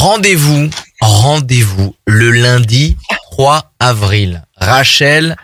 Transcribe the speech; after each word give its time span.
Rendez-vous, 0.00 0.70
rendez-vous 1.02 1.94
le 2.06 2.30
lundi 2.30 2.96
3 3.32 3.70
avril. 3.78 4.42
Rachel 4.56 5.36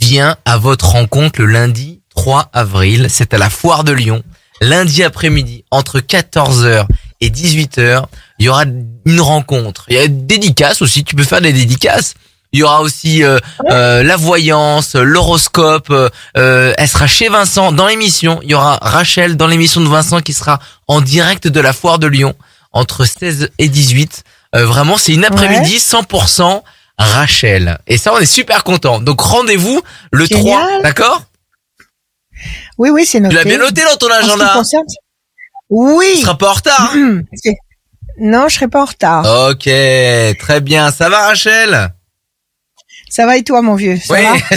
vient 0.00 0.36
à 0.46 0.56
votre 0.56 0.86
rencontre 0.92 1.40
le 1.40 1.46
lundi 1.46 2.00
3 2.16 2.48
avril. 2.54 3.08
C'est 3.10 3.34
à 3.34 3.38
la 3.38 3.50
Foire 3.50 3.84
de 3.84 3.92
Lyon. 3.92 4.22
Lundi 4.62 5.02
après-midi, 5.02 5.66
entre 5.70 6.00
14h 6.00 6.86
et 7.20 7.28
18h, 7.28 8.06
il 8.38 8.46
y 8.46 8.48
aura 8.48 8.64
une 9.04 9.20
rencontre. 9.20 9.84
Il 9.88 9.96
y 9.96 9.98
a 9.98 10.08
des 10.08 10.38
dédicaces 10.38 10.80
aussi. 10.80 11.04
Tu 11.04 11.14
peux 11.14 11.24
faire 11.24 11.42
des 11.42 11.52
dédicaces. 11.52 12.14
Il 12.54 12.60
y 12.60 12.62
aura 12.62 12.80
aussi 12.80 13.22
euh, 13.22 13.38
euh, 13.70 14.02
la 14.02 14.16
voyance, 14.16 14.94
l'horoscope. 14.94 15.90
euh, 15.90 16.08
euh, 16.38 16.72
elle 16.78 16.88
sera 16.88 17.06
chez 17.06 17.28
Vincent 17.28 17.72
dans 17.72 17.88
l'émission. 17.88 18.40
Il 18.42 18.52
y 18.52 18.54
aura 18.54 18.78
Rachel 18.80 19.36
dans 19.36 19.48
l'émission 19.48 19.82
de 19.82 19.88
Vincent 19.88 20.20
qui 20.20 20.32
sera 20.32 20.60
en 20.88 21.02
direct 21.02 21.46
de 21.46 21.60
la 21.60 21.74
foire 21.74 21.98
de 21.98 22.06
Lyon 22.06 22.34
entre 22.72 23.04
16 23.04 23.50
et 23.58 23.68
18. 23.68 24.24
Euh, 24.54 24.66
vraiment, 24.66 24.96
c'est 24.98 25.12
une 25.12 25.24
après-midi 25.24 25.78
100% 25.78 26.62
Rachel. 26.98 27.78
Et 27.86 27.96
ça, 27.98 28.12
on 28.14 28.18
est 28.18 28.26
super 28.26 28.64
content. 28.64 29.00
Donc 29.00 29.20
rendez-vous 29.20 29.80
le 30.12 30.26
Génial. 30.26 30.66
3, 30.68 30.82
d'accord? 30.82 31.22
Oui, 32.78 32.90
oui, 32.90 33.04
c'est 33.06 33.18
Tu 33.18 33.22
noté. 33.24 33.34
l'as 33.36 33.44
bien 33.44 33.58
noté 33.58 33.82
dans 33.84 33.96
ton 33.96 34.10
agenda. 34.10 34.52
concerne- 34.54 34.84
Tu 34.88 34.96
Oui. 35.70 36.20
seras 36.22 36.34
pas 36.34 36.50
en 36.50 36.54
retard. 36.54 36.92
C'est- 37.34 37.56
Non, 38.18 38.48
je 38.48 38.54
serai 38.56 38.68
pas 38.68 38.82
en 38.82 38.86
retard. 38.86 39.48
Ok, 39.50 39.64
très 40.38 40.60
bien. 40.60 40.90
Ça 40.92 41.08
va 41.08 41.26
Rachel? 41.28 41.92
Ça 43.08 43.26
va 43.26 43.36
et 43.36 43.42
toi, 43.42 43.62
mon 43.62 43.74
vieux? 43.74 43.98
Ça 43.98 44.14
Oui. 44.14 44.22
va? 44.22 44.56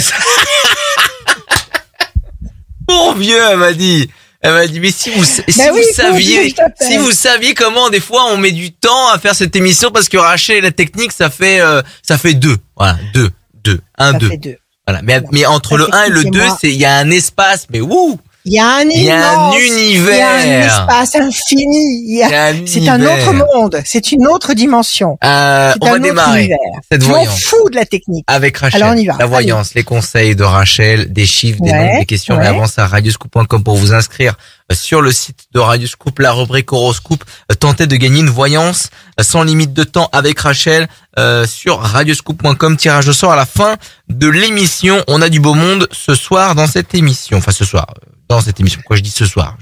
Mon 2.88 3.14
vieux, 3.14 3.40
elle 3.50 3.56
m'a 3.58 3.72
dit. 3.72 4.10
Elle 4.42 4.52
m'a 4.52 4.66
dit, 4.66 4.80
mais 4.80 4.90
si 4.90 5.10
vous, 5.10 5.24
si 5.24 5.42
Ben 5.56 5.70
vous 5.70 5.78
oui, 5.78 5.84
saviez, 5.94 6.54
si 6.80 6.98
vous 6.98 7.10
saviez 7.10 7.54
comment 7.54 7.90
des 7.90 8.00
fois 8.00 8.26
on 8.32 8.36
met 8.36 8.52
du 8.52 8.72
temps 8.72 9.08
à 9.08 9.18
faire 9.18 9.34
cette 9.34 9.56
émission 9.56 9.90
parce 9.90 10.08
que 10.08 10.16
Rachel 10.18 10.56
et 10.58 10.60
la 10.60 10.70
technique, 10.70 11.12
ça 11.12 11.30
fait, 11.30 11.60
euh, 11.60 11.82
ça 12.02 12.18
fait 12.18 12.34
deux. 12.34 12.56
Voilà, 12.76 12.98
deux, 13.14 13.30
deux, 13.54 13.80
un, 13.98 14.12
Ça 14.12 14.18
deux. 14.18 14.28
fait 14.28 14.36
deux. 14.36 14.56
Voilà. 14.86 15.02
Mais, 15.02 15.20
mais 15.32 15.44
entre 15.46 15.76
La 15.76 15.84
le 15.86 15.94
1 15.94 16.04
et 16.04 16.08
le 16.10 16.14
technique 16.22 16.34
et 16.36 16.38
2, 16.38 16.44
moi. 16.46 16.58
c'est, 16.60 16.68
il 16.70 16.76
y 16.76 16.84
a 16.84 16.96
un 16.96 17.10
espace, 17.10 17.66
mais 17.70 17.80
ouh! 17.80 18.20
Il 18.48 18.52
y 18.52 18.58
a 18.60 18.76
un 18.76 18.82
Il 18.82 19.02
y 19.02 19.10
a 19.10 19.38
un 19.40 19.52
univers. 19.52 20.14
Il 20.14 20.48
y 20.48 20.52
a 20.52 20.60
un 20.62 20.66
espace 20.66 21.16
infini. 21.16 22.04
Il 22.06 22.18
y 22.18 22.22
a- 22.22 22.52
C'est 22.64 22.88
un 22.88 23.02
autre 23.02 23.32
monde. 23.32 23.82
C'est 23.84 24.12
une 24.12 24.26
autre 24.28 24.54
dimension. 24.54 25.18
Euh, 25.24 25.72
on 25.80 25.86
un 25.88 25.92
va 25.92 25.98
démarrer 25.98 26.50
cette 26.90 27.02
voyance. 27.02 27.42
fous 27.42 27.68
de 27.70 27.74
la 27.76 27.84
technique. 27.84 28.24
Avec 28.28 28.56
Rachel. 28.58 28.82
Alors, 28.82 28.94
on 28.94 28.98
y 28.98 29.06
va. 29.06 29.16
La 29.18 29.26
voyance, 29.26 29.74
les 29.74 29.82
conseils 29.82 30.36
de 30.36 30.44
Rachel, 30.44 31.12
des 31.12 31.26
chiffres, 31.26 31.60
des 31.60 31.70
Ouais, 31.72 31.92
noms, 31.94 31.98
des 31.98 32.06
questions. 32.06 32.36
Mais 32.36 32.42
ouais. 32.42 32.48
avant 32.48 32.66
ça, 32.68 32.86
radioscoop.com 32.86 33.64
pour 33.64 33.74
vous 33.76 33.92
inscrire 33.92 34.36
euh, 34.70 34.74
sur 34.76 35.02
le 35.02 35.10
site 35.10 35.46
de 35.52 35.58
Radioscoop, 35.58 36.18
la 36.20 36.32
rubrique 36.32 36.72
horoscope. 36.72 37.24
Euh, 37.50 37.54
Tentez 37.56 37.86
de 37.88 37.96
gagner 37.96 38.20
une 38.20 38.30
voyance 38.30 38.90
euh, 39.18 39.24
sans 39.24 39.42
limite 39.42 39.72
de 39.72 39.82
temps 39.82 40.08
avec 40.12 40.38
Rachel 40.38 40.86
euh, 41.18 41.46
sur 41.46 41.80
radioscoop.com. 41.80 42.76
Tirage 42.76 43.08
au 43.08 43.12
sort 43.12 43.32
à 43.32 43.36
la 43.36 43.46
fin 43.46 43.74
de 44.08 44.28
l'émission. 44.28 45.02
On 45.08 45.20
a 45.20 45.28
du 45.28 45.40
beau 45.40 45.54
monde 45.54 45.88
ce 45.90 46.14
soir 46.14 46.54
dans 46.54 46.68
cette 46.68 46.94
émission. 46.94 47.38
Enfin, 47.38 47.50
ce 47.52 47.64
soir, 47.64 47.86
dans 48.28 48.40
cette 48.40 48.58
émission. 48.60 48.80
Quoi, 48.86 48.96
je 48.96 49.02
dis 49.02 49.10
ce 49.10 49.24
soir. 49.26 49.56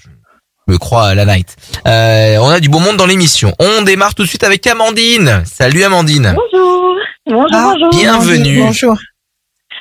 Je 0.66 0.72
me 0.72 0.78
crois 0.78 1.08
à 1.08 1.14
la 1.14 1.26
night. 1.26 1.56
Euh, 1.86 2.38
on 2.40 2.48
a 2.48 2.60
du 2.60 2.68
beau 2.68 2.78
monde 2.78 2.96
dans 2.96 3.06
l'émission. 3.06 3.52
On 3.58 3.82
démarre 3.82 4.14
tout 4.14 4.22
de 4.22 4.28
suite 4.28 4.44
avec 4.44 4.66
Amandine. 4.66 5.42
Salut 5.44 5.82
Amandine. 5.84 6.34
Bonjour. 6.34 6.94
Bonjour, 7.26 7.46
Ah, 7.52 7.72
bonjour. 7.74 7.90
Bienvenue. 7.90 8.34
Amandine, 8.60 8.66
Bonjour. 8.66 8.96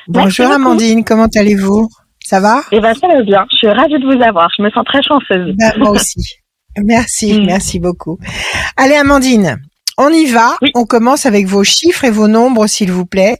Bonjour. 0.08 0.50
Amandine, 0.50 1.04
comment 1.04 1.28
allez-vous? 1.34 1.88
Ça 2.22 2.40
va? 2.40 2.62
Eh 2.72 2.80
ben, 2.80 2.94
ça 2.94 3.06
va 3.08 3.22
bien. 3.22 3.44
Je 3.50 3.56
suis 3.56 3.68
ravie 3.68 3.98
de 3.98 4.04
vous 4.04 4.22
avoir. 4.22 4.48
Je 4.56 4.62
me 4.62 4.70
sens 4.70 4.84
très 4.84 5.02
chanceuse. 5.02 5.54
Ben, 5.56 5.72
Moi 5.78 5.90
aussi. 5.90 6.20
Merci, 6.76 7.38
Mm. 7.40 7.46
merci 7.46 7.78
beaucoup. 7.80 8.18
Allez 8.76 8.96
Amandine, 8.96 9.58
on 9.96 10.08
y 10.10 10.26
va. 10.26 10.56
Oui. 10.60 10.70
On 10.74 10.84
commence 10.84 11.24
avec 11.24 11.46
vos 11.46 11.62
chiffres 11.64 12.04
et 12.04 12.10
vos 12.10 12.26
nombres, 12.28 12.66
s'il 12.66 12.90
vous 12.92 13.06
plaît. 13.06 13.38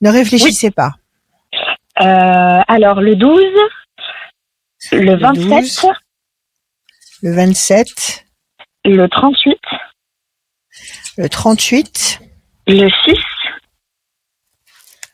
Ne 0.00 0.10
réfléchissez 0.10 0.70
pas. 0.70 0.92
Euh, 2.00 2.60
alors, 2.68 3.00
le 3.00 3.14
12, 3.16 3.40
le 4.90 5.16
27, 5.16 5.46
12. 5.48 5.86
Le 7.22 7.34
27, 7.34 8.24
le 8.84 9.08
38, 9.08 9.58
le 11.18 11.28
38, 11.28 12.20
le 12.66 12.88
6, 12.88 13.16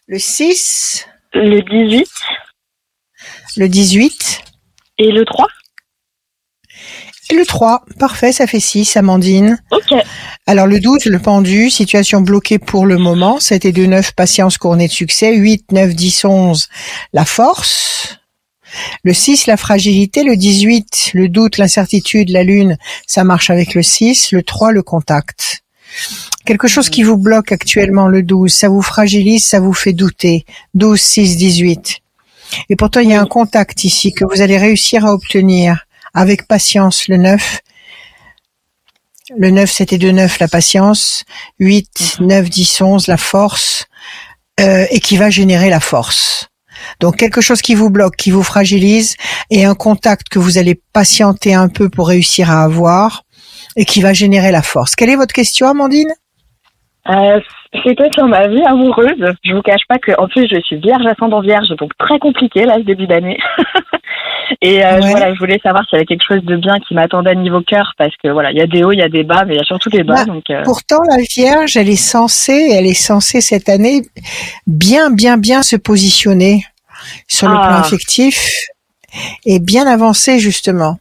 le 0.06 0.18
6, 0.18 1.06
le 1.34 1.60
18 1.60 2.08
le 3.56 3.68
18 3.68 4.42
et 4.98 5.10
le 5.10 5.24
3. 5.24 5.46
et 7.30 7.34
le 7.34 7.44
3. 7.44 7.84
Parfait, 7.98 8.32
ça 8.32 8.46
fait 8.46 8.60
6, 8.60 8.96
Amandine. 8.96 9.60
Ok. 9.70 9.94
Alors 10.46 10.66
le 10.66 10.80
12, 10.80 11.06
le 11.06 11.18
pendu, 11.18 11.70
situation 11.70 12.20
bloquée 12.20 12.58
pour 12.58 12.86
le 12.86 12.98
moment. 12.98 13.40
7 13.40 13.64
et 13.64 13.72
2, 13.72 13.86
9, 13.86 14.12
patience 14.12 14.58
couronnée 14.58 14.86
de 14.86 14.92
succès. 14.92 15.36
8, 15.36 15.72
9, 15.72 15.94
10, 15.94 16.24
11, 16.24 16.68
la 17.12 17.24
force. 17.24 18.17
Le 19.02 19.12
6, 19.12 19.46
la 19.46 19.56
fragilité. 19.56 20.24
Le 20.24 20.36
18, 20.36 21.10
le 21.14 21.28
doute, 21.28 21.58
l'incertitude, 21.58 22.30
la 22.30 22.44
lune, 22.44 22.76
ça 23.06 23.24
marche 23.24 23.50
avec 23.50 23.74
le 23.74 23.82
6. 23.82 24.32
Le 24.32 24.42
3, 24.42 24.72
le 24.72 24.82
contact. 24.82 25.62
Quelque 26.44 26.68
chose 26.68 26.90
qui 26.90 27.02
vous 27.02 27.16
bloque 27.16 27.52
actuellement, 27.52 28.08
le 28.08 28.22
12, 28.22 28.52
ça 28.52 28.68
vous 28.68 28.82
fragilise, 28.82 29.46
ça 29.46 29.60
vous 29.60 29.72
fait 29.72 29.92
douter. 29.92 30.44
12, 30.74 31.00
6, 31.00 31.36
18. 31.36 31.98
Et 32.68 32.76
pourtant, 32.76 33.00
il 33.00 33.10
y 33.10 33.14
a 33.14 33.20
un 33.20 33.26
contact 33.26 33.84
ici 33.84 34.12
que 34.12 34.24
vous 34.24 34.40
allez 34.40 34.58
réussir 34.58 35.04
à 35.04 35.12
obtenir 35.12 35.86
avec 36.14 36.46
patience, 36.46 37.08
le 37.08 37.16
9. 37.16 37.60
Le 39.36 39.50
9, 39.50 39.70
c'était 39.70 39.98
de 39.98 40.10
9, 40.10 40.38
la 40.38 40.48
patience. 40.48 41.24
8, 41.58 42.18
9, 42.20 42.48
10, 42.48 42.80
11, 42.80 43.06
la 43.08 43.16
force. 43.16 43.86
Euh, 44.60 44.86
et 44.90 45.00
qui 45.00 45.16
va 45.16 45.30
générer 45.30 45.70
la 45.70 45.80
force. 45.80 46.48
Donc 47.00 47.16
quelque 47.16 47.40
chose 47.40 47.62
qui 47.62 47.74
vous 47.74 47.90
bloque, 47.90 48.16
qui 48.16 48.30
vous 48.30 48.42
fragilise, 48.42 49.16
et 49.50 49.64
un 49.64 49.74
contact 49.74 50.28
que 50.28 50.38
vous 50.38 50.58
allez 50.58 50.80
patienter 50.92 51.54
un 51.54 51.68
peu 51.68 51.88
pour 51.88 52.08
réussir 52.08 52.50
à 52.50 52.62
avoir, 52.62 53.22
et 53.76 53.84
qui 53.84 54.00
va 54.00 54.12
générer 54.12 54.50
la 54.50 54.62
force. 54.62 54.94
Quelle 54.96 55.10
est 55.10 55.16
votre 55.16 55.34
question, 55.34 55.68
Amandine? 55.68 56.12
Euh, 57.08 57.40
C'était 57.84 58.10
sur 58.12 58.26
ma 58.26 58.48
vie 58.48 58.62
amoureuse. 58.64 59.32
Je 59.44 59.54
vous 59.54 59.62
cache 59.62 59.86
pas 59.88 59.98
que, 59.98 60.12
en 60.18 60.28
plus, 60.28 60.46
je 60.50 60.60
suis 60.60 60.76
vierge 60.76 61.06
ascendant 61.06 61.40
vierge, 61.40 61.68
donc 61.78 61.92
très 61.98 62.18
compliqué 62.18 62.64
là 62.64 62.74
ce 62.76 62.84
début 62.84 63.06
d'année. 63.06 63.38
Et 64.62 64.84
euh, 64.84 65.00
Ouais. 65.00 65.10
voilà, 65.10 65.34
je 65.34 65.38
voulais 65.38 65.60
savoir 65.62 65.84
s'il 65.88 65.97
y 65.97 65.98
avait 65.98 66.06
quelque 66.06 66.25
chose 66.26 66.42
de 66.44 66.56
bien 66.56 66.78
qui 66.86 66.94
m'attendait 66.94 67.31
à 67.31 67.34
niveau 67.34 67.60
cœur, 67.62 67.92
parce 67.98 68.14
que 68.22 68.28
voilà, 68.28 68.50
il 68.50 68.59
y 68.59 68.60
a 68.62 68.66
des 68.66 68.82
hauts, 68.84 68.92
il 68.92 68.98
y 68.98 69.03
a 69.03 69.09
des 69.09 69.25
bas, 69.25 69.44
mais 69.47 69.54
il 69.54 69.56
y 69.59 69.60
a 69.60 69.64
surtout 69.64 69.91
des 69.91 70.03
bas. 70.04 70.14
Bah, 70.16 70.25
donc, 70.25 70.44
euh, 70.50 70.62
Pourtant, 70.64 71.00
la 71.09 71.22
Vierge, 71.22 71.76
elle 71.76 71.88
est 71.88 71.97
censée, 71.97 72.70
elle 72.72 72.87
est 72.87 72.94
censée 72.94 73.41
cette 73.41 73.69
année 73.69 74.03
bien, 74.66 75.10
bien, 75.10 75.37
bien 75.37 75.62
se 75.62 75.76
positionner 75.76 76.64
sur 77.26 77.48
le 77.48 77.56
Ah. 77.58 77.66
plan 77.69 77.76
affectif 77.78 78.50
et 79.47 79.58
bien 79.60 79.87
avancer 79.87 80.38
justement. 80.38 80.98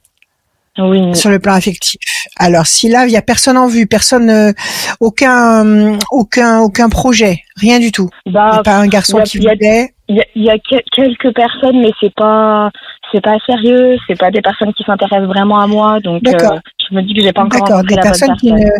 oui. 0.79 1.15
sur 1.15 1.31
le 1.31 1.39
plan 1.39 1.53
affectif. 1.53 1.99
Alors 2.37 2.67
si 2.67 2.87
là 2.87 3.07
il 3.07 3.11
y 3.11 3.17
a 3.17 3.23
personne 3.23 3.57
en 3.57 3.65
vue, 3.65 3.87
personne, 3.87 4.29
euh, 4.29 4.51
aucun, 4.99 5.97
aucun, 6.11 6.59
aucun 6.59 6.87
projet, 6.89 7.41
rien 7.55 7.79
du 7.79 7.91
tout. 7.91 8.09
Il 8.27 8.33
Bah, 8.33 8.57
a 8.59 8.61
pas 8.63 8.75
un 8.77 8.85
garçon 8.87 9.17
il 9.17 9.19
y 9.19 9.23
a- 9.23 9.25
qui 9.25 9.37
il 9.39 9.57
plaît. 9.57 9.93
Il 10.07 10.15
y 10.17 10.21
a, 10.21 10.25
il 10.35 10.43
y 10.43 10.49
a 10.51 10.57
que- 10.59 10.83
quelques 10.95 11.33
personnes, 11.35 11.81
mais 11.81 11.89
c'est 11.99 12.13
pas, 12.13 12.69
c'est 13.11 13.21
pas 13.21 13.37
sérieux. 13.45 13.97
C'est 14.07 14.17
pas 14.17 14.31
des 14.31 14.41
personnes 14.41 14.73
qui 14.73 14.83
s'intéressent 14.83 15.27
vraiment 15.27 15.59
à 15.59 15.67
moi. 15.67 15.99
Donc, 15.99 16.23
D'accord. 16.23 16.53
euh, 16.53 16.59
je 16.89 16.95
me 16.95 17.01
dis 17.01 17.13
que 17.13 17.21
j'ai 17.21 17.33
pas 17.33 17.41
encore 17.43 17.61
D'accord, 17.61 17.75
rencontré 17.77 17.95
des 17.95 17.95
la 17.95 18.01
bonne 18.01 18.11
personnes 18.11 18.37
qui 18.37 18.49
personne. 18.51 18.65
ne. 18.67 18.71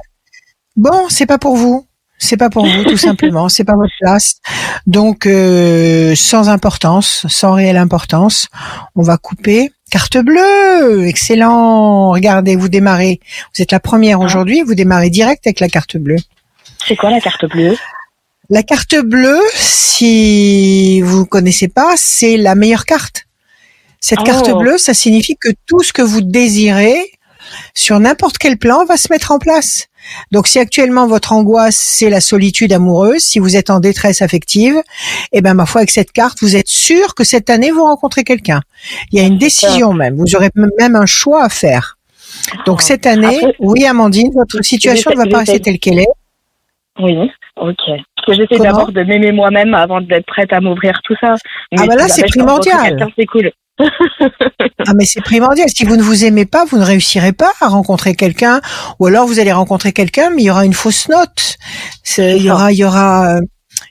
Bon, 0.76 1.10
c'est 1.10 1.26
pas 1.26 1.38
pour 1.38 1.56
vous. 1.56 1.86
C'est 2.20 2.38
pas 2.38 2.50
pour 2.50 2.66
vous, 2.66 2.84
tout 2.84 2.98
simplement. 2.98 3.48
C'est 3.50 3.64
pas 3.64 3.76
votre 3.76 3.94
place. 4.02 4.38
Donc, 4.88 5.28
euh, 5.28 6.16
sans 6.16 6.50
importance, 6.50 7.28
sans 7.30 7.54
réelle 7.54 7.78
importance, 7.78 8.48
on 8.96 9.04
va 9.04 9.18
couper. 9.18 9.72
Carte 9.92 10.18
bleue, 10.18 11.06
excellent. 11.06 12.10
Regardez, 12.10 12.56
vous 12.56 12.70
démarrez. 12.70 13.20
Vous 13.56 13.62
êtes 13.62 13.72
la 13.72 13.80
première 13.80 14.20
Ah. 14.20 14.26
aujourd'hui. 14.26 14.64
Vous 14.64 14.74
démarrez 14.74 15.12
direct 15.12 15.46
avec 15.46 15.60
la 15.60 15.68
carte 15.70 15.98
bleue. 15.98 16.18
C'est 16.88 16.96
quoi 16.96 17.12
la 17.12 17.22
carte 17.22 17.46
bleue? 17.46 17.78
La 18.50 18.64
carte 18.64 18.96
bleue, 19.04 19.40
si 19.54 21.02
vous 21.02 21.26
connaissez 21.28 21.68
pas, 21.68 21.94
c'est 21.98 22.38
la 22.38 22.56
meilleure 22.56 22.86
carte. 22.86 23.27
Cette 24.00 24.20
Oh. 24.22 24.24
carte 24.24 24.52
bleue, 24.58 24.78
ça 24.78 24.94
signifie 24.94 25.36
que 25.38 25.50
tout 25.66 25.82
ce 25.84 25.92
que 25.94 26.02
vous 26.02 26.22
désirez 26.22 27.12
sur 27.74 28.00
n'importe 28.00 28.38
quel 28.38 28.58
plan 28.58 28.86
va 28.86 28.98
se 28.98 29.08
mettre 29.12 29.32
en 29.32 29.40
place. 29.40 29.88
Donc 30.32 30.48
si 30.48 30.60
actuellement 30.60 31.08
votre 31.08 31.34
angoisse 31.34 31.76
c'est 31.76 32.10
la 32.10 32.22
solitude 32.22 32.72
amoureuse, 32.72 33.22
si 33.22 33.40
vous 33.40 33.56
êtes 33.58 33.70
en 33.70 33.80
détresse 33.80 34.22
affective, 34.22 34.82
eh 35.34 35.42
ben 35.42 35.54
ma 35.54 35.66
foi 35.66 35.80
avec 35.82 35.90
cette 35.92 36.12
carte, 36.12 36.38
vous 36.42 36.56
êtes 36.56 36.68
sûr 36.70 37.16
que 37.16 37.24
cette 37.24 37.50
année 37.50 37.72
vous 37.72 37.84
rencontrez 37.84 38.24
quelqu'un. 38.24 38.62
Il 39.12 39.20
y 39.20 39.24
a 39.24 39.28
une 39.28 39.38
décision 39.38 39.94
même, 39.94 40.16
vous 40.18 40.36
aurez 40.36 40.50
même 40.80 40.96
un 40.96 41.06
choix 41.06 41.44
à 41.44 41.50
faire. 41.50 41.98
Donc 42.66 42.82
cette 42.82 43.06
année, 43.06 43.38
Après- 43.38 43.56
oui 43.60 43.86
Amandine, 43.86 44.30
votre 44.34 44.62
situation 44.64 45.12
ne 45.12 45.18
va 45.18 45.26
pas 45.26 45.40
rester 45.40 45.60
telle 45.60 45.80
qu'elle 45.80 46.00
est. 46.00 46.08
Oui, 47.00 47.16
ok. 47.58 47.76
Parce 48.16 48.26
que 48.28 48.34
j'essaie 48.34 48.62
d'abord 48.62 48.92
de 48.92 49.04
m'aimer 49.04 49.32
moi-même 49.32 49.74
avant 49.74 50.02
d'être 50.02 50.26
prête 50.26 50.52
à 50.54 50.60
m'ouvrir 50.62 51.00
tout 51.04 51.16
ça. 51.22 51.36
Mais 51.72 51.80
Ah 51.82 51.86
bah 51.88 51.96
là, 51.96 52.08
c'est 52.08 52.24
primordial. 52.26 53.08
C'est 53.18 53.26
cool. 53.26 53.52
Ah 53.80 54.94
mais 54.96 55.06
c'est 55.06 55.22
primordial. 55.22 55.68
Si 55.70 55.86
vous 55.86 55.96
ne 55.96 56.02
vous 56.02 56.26
aimez 56.26 56.46
pas, 56.46 56.66
vous 56.66 56.78
ne 56.78 56.84
réussirez 56.84 57.34
pas 57.34 57.52
à 57.62 57.68
rencontrer 57.68 58.16
quelqu'un, 58.16 58.62
ou 59.00 59.06
alors 59.08 59.28
vous 59.28 59.40
allez 59.40 59.52
rencontrer 59.52 59.92
quelqu'un, 59.94 60.30
mais 60.30 60.44
il 60.44 60.46
y 60.46 60.50
aura 60.52 60.66
une 60.66 60.74
fausse 60.74 61.10
note. 61.10 61.58
Il 62.18 62.42
y 62.42 62.50
aura, 62.50 62.72
il 62.72 62.78
y 62.78 62.84
aura, 62.84 63.40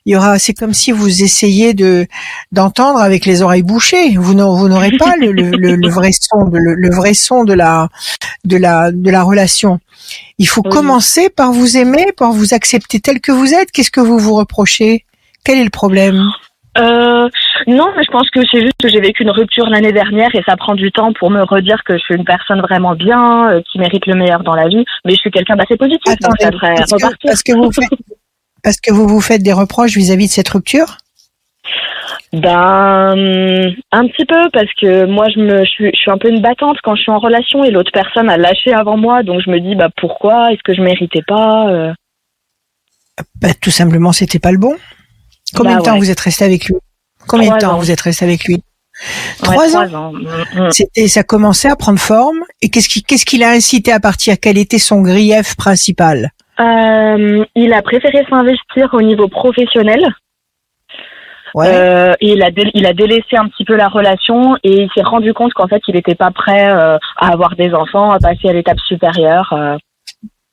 il 0.04 0.12
y 0.12 0.16
aura. 0.16 0.38
C'est 0.38 0.54
comme 0.54 0.74
si 0.74 0.90
vous 0.92 1.22
essayez 1.22 1.74
de 1.74 2.06
d'entendre 2.52 3.00
avec 3.00 3.26
les 3.26 3.42
oreilles 3.42 3.62
bouchées. 3.62 4.16
Vous 4.16 4.34
n'aurez 4.34 4.96
pas 4.98 5.14
le, 5.18 5.30
le, 5.32 5.50
le, 5.50 5.88
vrai 5.88 6.10
son, 6.12 6.44
le, 6.50 6.74
le, 6.74 6.94
vrai 6.94 7.14
son 7.14 7.44
de 7.44 7.52
la 7.52 7.88
de 8.44 8.56
la 8.56 8.90
de 8.90 9.10
la 9.10 9.22
relation. 9.22 9.78
Il 10.38 10.48
faut 10.48 10.62
commencer 10.62 11.30
par 11.30 11.52
vous 11.52 11.76
aimer, 11.76 12.06
par 12.16 12.32
vous 12.32 12.54
accepter 12.54 13.00
tel 13.00 13.20
que 13.20 13.32
vous 13.32 13.54
êtes. 13.54 13.70
Qu'est-ce 13.70 13.90
que 13.90 14.00
vous 14.00 14.18
vous 14.18 14.34
reprochez? 14.34 15.04
Quel 15.44 15.58
est 15.58 15.64
le 15.64 15.70
problème? 15.70 16.20
Euh, 16.78 17.28
non, 17.66 17.88
mais 17.96 18.04
je 18.04 18.10
pense 18.10 18.28
que 18.30 18.40
c'est 18.50 18.60
juste 18.60 18.76
que 18.80 18.88
j'ai 18.88 19.00
vécu 19.00 19.22
une 19.22 19.30
rupture 19.30 19.66
l'année 19.68 19.92
dernière 19.92 20.34
et 20.34 20.42
ça 20.46 20.56
prend 20.56 20.74
du 20.74 20.92
temps 20.92 21.12
pour 21.12 21.30
me 21.30 21.42
redire 21.42 21.82
que 21.84 21.94
je 21.94 22.02
suis 22.02 22.14
une 22.14 22.24
personne 22.24 22.60
vraiment 22.60 22.94
bien, 22.94 23.50
euh, 23.50 23.60
qui 23.70 23.78
mérite 23.78 24.06
le 24.06 24.14
meilleur 24.14 24.42
dans 24.42 24.54
la 24.54 24.68
vie. 24.68 24.84
Mais 25.04 25.12
je 25.12 25.16
suis 25.16 25.30
quelqu'un 25.30 25.56
d'assez 25.56 25.76
positif, 25.76 26.14
donc 26.20 26.32
ça 26.38 26.50
devrait 26.50 26.74
parce 26.76 27.42
Que, 27.42 27.52
vous 27.54 27.72
faites, 27.72 27.98
parce 28.62 28.80
que 28.80 28.92
vous 28.92 29.08
vous 29.08 29.20
faites 29.20 29.42
des 29.42 29.52
reproches 29.52 29.96
vis-à-vis 29.96 30.26
de 30.26 30.32
cette 30.32 30.48
rupture? 30.48 30.98
Ben, 32.32 33.14
un 33.92 34.06
petit 34.08 34.24
peu 34.26 34.50
parce 34.52 34.72
que 34.80 35.06
moi 35.06 35.26
je 35.34 35.40
me, 35.40 35.64
je 35.64 35.70
suis, 35.70 35.90
je 35.92 35.98
suis 35.98 36.10
un 36.10 36.18
peu 36.18 36.28
une 36.28 36.40
battante 36.40 36.76
quand 36.82 36.94
je 36.94 37.02
suis 37.02 37.12
en 37.12 37.18
relation 37.18 37.64
et 37.64 37.70
l'autre 37.70 37.90
personne 37.92 38.28
a 38.28 38.36
lâché 38.36 38.72
avant 38.72 38.96
moi, 38.96 39.22
donc 39.22 39.40
je 39.44 39.50
me 39.50 39.58
dis 39.58 39.74
bah 39.74 39.88
pourquoi? 39.96 40.52
Est-ce 40.52 40.62
que 40.62 40.74
je 40.74 40.82
méritais 40.82 41.22
pas 41.26 41.68
euh? 41.68 41.92
bah, 43.40 43.48
tout 43.60 43.70
simplement 43.70 44.12
c'était 44.12 44.38
pas 44.38 44.52
le 44.52 44.58
bon. 44.58 44.76
Combien 45.54 45.74
bah 45.74 45.78
de 45.78 45.84
temps 45.84 45.98
vous 45.98 46.10
êtes 46.10 46.20
resté 46.20 46.44
avec 46.44 46.66
lui? 46.66 46.74
Combien 47.26 47.54
de 47.54 47.60
temps 47.60 47.78
vous 47.78 47.90
êtes 47.90 48.00
resté 48.00 48.24
avec 48.24 48.44
lui? 48.44 48.62
Trois 49.42 49.76
ans? 49.76 50.12
Mm, 50.12 50.44
mm. 50.54 50.70
C'était, 50.70 51.08
ça 51.08 51.22
commençait 51.22 51.68
à 51.68 51.76
prendre 51.76 51.98
forme. 51.98 52.40
Et 52.62 52.68
qu'est-ce 52.68 52.88
qui, 52.88 53.02
qu'est-ce 53.02 53.26
qui 53.26 53.38
l'a 53.38 53.50
incité 53.50 53.92
à 53.92 54.00
partir? 54.00 54.36
Quel 54.40 54.58
était 54.58 54.78
son 54.78 55.02
grief 55.02 55.56
principal? 55.56 56.30
Euh, 56.58 57.44
Il 57.54 57.72
a 57.72 57.82
préféré 57.82 58.24
s'investir 58.30 58.88
au 58.92 59.02
niveau 59.02 59.28
professionnel. 59.28 60.00
Ouais. 61.54 61.68
Euh, 61.72 62.12
il 62.20 62.42
a 62.42 62.50
il 62.74 62.84
a 62.84 62.92
délaissé 62.92 63.36
un 63.36 63.48
petit 63.48 63.64
peu 63.64 63.76
la 63.76 63.88
relation 63.88 64.56
et 64.62 64.82
il 64.82 64.90
s'est 64.94 65.02
rendu 65.02 65.32
compte 65.32 65.54
qu'en 65.54 65.66
fait 65.66 65.80
il 65.88 65.94
n'était 65.94 66.14
pas 66.14 66.30
prêt 66.30 66.68
euh, 66.68 66.98
à 67.16 67.32
avoir 67.32 67.56
des 67.56 67.72
enfants, 67.72 68.10
à 68.10 68.18
passer 68.18 68.48
à 68.48 68.52
l'étape 68.52 68.78
supérieure. 68.86 69.54
Euh. 69.54 69.76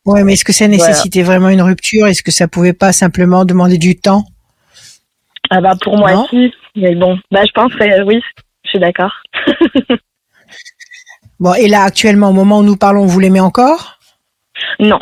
Ouais, 0.05 0.23
mais 0.23 0.33
est-ce 0.33 0.45
que 0.45 0.53
ça 0.53 0.67
nécessitait 0.67 1.23
vraiment 1.23 1.49
une 1.49 1.61
rupture? 1.61 2.07
Est-ce 2.07 2.23
que 2.23 2.31
ça 2.31 2.47
pouvait 2.47 2.71
pas 2.73 2.93
simplement 2.93 3.43
demander 3.43 3.77
du 3.77 3.99
temps? 3.99 4.23
Ah 5.49 5.61
bah 5.61 5.73
pour 5.81 5.97
moi 5.97 6.23
aussi, 6.23 6.53
mais 6.75 6.95
bon, 6.95 7.17
bah 7.31 7.41
je 7.45 7.51
pense 7.51 7.73
que 7.73 8.03
oui, 8.03 8.21
je 8.63 8.69
suis 8.69 8.79
d'accord. 8.79 9.11
bon, 11.39 11.53
et 11.53 11.67
là 11.67 11.83
actuellement, 11.83 12.29
au 12.29 12.33
moment 12.33 12.59
où 12.59 12.63
nous 12.63 12.77
parlons, 12.77 13.05
vous 13.05 13.19
l'aimez 13.19 13.39
encore? 13.39 13.99
Non. 14.79 14.99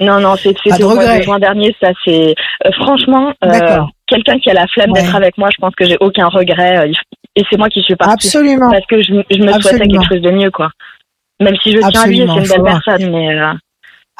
Non, 0.00 0.18
non, 0.18 0.34
c'est 0.36 0.54
c'est 0.64 0.70
de 0.70 1.22
juin 1.22 1.38
dernier, 1.38 1.74
ça 1.80 1.90
c'est 2.04 2.34
euh, 2.64 2.70
franchement 2.80 3.32
euh, 3.44 3.78
quelqu'un 4.06 4.38
qui 4.38 4.48
a 4.50 4.54
la 4.54 4.66
flemme 4.66 4.92
d'être 4.92 5.14
avec 5.14 5.36
moi, 5.36 5.48
je 5.52 5.60
pense 5.60 5.74
que 5.74 5.84
j'ai 5.84 5.98
aucun 6.00 6.28
regret 6.28 6.78
euh, 6.78 6.92
et 7.36 7.44
c'est 7.50 7.58
moi 7.58 7.68
qui 7.68 7.82
suis 7.82 7.96
partie. 7.96 8.26
Absolument. 8.26 8.70
Parce 8.70 8.86
que 8.86 9.02
je, 9.02 9.12
je 9.30 9.42
me 9.42 9.52
souhaitais 9.60 9.86
quelque 9.86 10.08
chose 10.08 10.22
de 10.22 10.30
mieux, 10.30 10.50
quoi. 10.50 10.70
Même 11.38 11.56
si 11.62 11.72
je 11.72 11.78
tiens 11.90 12.02
à 12.02 12.06
lui, 12.06 12.18
c'est 12.18 12.24
une 12.24 12.48
belle 12.48 12.62
personne, 12.62 13.10
mais. 13.10 13.28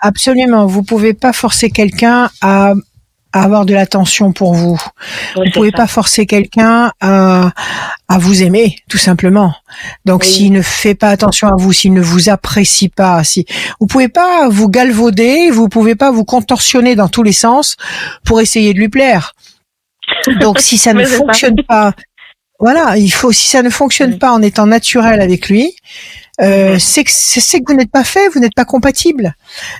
Absolument, 0.02 0.66
vous 0.66 0.82
pouvez 0.82 1.12
pas 1.12 1.32
forcer 1.32 1.70
quelqu'un 1.70 2.30
à 2.40 2.72
à 3.32 3.44
avoir 3.44 3.64
de 3.64 3.74
l'attention 3.74 4.32
pour 4.32 4.54
vous. 4.54 4.80
vous 5.36 5.50
pouvez 5.52 5.70
pas 5.70 5.86
forcer 5.86 6.26
quelqu'un 6.26 6.92
à, 7.00 7.52
à 8.08 8.18
vous 8.18 8.42
aimer, 8.42 8.76
tout 8.88 8.98
simplement. 8.98 9.54
Donc, 10.04 10.24
s'il 10.24 10.52
ne 10.52 10.62
fait 10.62 10.94
pas 10.94 11.10
attention 11.10 11.48
à 11.48 11.54
vous, 11.56 11.72
s'il 11.72 11.92
ne 11.92 12.00
vous 12.00 12.28
apprécie 12.28 12.88
pas, 12.88 13.22
si 13.22 13.46
vous 13.78 13.86
pouvez 13.86 14.08
pas 14.08 14.48
vous 14.48 14.68
galvauder, 14.68 15.50
vous 15.50 15.68
pouvez 15.68 15.94
pas 15.94 16.10
vous 16.10 16.24
contorsionner 16.24 16.96
dans 16.96 17.08
tous 17.08 17.22
les 17.22 17.32
sens 17.32 17.76
pour 18.24 18.40
essayer 18.40 18.74
de 18.74 18.78
lui 18.78 18.88
plaire. 18.88 19.34
Donc, 20.40 20.58
si 20.58 20.76
ça 20.76 20.92
ne 20.94 21.04
fonctionne 21.04 21.56
pas, 21.68 21.92
voilà, 22.58 22.96
il 22.98 23.10
faut. 23.10 23.32
Si 23.32 23.48
ça 23.48 23.62
ne 23.62 23.70
fonctionne 23.70 24.18
pas 24.18 24.32
en 24.32 24.42
étant 24.42 24.66
naturel 24.66 25.20
avec 25.20 25.48
lui, 25.48 25.74
euh, 26.40 26.76
c'est 26.78 27.04
que 27.04 27.64
vous 27.66 27.76
n'êtes 27.76 27.90
pas 27.90 28.04
fait, 28.04 28.28
vous 28.28 28.40
n'êtes 28.40 28.54
pas 28.54 28.64
compatible. 28.64 29.34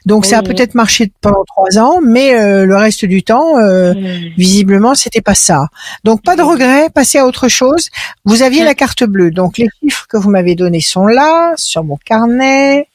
Donc 0.07 0.27
ça 0.27 0.39
a 0.39 0.43
peut-être 0.43 0.75
marché 0.75 1.11
pendant 1.21 1.45
trois 1.45 1.79
ans, 1.79 2.01
mais 2.03 2.35
euh, 2.35 2.67
le 2.67 2.77
reste 2.77 3.05
du 3.05 3.23
temps, 3.23 3.59
euh, 3.59 3.95
visiblement, 4.37 4.95
c'était 4.95 5.23
pas 5.23 5.35
ça. 5.35 5.69
Donc 6.05 6.23
pas 6.23 6.37
de 6.37 6.43
regret, 6.43 6.89
passez 6.91 7.19
à 7.19 7.27
autre 7.27 7.49
chose. 7.49 7.89
Vous 8.25 8.43
aviez 8.43 8.65
la 8.65 8.75
carte 8.75 9.05
bleue, 9.05 9.31
donc 9.31 9.59
les 9.59 9.69
chiffres 9.81 10.07
que 10.09 10.17
vous 10.17 10.31
m'avez 10.31 10.55
donnés 10.55 10.81
sont 10.81 11.07
là 11.07 11.55
sur 11.57 11.85
mon 11.85 11.97
carnet. 11.97 12.89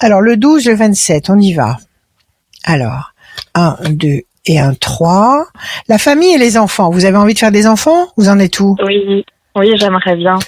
Alors 0.00 0.20
le 0.20 0.36
12, 0.36 0.66
le 0.66 0.74
27, 0.74 1.30
on 1.30 1.38
y 1.38 1.54
va. 1.54 1.78
Alors 2.64 3.12
1, 3.54 3.76
2 3.90 4.22
et 4.46 4.58
un 4.58 4.74
3. 4.74 5.46
La 5.88 5.98
famille 5.98 6.34
et 6.34 6.38
les 6.38 6.56
enfants. 6.56 6.90
Vous 6.90 7.04
avez 7.04 7.16
envie 7.16 7.34
de 7.34 7.38
faire 7.38 7.52
des 7.52 7.66
enfants? 7.66 8.08
Vous 8.16 8.28
en 8.28 8.38
êtes 8.38 8.60
où? 8.60 8.76
Oui, 8.84 9.24
oui, 9.56 9.72
j'aimerais 9.76 10.16
bien. 10.16 10.38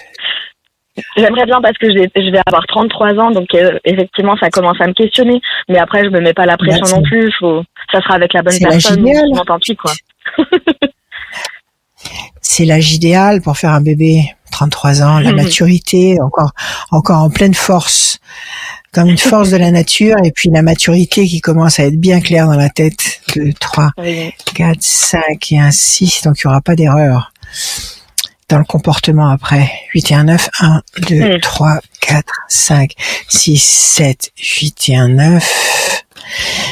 J'aimerais 1.17 1.47
bien 1.47 1.61
parce 1.61 1.77
que 1.79 1.89
je 1.91 2.31
vais 2.31 2.41
avoir 2.47 2.67
33 2.67 3.15
ans, 3.19 3.31
donc 3.31 3.49
euh, 3.55 3.79
effectivement, 3.85 4.37
ça 4.39 4.51
commence 4.51 4.81
à 4.81 4.87
me 4.87 4.93
questionner. 4.93 5.41
Mais 5.69 5.79
après, 5.79 6.05
je 6.05 6.11
me 6.11 6.21
mets 6.21 6.35
pas 6.35 6.47
la 6.47 6.57
pression 6.57 6.85
bah, 6.85 6.97
non 6.97 7.03
plus. 7.03 7.33
Faut, 7.39 7.63
ça 7.93 8.01
sera 8.01 8.15
avec 8.15 8.33
la 8.33 8.43
bonne 8.43 8.59
personne. 8.59 9.05
Tant 9.47 9.59
pis, 9.59 9.77
quoi. 9.77 9.93
c'est 12.41 12.65
l'âge 12.65 12.93
idéal 12.93 13.41
pour 13.43 13.57
faire 13.57 13.71
un 13.71 13.81
bébé. 13.81 14.23
33 14.51 15.03
ans, 15.03 15.19
la 15.21 15.33
maturité, 15.43 16.21
encore, 16.21 16.51
encore 16.91 17.23
en 17.23 17.31
pleine 17.31 17.55
force, 17.55 18.19
comme 18.93 19.09
une 19.09 19.19
force 19.19 19.51
de 19.51 19.57
la 19.57 19.71
nature, 19.81 20.17
et 20.25 20.33
puis 20.33 20.51
la 20.53 20.63
maturité 20.63 21.27
qui 21.27 21.41
commence 21.41 21.79
à 21.79 21.85
être 21.85 22.01
bien 22.01 22.21
claire 22.21 22.47
dans 22.47 22.57
la 22.57 22.69
tête. 22.69 23.21
2, 23.37 23.53
3, 23.53 23.93
4, 24.57 24.77
5 24.81 25.23
et 25.53 25.61
un 25.61 25.71
6, 25.71 26.23
donc 26.25 26.41
il 26.43 26.47
n'y 26.47 26.51
aura 26.51 26.61
pas 26.61 26.75
d'erreur 26.75 27.33
dans 28.51 28.59
le 28.59 28.65
comportement 28.65 29.31
après. 29.31 29.71
8 29.95 30.11
et 30.11 30.15
1, 30.15 30.25
9. 30.25 30.51
1, 30.61 30.83
2, 31.09 31.41
3, 31.41 31.79
4, 32.01 32.25
5, 32.49 32.93
6, 33.29 33.63
7, 33.63 34.33
8 34.37 34.89
et 34.89 34.97
1, 34.97 35.09
9. 35.09 36.00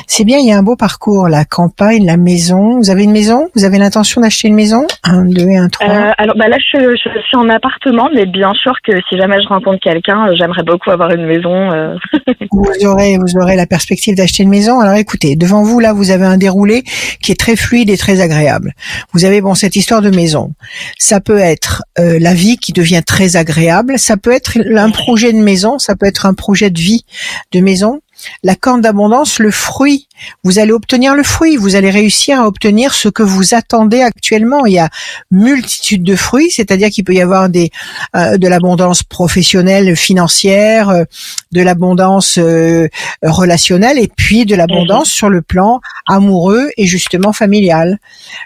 C'est 0.07 0.25
bien, 0.25 0.39
il 0.39 0.47
y 0.47 0.53
a 0.53 0.59
un 0.59 0.63
beau 0.63 0.77
parcours, 0.77 1.29
la 1.29 1.45
campagne, 1.45 2.05
la 2.05 2.17
maison. 2.17 2.79
Vous 2.79 2.91
avez 2.91 3.05
une 3.05 3.13
maison? 3.13 3.49
Vous 3.55 3.65
avez 3.65 3.79
l'intention 3.79 4.21
d'acheter 4.21 4.49
une 4.49 4.55
maison? 4.55 4.87
Un, 5.05 5.25
deux 5.25 5.49
et 5.49 5.57
un, 5.57 5.69
trois? 5.69 5.87
Euh, 5.87 6.11
Alors 6.19 6.37
bah 6.37 6.49
là, 6.49 6.57
je, 6.59 6.79
je, 6.79 7.21
suis 7.21 7.37
en 7.37 7.49
appartement, 7.49 8.09
mais 8.15 8.27
bien 8.27 8.53
sûr 8.55 8.73
que 8.85 8.93
si 9.09 9.17
jamais 9.17 9.41
je 9.43 9.49
rencontre 9.49 9.81
quelqu'un, 9.81 10.29
euh, 10.29 10.35
j'aimerais 10.39 10.63
beaucoup 10.63 10.91
avoir 10.91 11.11
une 11.11 11.27
maison. 11.27 11.73
Euh. 11.73 11.97
vous 12.51 12.87
aurez, 12.87 13.19
vous 13.19 13.41
aurez 13.41 13.57
la 13.57 13.67
perspective 13.67 14.17
d'acheter 14.17 14.43
une 14.43 14.49
maison. 14.49 14.81
Alors 14.81 14.95
écoutez, 14.95 15.37
devant 15.37 15.63
vous 15.63 15.81
là, 15.81 15.93
vous 15.93 16.11
avez 16.11 16.27
un 16.27 16.37
déroulé 16.37 16.83
qui 17.23 17.33
est 17.33 17.39
très 17.39 17.57
fluide 17.57 17.91
et 17.91 17.97
très 17.97 18.21
agréable. 18.21 18.73
Vous 19.13 19.25
avez 19.25 19.41
bon 19.41 19.55
cette 19.55 19.77
histoire 19.77 20.03
de 20.03 20.11
maison. 20.11 20.53
Ça 20.99 21.21
peut 21.21 21.39
être 21.39 21.83
euh, 21.99 22.19
la 22.21 22.35
vie 22.35 22.57
qui 22.57 22.73
devient 22.73 23.03
très 23.07 23.37
agréable. 23.37 23.99
Ça 23.99 24.17
peut 24.17 24.33
être 24.33 24.59
un 24.77 24.91
projet 24.91 25.33
de 25.33 25.39
maison. 25.39 25.79
Ça 25.79 25.97
peut 25.97 26.07
être 26.07 26.27
un 26.27 26.35
projet 26.35 26.71
de 26.71 26.79
vie 26.79 27.05
de 27.53 27.61
maison 27.61 28.01
la 28.43 28.55
corne 28.55 28.81
d'abondance, 28.81 29.39
le 29.39 29.51
fruit. 29.51 30.09
Vous 30.43 30.59
allez 30.59 30.73
obtenir 30.73 31.15
le 31.15 31.23
fruit, 31.23 31.57
vous 31.57 31.77
allez 31.77 31.91
réussir 31.91 32.41
à 32.41 32.47
obtenir 32.47 32.93
ce 32.93 33.09
que 33.09 33.23
vous 33.23 33.55
attendez 33.55 34.01
actuellement. 34.01 34.67
Il 34.67 34.75
y 34.75 34.79
a 34.79 34.89
multitude 35.31 36.03
de 36.03 36.17
fruits, 36.17 36.51
c'est-à-dire 36.51 36.91
qu'il 36.91 37.05
peut 37.05 37.15
y 37.15 37.21
avoir 37.21 37.49
des 37.49 37.71
euh, 38.17 38.37
de 38.37 38.49
l'abondance 38.49 39.03
professionnelle, 39.03 39.97
financière, 39.97 40.89
euh, 40.89 41.05
de 41.53 41.63
l'abondance 41.63 42.39
euh, 42.39 42.89
relationnelle 43.23 43.99
et 43.99 44.09
puis 44.15 44.45
de 44.45 44.55
l'abondance 44.55 45.11
sur 45.11 45.29
le 45.29 45.43
plan 45.43 45.81
amoureux 46.07 46.71
et 46.77 46.87
justement 46.87 47.33
familial. 47.33 47.99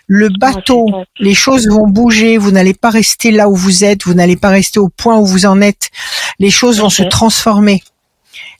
Le 0.06 0.28
bateau, 0.28 0.86
les 1.18 1.34
choses 1.34 1.68
vont 1.68 1.86
bouger, 1.86 2.38
vous 2.38 2.50
n'allez 2.50 2.74
pas 2.74 2.90
rester 2.90 3.30
là 3.30 3.48
où 3.48 3.54
vous 3.54 3.84
êtes, 3.84 4.04
vous 4.04 4.14
n'allez 4.14 4.36
pas 4.36 4.48
rester 4.50 4.78
au 4.78 4.88
point 4.88 5.18
où 5.18 5.24
vous 5.24 5.46
en 5.46 5.60
êtes. 5.60 5.90
Les 6.38 6.50
choses 6.50 6.80
vont 6.80 6.90
se 6.90 7.02
transformer 7.02 7.82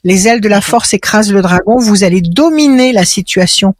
les 0.03 0.27
ailes 0.27 0.41
de 0.41 0.49
la 0.49 0.61
force 0.61 0.93
écrasent 0.93 1.31
le 1.31 1.41
dragon, 1.41 1.77
vous 1.77 2.03
allez 2.03 2.21
dominer 2.21 2.93
la 2.93 3.05
situation, 3.05 3.75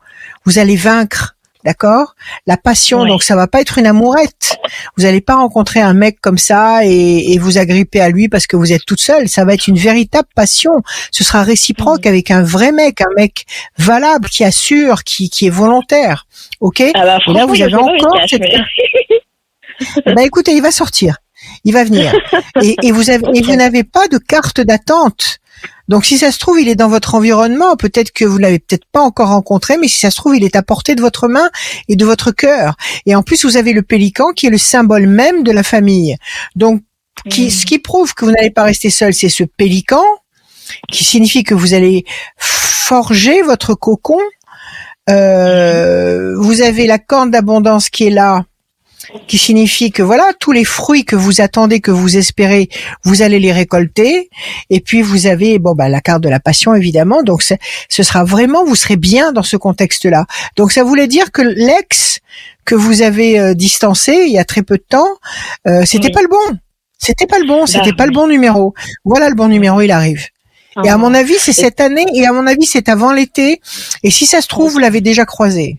vous 0.46 0.60
allez 0.60 0.75
vaincre. 0.75 1.36
D'accord? 1.65 2.15
La 2.46 2.58
passion, 2.58 3.06
donc 3.06 3.24
ça 3.24 3.38
va 3.38 3.48
pas 3.48 3.62
être 3.62 3.77
une 3.77 3.86
amourette. 3.86 4.58
Vous 4.98 5.03
n'allez 5.03 5.22
pas 5.22 5.36
rencontrer 5.36 5.80
un 5.80 5.94
mec 5.94 6.20
comme 6.20 6.38
ça 6.38 6.84
et, 6.84 7.38
vous 7.38 7.58
agripper 7.58 8.01
à 8.01 8.10
lui 8.10 8.27
parce 8.27 8.48
que 8.48 8.58
vous 8.58 8.74
êtes 8.74 8.84
toute 8.86 9.00
seule. 9.00 9.30
Ça 9.30 9.46
va 9.46 9.53
être 9.53 9.70
une 9.70 9.77
véritable 9.77 10.27
passion. 10.36 10.72
Ce 11.10 11.24
sera 11.24 11.42
réciproque 11.42 12.06
avec 12.06 12.32
un 12.32 12.44
vrai 12.44 12.74
mec, 12.74 13.00
un 13.00 13.13
mec 13.15 13.46
valable, 13.77 14.27
qui 14.27 14.44
assure, 14.44 15.06
qui, 15.06 15.30
qui 15.30 15.48
est 15.48 15.50
volontaire. 15.50 16.27
Ok? 16.60 16.84
Ah 16.96 17.06
bah, 17.06 17.20
Et 17.27 17.32
là, 17.32 17.46
vous 17.46 17.62
avez 17.62 17.75
encore 17.75 18.20
cette... 18.27 18.44
bah 20.06 20.22
écoutez, 20.25 20.51
il 20.51 20.62
va 20.62 20.72
sortir 20.72 21.15
il 21.63 21.74
va 21.74 21.84
venir. 21.84 22.13
Et, 22.62 22.92
vous 22.92 23.10
avez, 23.10 23.24
et 23.34 23.42
vous 23.42 23.56
n'avez 23.56 23.84
pas 23.84 24.08
de 24.08 24.18
carte 24.18 24.62
d'attente. 24.62 25.39
Donc 25.88 26.05
si 26.05 26.17
ça 26.17 26.31
se 26.31 26.39
trouve, 26.39 26.60
il 26.60 26.69
est 26.69 26.75
dans 26.75 26.88
votre 26.88 27.15
environnement, 27.15 27.75
peut-être 27.75 28.12
que 28.12 28.25
vous 28.25 28.38
l'avez 28.38 28.60
peut-être 28.60 28.86
pas 28.91 29.01
encore 29.01 29.29
rencontré, 29.29 29.77
mais 29.77 29.88
si 29.88 30.00
ça 30.00 30.12
se 30.12 30.15
trouve, 30.15 30.36
il 30.36 30.43
est 30.43 30.55
à 30.55 30.63
portée 30.63 30.95
de 30.95 31.01
votre 31.01 31.27
main 31.27 31.50
et 31.88 31.95
de 31.95 32.05
votre 32.05 32.31
cœur. 32.31 32.75
Et 33.05 33.15
en 33.15 33.24
plus, 33.24 33.45
vous 33.45 33.57
avez 33.57 33.74
le 33.74 33.81
pélican 33.81 34.31
qui 34.31 34.48
est 34.48 34.50
le 34.50 34.57
symbole 34.57 35.07
même 35.07 35.43
de 35.43 35.51
la 35.51 35.63
famille. 35.63 36.17
Donc 36.55 36.81
qui, 37.29 37.51
ce 37.51 37.65
qui 37.65 37.79
prouve 37.79 38.13
que 38.13 38.25
vous 38.25 38.31
n'allez 38.31 38.51
pas 38.51 38.63
rester 38.63 38.89
seul, 38.89 39.13
c'est 39.13 39.29
ce 39.29 39.43
pélican 39.43 40.03
qui 40.91 41.03
signifie 41.03 41.43
que 41.43 41.53
vous 41.53 41.74
allez 41.74 42.05
forger 42.38 43.41
votre 43.41 43.75
cocon. 43.75 44.19
Euh, 45.10 46.36
vous 46.38 46.62
avez 46.62 46.88
la 46.88 47.00
corne 47.00 47.31
d'abondance 47.31 47.89
qui 47.89 48.07
est 48.07 48.10
là, 48.10 48.45
qui 49.27 49.38
signifie 49.38 49.91
que 49.91 50.03
voilà 50.03 50.31
tous 50.39 50.51
les 50.51 50.65
fruits 50.65 51.05
que 51.05 51.15
vous 51.15 51.41
attendez, 51.41 51.79
que 51.79 51.91
vous 51.91 52.17
espérez, 52.17 52.69
vous 53.03 53.22
allez 53.22 53.39
les 53.39 53.51
récolter. 53.51 54.29
Et 54.69 54.79
puis 54.79 55.01
vous 55.01 55.27
avez 55.27 55.60
bon 55.60 55.74
bah 55.74 55.89
la 55.89 56.01
carte 56.01 56.22
de 56.22 56.29
la 56.29 56.39
passion 56.39 56.74
évidemment. 56.74 57.24
Donc 57.24 57.43
ce 57.43 58.03
sera 58.03 58.24
vraiment 58.24 58.65
vous 58.65 58.75
serez 58.75 58.98
bien 58.98 59.31
dans 59.31 59.43
ce 59.43 59.57
contexte-là. 59.57 60.25
Donc 60.55 60.72
ça 60.72 60.83
voulait 60.83 61.07
dire 61.07 61.31
que 61.31 61.41
l'ex 61.41 62.19
que 62.65 62.75
vous 62.75 63.01
avez 63.01 63.39
euh, 63.39 63.53
distancé 63.53 64.24
il 64.25 64.31
y 64.31 64.39
a 64.39 64.45
très 64.45 64.63
peu 64.63 64.77
de 64.77 64.86
temps, 64.88 65.10
euh, 65.67 65.83
c'était 65.86 66.12
pas 66.12 66.22
le 66.22 66.29
bon. 66.29 66.57
C'était 66.98 67.27
pas 67.27 67.38
le 67.38 67.45
bon, 67.45 67.65
c'était 67.65 67.91
pas 67.91 68.05
le 68.05 68.13
bon 68.13 68.27
numéro. 68.27 68.74
Voilà 69.03 69.27
le 69.27 69.36
bon 69.36 69.50
numéro, 69.50 69.81
il 69.81 69.91
arrive. 69.91 70.27
Et 70.86 70.89
à 70.89 70.93
ah. 70.93 70.98
mon 70.98 71.13
avis, 71.13 71.36
c'est 71.38 71.53
cette 71.53 71.81
année, 71.81 72.05
et 72.15 72.25
à 72.25 72.31
mon 72.31 72.48
avis, 72.48 72.65
c'est 72.65 72.88
avant 72.89 73.12
l'été. 73.12 73.62
Et 74.03 74.10
si 74.10 74.25
ça 74.25 74.41
se 74.41 74.48
trouve, 74.48 74.72
vous 74.72 74.79
l'avez 74.79 75.01
déjà 75.01 75.25
croisé. 75.25 75.77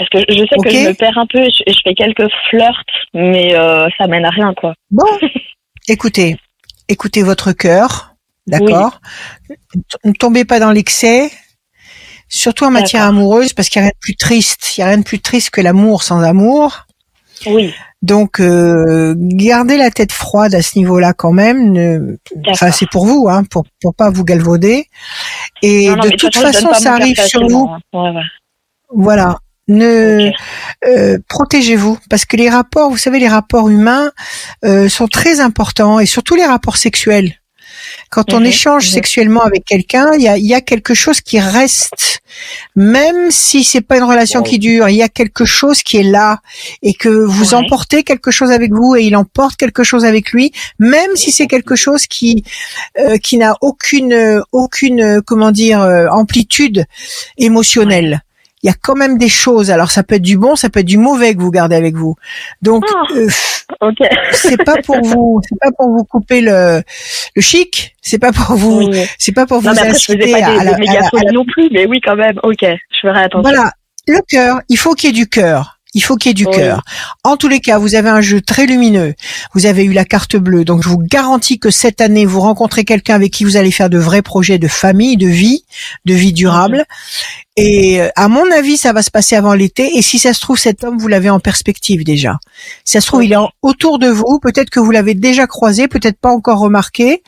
Parce 0.00 0.08
que 0.24 0.32
je 0.32 0.38
sais 0.38 0.56
que 0.64 0.70
je 0.70 0.88
me 0.88 0.94
perds 0.94 1.18
un 1.18 1.26
peu, 1.26 1.42
je, 1.44 1.70
je 1.70 1.78
fais 1.84 1.92
quelques 1.92 2.26
flirts, 2.48 2.86
mais 3.12 3.54
euh, 3.54 3.86
ça 3.98 4.06
mène 4.06 4.24
à 4.24 4.30
rien, 4.30 4.54
quoi. 4.56 4.72
Bon, 4.90 5.04
écoutez, 5.88 6.38
écoutez 6.88 7.22
votre 7.22 7.52
cœur, 7.52 8.14
d'accord? 8.46 9.02
Ne 10.04 10.12
tombez 10.12 10.46
pas 10.46 10.58
dans 10.58 10.70
l'excès, 10.70 11.30
surtout 12.30 12.64
en 12.64 12.70
matière 12.70 13.02
amoureuse, 13.02 13.52
parce 13.52 13.68
qu'il 13.68 13.82
n'y 13.82 13.88
a 13.88 13.88
rien 13.88 13.92
de 13.94 14.00
plus 14.00 14.16
triste. 14.16 14.74
Il 14.74 14.80
n'y 14.80 14.84
a 14.84 14.88
rien 14.88 14.98
de 14.98 15.04
plus 15.04 15.20
triste 15.20 15.50
que 15.50 15.60
l'amour 15.60 16.02
sans 16.02 16.22
amour. 16.22 16.86
Oui. 17.44 17.74
Donc, 18.00 18.40
euh, 18.40 19.14
gardez 19.18 19.76
la 19.76 19.90
tête 19.90 20.12
froide 20.12 20.54
à 20.54 20.62
ce 20.62 20.78
niveau-là 20.78 21.12
quand 21.12 21.32
même. 21.32 22.16
Enfin, 22.48 22.70
c'est 22.70 22.88
pour 22.88 23.04
vous, 23.04 23.28
hein, 23.28 23.44
pour 23.44 23.64
pour 23.82 23.94
pas 23.94 24.08
vous 24.08 24.24
galvauder. 24.24 24.86
Et 25.60 25.88
de 25.90 26.16
toute 26.16 26.34
façon, 26.34 26.72
ça 26.72 26.94
arrive 26.94 27.20
sur 27.20 27.46
vous. 27.46 27.68
Hein. 27.92 28.22
Voilà. 28.88 29.36
Ne 29.70 30.32
euh, 30.84 31.18
protégez-vous 31.28 31.96
parce 32.10 32.24
que 32.24 32.36
les 32.36 32.50
rapports, 32.50 32.90
vous 32.90 32.96
savez, 32.96 33.20
les 33.20 33.28
rapports 33.28 33.68
humains 33.68 34.10
euh, 34.64 34.88
sont 34.88 35.06
très 35.06 35.38
importants 35.38 36.00
et 36.00 36.06
surtout 36.06 36.34
les 36.34 36.44
rapports 36.44 36.76
sexuels. 36.76 37.36
Quand 38.10 38.34
on 38.34 38.40
mhm, 38.40 38.46
échange 38.46 38.86
mhm. 38.88 38.94
sexuellement 38.94 39.42
avec 39.42 39.64
quelqu'un, 39.64 40.10
il 40.14 40.22
y 40.22 40.28
a, 40.28 40.36
y 40.36 40.54
a, 40.54 40.60
quelque 40.60 40.92
chose 40.92 41.20
qui 41.20 41.38
reste, 41.38 42.20
même 42.74 43.30
si 43.30 43.62
c'est 43.62 43.80
pas 43.80 43.98
une 43.98 44.02
relation 44.04 44.42
qui 44.42 44.58
dure. 44.58 44.88
Il 44.88 44.96
y 44.96 45.04
a 45.04 45.08
quelque 45.08 45.44
chose 45.44 45.84
qui 45.84 45.98
est 45.98 46.02
là 46.02 46.40
et 46.82 46.92
que 46.92 47.08
vous 47.08 47.54
emportez 47.54 48.02
quelque 48.02 48.32
chose 48.32 48.50
avec 48.50 48.72
vous 48.72 48.96
et 48.96 49.04
il 49.04 49.14
emporte 49.14 49.56
quelque 49.56 49.84
chose 49.84 50.04
avec 50.04 50.32
lui, 50.32 50.50
même 50.80 51.14
si 51.14 51.30
c'est 51.30 51.46
quelque 51.46 51.76
chose 51.76 52.08
qui 52.08 52.42
euh, 52.98 53.18
qui 53.18 53.38
n'a 53.38 53.54
aucune 53.60 54.42
aucune 54.50 55.22
comment 55.22 55.52
dire 55.52 55.80
amplitude 56.10 56.86
émotionnelle 57.38 58.24
il 58.62 58.66
y 58.66 58.70
a 58.70 58.74
quand 58.80 58.94
même 58.94 59.18
des 59.18 59.28
choses. 59.28 59.70
Alors 59.70 59.90
ça 59.90 60.02
peut 60.02 60.16
être 60.16 60.22
du 60.22 60.36
bon, 60.36 60.56
ça 60.56 60.68
peut 60.68 60.80
être 60.80 60.86
du 60.86 60.98
mauvais 60.98 61.34
que 61.34 61.40
vous 61.40 61.50
gardez 61.50 61.76
avec 61.76 61.94
vous. 61.94 62.16
Donc 62.62 62.84
ah, 62.92 63.02
euh, 63.16 63.28
c'est 64.32 64.62
pas 64.64 64.76
pour 64.82 65.00
vous, 65.02 65.40
c'est 65.48 65.58
pas 65.58 65.70
pour 65.76 65.90
vous 65.90 66.04
couper 66.04 66.40
le, 66.40 66.82
le 67.36 67.42
chic, 67.42 67.96
c'est 68.02 68.18
pas 68.18 68.32
pour 68.32 68.56
vous, 68.56 68.90
c'est 69.18 69.32
pas 69.32 69.46
pour 69.46 69.60
vous 69.60 69.68
inciter 69.68 70.34
à, 70.34 70.64
la, 70.64 70.76
non 71.32 71.44
plus, 71.44 71.68
mais 71.72 71.86
oui 71.86 72.00
quand 72.04 72.16
même. 72.16 72.38
Ok, 72.42 72.62
je 72.62 73.00
ferai 73.02 73.24
attention. 73.24 73.42
Voilà, 73.42 73.72
le 74.06 74.20
cœur, 74.28 74.60
il 74.68 74.76
faut 74.76 74.94
qu'il 74.94 75.10
y 75.10 75.12
ait 75.12 75.24
du 75.24 75.28
cœur. 75.28 75.79
Il 75.92 76.02
faut 76.02 76.16
qu'il 76.16 76.30
y 76.30 76.32
ait 76.32 76.34
du 76.34 76.46
cœur. 76.46 76.82
En 77.24 77.36
tous 77.36 77.48
les 77.48 77.60
cas, 77.60 77.78
vous 77.78 77.96
avez 77.96 78.08
un 78.08 78.20
jeu 78.20 78.40
très 78.40 78.66
lumineux. 78.66 79.14
Vous 79.54 79.66
avez 79.66 79.84
eu 79.84 79.92
la 79.92 80.04
carte 80.04 80.36
bleue. 80.36 80.64
Donc, 80.64 80.82
je 80.84 80.88
vous 80.88 80.98
garantis 80.98 81.58
que 81.58 81.70
cette 81.70 82.00
année, 82.00 82.26
vous 82.26 82.40
rencontrez 82.40 82.84
quelqu'un 82.84 83.16
avec 83.16 83.32
qui 83.32 83.44
vous 83.44 83.56
allez 83.56 83.72
faire 83.72 83.90
de 83.90 83.98
vrais 83.98 84.22
projets 84.22 84.58
de 84.58 84.68
famille, 84.68 85.16
de 85.16 85.26
vie, 85.26 85.64
de 86.04 86.14
vie 86.14 86.32
durable. 86.32 86.84
Et 87.56 88.00
euh, 88.00 88.08
à 88.14 88.28
mon 88.28 88.50
avis, 88.52 88.76
ça 88.76 88.92
va 88.92 89.02
se 89.02 89.10
passer 89.10 89.34
avant 89.34 89.54
l'été. 89.54 89.96
Et 89.96 90.02
si 90.02 90.20
ça 90.20 90.32
se 90.32 90.40
trouve, 90.40 90.58
cet 90.58 90.84
homme, 90.84 90.96
vous 90.96 91.08
l'avez 91.08 91.28
en 91.28 91.40
perspective 91.40 92.04
déjà. 92.04 92.38
Si 92.84 92.92
ça 92.92 93.00
se 93.00 93.06
trouve, 93.06 93.24
il 93.24 93.32
est 93.32 93.48
autour 93.62 93.98
de 93.98 94.08
vous. 94.08 94.38
Peut-être 94.40 94.70
que 94.70 94.78
vous 94.78 94.92
l'avez 94.92 95.14
déjà 95.14 95.48
croisé, 95.48 95.88
peut-être 95.88 96.20
pas 96.20 96.30
encore 96.30 96.60
remarqué, 96.60 97.22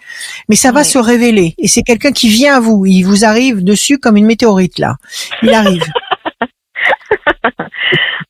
mais 0.48 0.56
ça 0.56 0.70
va 0.70 0.84
se 0.84 0.98
révéler. 0.98 1.54
Et 1.58 1.66
c'est 1.66 1.82
quelqu'un 1.82 2.12
qui 2.12 2.28
vient 2.28 2.56
à 2.56 2.60
vous. 2.60 2.86
Il 2.86 3.02
vous 3.02 3.24
arrive 3.24 3.64
dessus 3.64 3.98
comme 3.98 4.16
une 4.16 4.26
météorite 4.26 4.78
là. 4.78 4.96
Il 5.42 5.52
arrive. 5.52 5.84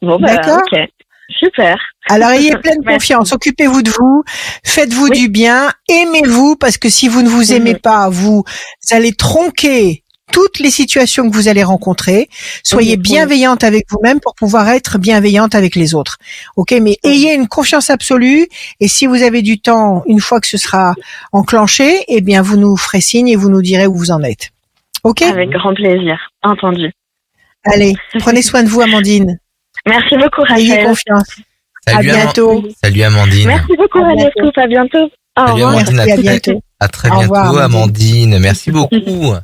Bon, 0.03 0.19
bah, 0.19 0.37
D'accord. 0.37 0.63
Super. 1.39 1.79
Alors 2.09 2.31
ayez 2.31 2.57
pleine 2.63 2.85
confiance, 2.85 3.33
occupez-vous 3.33 3.83
de 3.83 3.91
vous, 3.91 4.23
faites-vous 4.65 5.11
du 5.11 5.29
bien, 5.29 5.71
aimez-vous 5.89 6.57
parce 6.57 6.77
que 6.77 6.89
si 6.89 7.09
vous 7.09 7.23
ne 7.23 7.29
vous 7.29 7.53
aimez 7.53 7.75
mhm. 7.75 7.81
pas, 7.81 8.09
vous 8.11 8.45
allez 8.91 9.13
tronquer 9.13 10.03
toutes 10.33 10.59
les 10.59 10.71
situations 10.71 11.29
que 11.29 11.35
vous 11.35 11.49
allez 11.49 11.63
rencontrer. 11.63 12.29
Soyez 12.65 12.97
bienveillante 12.97 13.65
avec 13.65 13.85
vous-même 13.91 14.19
pour 14.19 14.35
pouvoir 14.35 14.69
être 14.71 14.99
bienveillante 14.99 15.55
avec 15.55 15.77
les 15.77 15.95
autres. 15.95 16.17
OK, 16.57 16.75
mais 16.81 16.97
ayez 17.05 17.35
une 17.35 17.49
confiance 17.49 17.91
absolue 17.91 18.47
et 18.81 18.89
si 18.89 19.07
vous 19.07 19.23
avez 19.23 19.43
du 19.43 19.61
temps 19.61 20.03
une 20.07 20.21
fois 20.21 20.41
que 20.41 20.47
ce 20.47 20.57
sera 20.57 20.95
enclenché, 21.33 22.05
eh 22.09 22.23
bien 22.23 22.41
vous 22.41 22.57
nous 22.57 22.77
ferez 22.77 23.03
signe 23.03 23.29
et 23.29 23.37
vous 23.37 23.51
nous 23.51 23.63
direz 23.63 23.87
où 23.87 23.95
vous 23.95 24.11
en 24.11 24.23
êtes. 24.23 24.51
OK? 25.05 25.23
Avec 25.23 25.51
grand 25.51 25.75
plaisir, 25.75 26.19
entendu. 26.43 26.93
Allez, 27.65 27.93
prenez 28.19 28.43
soin 28.43 28.63
de 28.63 28.69
vous 28.69 28.81
Amandine. 28.81 29.39
Merci 29.87 30.17
beaucoup, 30.17 30.43
Rachel. 30.43 30.71
Ayez 30.71 30.85
confiance. 30.85 31.29
Salut, 31.87 32.11
à 32.11 32.15
bientôt. 32.15 32.65
Salut, 32.83 33.03
Amandine. 33.03 33.49
Merci 33.49 33.77
beaucoup, 33.77 34.03
Rachel. 34.03 34.31
À 34.57 34.67
bientôt. 34.67 35.11
Salut, 35.37 35.63
Amandine. 35.63 36.01
à, 36.01 36.17
bientôt. 36.17 36.63
À 36.81 36.89
très 36.89 37.11
bientôt, 37.11 37.59
Amandine. 37.59 38.39
Merci 38.39 38.71
beaucoup 38.73 39.35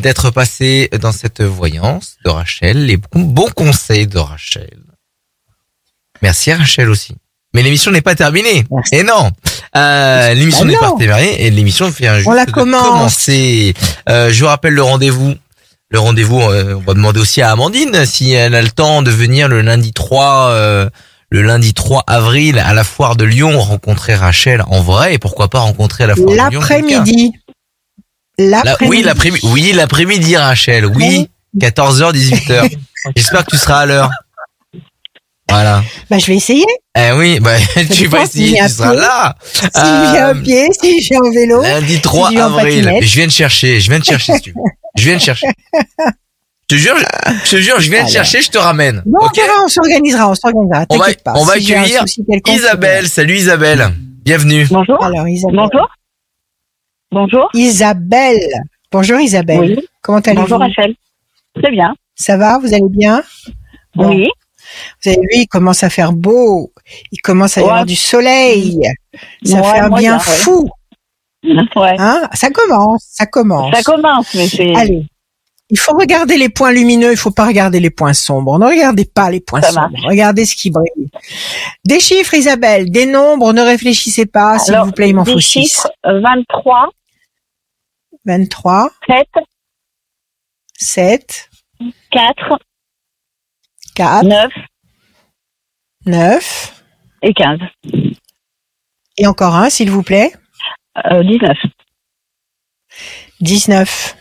d'être 0.00 0.30
passée 0.30 0.88
dans 1.00 1.12
cette 1.12 1.42
voyance 1.42 2.16
de 2.24 2.30
Rachel, 2.30 2.86
les 2.86 2.96
bons 2.96 3.50
conseils 3.54 4.06
de 4.06 4.18
Rachel. 4.18 4.78
Merci 6.22 6.50
à 6.52 6.56
Rachel 6.56 6.88
aussi. 6.88 7.14
Mais 7.52 7.62
l'émission 7.62 7.92
n'est 7.92 8.00
pas 8.00 8.16
terminée. 8.16 8.64
Et 8.90 9.04
non, 9.04 9.30
euh, 9.76 10.34
l'émission 10.34 10.64
ah 10.64 10.68
n'est 10.68 10.76
pas 10.76 10.92
terminée 10.98 11.46
et 11.46 11.50
l'émission 11.50 11.88
vient 11.88 12.18
juste 12.18 12.46
de 12.46 12.50
commencer. 12.50 13.74
Euh, 14.08 14.30
je 14.30 14.40
vous 14.40 14.48
rappelle 14.48 14.74
le 14.74 14.82
rendez-vous 14.82 15.34
le 15.90 15.98
rendez-vous, 15.98 16.40
euh, 16.40 16.74
on 16.74 16.80
va 16.80 16.94
demander 16.94 17.20
aussi 17.20 17.42
à 17.42 17.50
Amandine 17.50 18.04
si 18.06 18.32
elle 18.32 18.54
a 18.54 18.62
le 18.62 18.70
temps 18.70 19.02
de 19.02 19.10
venir 19.10 19.48
le 19.48 19.60
lundi 19.60 19.92
3 19.92 20.50
euh, 20.50 20.90
le 21.30 21.42
lundi 21.42 21.74
3 21.74 22.04
avril 22.06 22.58
à 22.58 22.74
la 22.74 22.84
foire 22.84 23.16
de 23.16 23.24
Lyon 23.24 23.60
rencontrer 23.60 24.14
Rachel 24.14 24.62
en 24.68 24.80
vrai 24.80 25.14
et 25.14 25.18
pourquoi 25.18 25.48
pas 25.48 25.60
rencontrer 25.60 26.04
à 26.04 26.06
la 26.08 26.16
foire 26.16 26.28
de 26.28 26.50
Lyon 26.50 26.60
l'après-midi. 26.60 27.32
Oui, 28.82 29.02
l'après-midi. 29.02 29.46
Oui, 29.52 29.72
l'après-midi 29.72 30.36
Rachel. 30.36 30.86
Oui, 30.86 31.28
14h 31.58 32.12
18h. 32.12 32.76
J'espère 33.16 33.44
que 33.44 33.50
tu 33.50 33.56
seras 33.56 33.80
à 33.80 33.86
l'heure. 33.86 34.10
Voilà. 35.48 35.84
Bah, 36.10 36.18
je 36.18 36.26
vais 36.26 36.36
essayer. 36.36 36.64
Eh 36.96 37.12
oui, 37.12 37.38
bah, 37.38 37.56
tu 37.92 38.06
vas 38.06 38.22
essayer, 38.22 38.58
tu 38.58 38.68
seras 38.68 38.94
là. 38.94 39.36
Si 39.42 39.68
à 39.74 40.28
euh, 40.28 40.34
pied, 40.34 40.68
si 40.80 41.00
viens 41.00 41.20
en 41.20 41.30
vélo. 41.30 41.62
Lundi 41.62 42.00
3 42.00 42.36
avril. 42.38 42.92
Je 43.00 43.14
viens 43.14 43.26
de 43.26 43.32
chercher, 43.32 43.80
je 43.80 43.90
viens 43.90 43.98
de 43.98 44.04
chercher 44.04 44.34
si 44.34 44.40
tu 44.40 44.50
veux. 44.50 44.62
Je 44.96 45.04
viens 45.04 45.16
de 45.16 45.22
chercher. 45.22 45.46
Je 46.70 46.76
te 46.76 46.80
jure, 46.80 46.96
je, 46.96 47.50
te 47.50 47.56
jure, 47.56 47.80
je 47.80 47.90
viens 47.90 48.04
de 48.04 48.08
chercher, 48.08 48.40
je 48.40 48.50
te 48.50 48.56
ramène. 48.58 49.02
Bon, 49.04 49.18
on 49.64 49.68
s'organisera, 49.68 50.30
on 50.30 50.34
s'organisera. 50.34 50.86
On 50.88 50.96
va, 50.96 51.06
on 51.34 51.44
va 51.44 51.52
accueillir 51.52 52.04
Isabelle. 52.46 53.08
Salut 53.08 53.36
Isabelle. 53.36 53.92
Bienvenue. 54.24 54.66
Bonjour. 54.70 55.04
Alors 55.04 55.28
Isabelle. 55.28 55.56
Bonjour. 55.56 55.88
Bonjour. 57.12 57.50
Isabelle. 57.52 58.62
Bonjour 58.90 59.20
Isabelle. 59.20 59.60
Oui. 59.60 59.88
Comment 60.00 60.18
allez-vous 60.18 60.42
Bonjour 60.42 60.58
Rachel. 60.58 60.94
Très 61.60 61.70
bien. 61.70 61.94
Ça 62.14 62.36
va 62.38 62.58
Vous 62.58 62.72
allez 62.72 62.88
bien 62.88 63.22
Oui. 63.96 64.28
Vous 65.02 65.10
avez 65.10 65.20
vu, 65.20 65.40
il 65.40 65.46
commence 65.46 65.82
à 65.84 65.90
faire 65.90 66.12
beau. 66.12 66.72
Il 67.12 67.20
commence 67.20 67.58
à 67.58 67.60
y 67.60 67.64
avoir 67.64 67.84
du 67.84 67.96
soleil. 67.96 68.80
Ça 69.44 69.62
fait 69.62 69.78
un 69.80 69.90
bien 69.90 70.18
fou. 70.18 70.62
Ouais. 70.62 70.70
Hein 71.98 72.28
ça 72.32 72.50
commence, 72.50 73.04
ça 73.10 73.26
commence. 73.26 73.74
Ça 73.74 73.82
commence, 73.82 74.34
mais 74.34 74.46
c'est. 74.48 74.74
Allez. 74.74 75.06
Il 75.70 75.78
faut 75.78 75.96
regarder 75.96 76.36
les 76.36 76.50
points 76.50 76.72
lumineux, 76.72 77.10
il 77.10 77.16
faut 77.16 77.30
pas 77.30 77.46
regarder 77.46 77.80
les 77.80 77.90
points 77.90 78.12
sombres. 78.12 78.58
Ne 78.58 78.66
regardez 78.66 79.06
pas 79.06 79.30
les 79.30 79.40
points 79.40 79.62
sombres, 79.62 79.96
regardez 80.04 80.44
ce 80.44 80.54
qui 80.54 80.70
brille. 80.70 81.10
Des 81.86 82.00
chiffres, 82.00 82.34
Isabelle, 82.34 82.90
des 82.90 83.06
nombres, 83.06 83.52
ne 83.52 83.62
réfléchissez 83.62 84.26
pas, 84.26 84.58
s'il 84.58 84.76
vous 84.76 84.92
plaît, 84.92 85.08
il 85.08 85.16
m'en 85.16 85.24
faut 85.24 85.40
6. 85.40 85.86
23. 86.04 86.90
23. 88.26 88.90
7. 89.08 89.26
7. 90.76 91.50
4. 92.10 92.58
4. 93.94 94.24
9. 94.24 94.52
9. 96.06 96.82
Et 97.22 97.32
15. 97.32 97.58
Et 99.16 99.26
encore 99.26 99.54
un, 99.54 99.70
s'il 99.70 99.90
vous 99.90 100.02
plaît. 100.02 100.32
19. 100.96 101.56
19. 103.40 104.16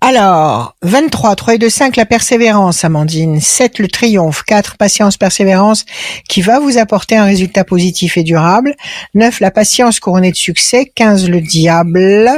Alors, 0.00 0.76
23, 0.82 1.34
3 1.34 1.54
et 1.54 1.58
2, 1.58 1.68
5, 1.68 1.96
la 1.96 2.06
persévérance, 2.06 2.84
Amandine. 2.84 3.40
7, 3.40 3.80
le 3.80 3.88
triomphe. 3.88 4.44
4, 4.44 4.76
patience, 4.76 5.16
persévérance, 5.16 5.84
qui 6.28 6.40
va 6.40 6.60
vous 6.60 6.78
apporter 6.78 7.16
un 7.16 7.24
résultat 7.24 7.64
positif 7.64 8.16
et 8.16 8.22
durable. 8.22 8.74
9, 9.14 9.40
la 9.40 9.50
patience 9.50 9.98
couronnée 9.98 10.30
de 10.30 10.36
succès. 10.36 10.90
15, 10.94 11.28
le 11.28 11.40
diable. 11.40 12.30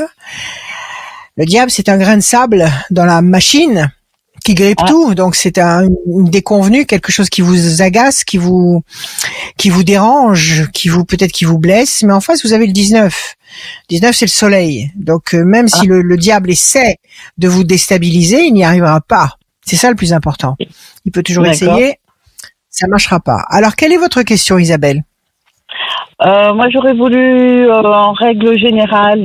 Le 1.36 1.44
diable, 1.44 1.70
c'est 1.70 1.90
un 1.90 1.98
grain 1.98 2.16
de 2.16 2.22
sable 2.22 2.66
dans 2.90 3.04
la 3.04 3.20
machine 3.20 3.92
qui 4.44 4.54
grippe 4.54 4.78
ah. 4.82 4.88
tout. 4.88 5.14
Donc 5.14 5.34
c'est 5.34 5.58
un 5.58 5.86
une 6.06 6.30
déconvenue, 6.30 6.86
quelque 6.86 7.12
chose 7.12 7.28
qui 7.28 7.40
vous 7.40 7.82
agace, 7.82 8.24
qui 8.24 8.38
vous 8.38 8.82
qui 9.56 9.70
vous 9.70 9.82
dérange, 9.82 10.70
qui 10.72 10.88
vous 10.88 11.04
peut-être 11.04 11.32
qui 11.32 11.44
vous 11.44 11.58
blesse. 11.58 12.02
Mais 12.02 12.12
en 12.12 12.20
face, 12.20 12.44
vous 12.44 12.52
avez 12.52 12.66
le 12.66 12.72
19. 12.72 13.36
19, 13.88 14.14
c'est 14.14 14.26
le 14.26 14.30
soleil. 14.30 14.90
Donc 14.96 15.34
euh, 15.34 15.44
même 15.44 15.68
si 15.68 15.82
ah. 15.82 15.94
le, 16.02 16.16
diable 16.16 16.50
essaie 16.50 16.96
de 17.38 17.48
vous 17.48 17.64
déstabiliser, 17.64 18.44
il 18.44 18.54
n'y 18.54 18.64
arrivera 18.64 19.00
pas. 19.00 19.36
C'est 19.62 19.76
ça 19.76 19.90
le 19.90 19.96
plus 19.96 20.12
important. 20.12 20.56
Il 21.04 21.12
peut 21.12 21.22
toujours 21.22 21.46
essayer, 21.46 21.98
ça 22.68 22.86
marchera 22.88 23.20
pas. 23.20 23.44
Alors 23.48 23.76
quelle 23.76 23.92
est 23.92 23.98
votre 23.98 24.22
question, 24.22 24.58
Isabelle? 24.58 25.04
Euh, 26.22 26.52
Moi, 26.52 26.68
j'aurais 26.70 26.94
voulu, 26.94 27.68
euh, 27.68 27.82
en 27.82 28.12
règle 28.12 28.58
générale, 28.58 29.22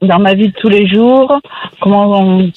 dans 0.00 0.18
ma 0.18 0.34
vie 0.34 0.48
de 0.48 0.54
tous 0.54 0.68
les 0.68 0.86
jours, 0.86 1.40
comment 1.80 2.06
on 2.20 2.50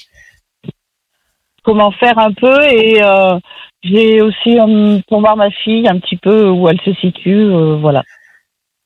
comment 1.72 1.92
faire 1.92 2.18
un 2.18 2.34
peu 2.34 2.62
et 2.64 3.02
euh, 3.02 3.40
j'ai 3.82 4.22
aussi 4.22 4.60
euh, 4.60 5.00
pour 5.08 5.22
voir 5.22 5.38
ma 5.38 5.50
fille 5.50 5.88
un 5.88 6.00
petit 6.00 6.18
peu 6.18 6.50
où 6.50 6.68
elle 6.68 6.80
se 6.82 6.94
situe, 6.96 7.46
euh, 7.46 7.78
voilà. 7.80 8.04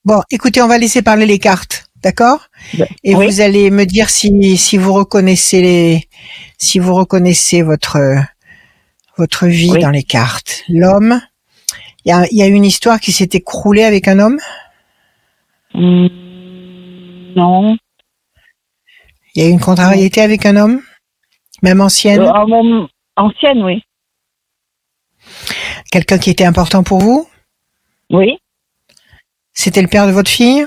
Bon, 0.04 0.22
écoutez, 0.30 0.62
on 0.62 0.68
va 0.68 0.78
laisser 0.78 1.02
parler 1.02 1.26
les 1.26 1.40
cartes, 1.40 1.86
d'accord? 2.04 2.48
Ben, 2.78 2.88
Et 3.04 3.16
vous 3.16 3.42
allez 3.42 3.72
me 3.72 3.86
dire 3.86 4.10
si 4.10 4.58
si 4.58 4.78
vous 4.78 4.94
reconnaissez 4.94 5.62
les 5.62 6.04
si 6.60 6.78
vous 6.78 6.94
reconnaissez 6.94 7.64
votre 7.64 7.98
votre 9.18 9.48
vie 9.48 9.80
dans 9.80 9.90
les 9.90 10.04
cartes. 10.04 10.64
L'homme, 10.70 11.20
il 12.06 12.10
y 12.10 12.12
a, 12.12 12.26
y 12.32 12.42
a 12.44 12.48
une 12.48 12.66
histoire 12.66 13.00
qui 13.00 13.12
s'est 13.12 13.30
écroulée 13.34 13.84
avec 13.84 14.08
un 14.08 14.20
homme? 14.20 14.40
Mmh, 15.74 16.08
Non. 17.36 17.78
Il 19.34 19.44
y 19.44 19.46
a 19.46 19.50
une 19.50 19.60
contrariété 19.60 20.22
avec 20.22 20.46
un 20.46 20.56
homme? 20.56 20.82
Même 21.62 21.82
ancienne 21.82 22.22
euh, 22.22 22.88
Ancienne, 23.18 23.64
oui. 23.64 23.82
Quelqu'un 25.92 26.18
qui 26.18 26.30
était 26.30 26.46
important 26.46 26.84
pour 26.84 27.00
vous 27.00 27.28
Oui. 28.12 28.38
C'était 29.54 29.82
le 29.82 29.88
père 29.88 30.06
de 30.06 30.12
votre 30.12 30.30
fille 30.30 30.66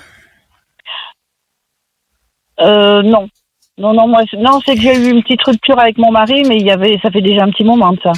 euh, 2.61 3.03
Non. 3.03 3.29
Non, 3.77 3.95
non, 3.95 4.09
moi, 4.09 4.23
non, 4.37 4.61
c'est 4.67 4.75
que 4.75 4.81
j'ai 4.81 4.97
eu 4.97 5.11
une 5.11 5.23
petite 5.23 5.43
rupture 5.43 5.79
avec 5.79 5.99
mon 5.99 6.11
mari, 6.11 6.43
mais 6.49 6.57
il 6.57 6.67
y 6.67 6.71
avait, 6.71 6.99
ça 7.01 7.13
fait 7.13 7.21
déjà 7.21 7.45
un 7.45 7.51
petit 7.51 7.63
moment 7.63 7.93
de 7.93 8.01
ça. 8.03 8.13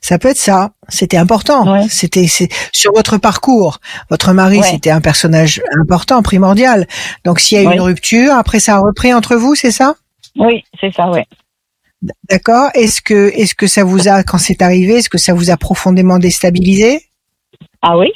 Ça 0.00 0.18
peut 0.18 0.28
être 0.28 0.36
ça. 0.36 0.72
C'était 0.88 1.16
important. 1.16 1.88
C'était 1.88 2.26
sur 2.26 2.92
votre 2.92 3.18
parcours. 3.18 3.78
Votre 4.10 4.32
mari, 4.32 4.62
c'était 4.62 4.90
un 4.90 5.00
personnage 5.00 5.62
important, 5.80 6.22
primordial. 6.22 6.86
Donc, 7.24 7.38
s'il 7.40 7.56
y 7.56 7.66
a 7.66 7.70
eu 7.70 7.74
une 7.74 7.80
rupture, 7.80 8.34
après 8.34 8.58
ça 8.58 8.76
a 8.76 8.78
repris 8.80 9.14
entre 9.14 9.36
vous, 9.36 9.54
c'est 9.54 9.70
ça? 9.70 9.94
Oui, 10.36 10.64
c'est 10.80 10.92
ça, 10.92 11.10
oui. 11.10 11.20
D'accord. 12.28 12.70
Est-ce 12.74 13.00
que, 13.00 13.32
est-ce 13.34 13.54
que 13.54 13.66
ça 13.66 13.84
vous 13.84 14.08
a, 14.08 14.22
quand 14.22 14.38
c'est 14.38 14.60
arrivé, 14.62 14.94
est-ce 14.94 15.08
que 15.08 15.18
ça 15.18 15.32
vous 15.32 15.50
a 15.50 15.56
profondément 15.56 16.18
déstabilisé? 16.18 17.02
Ah 17.80 17.96
oui. 17.96 18.12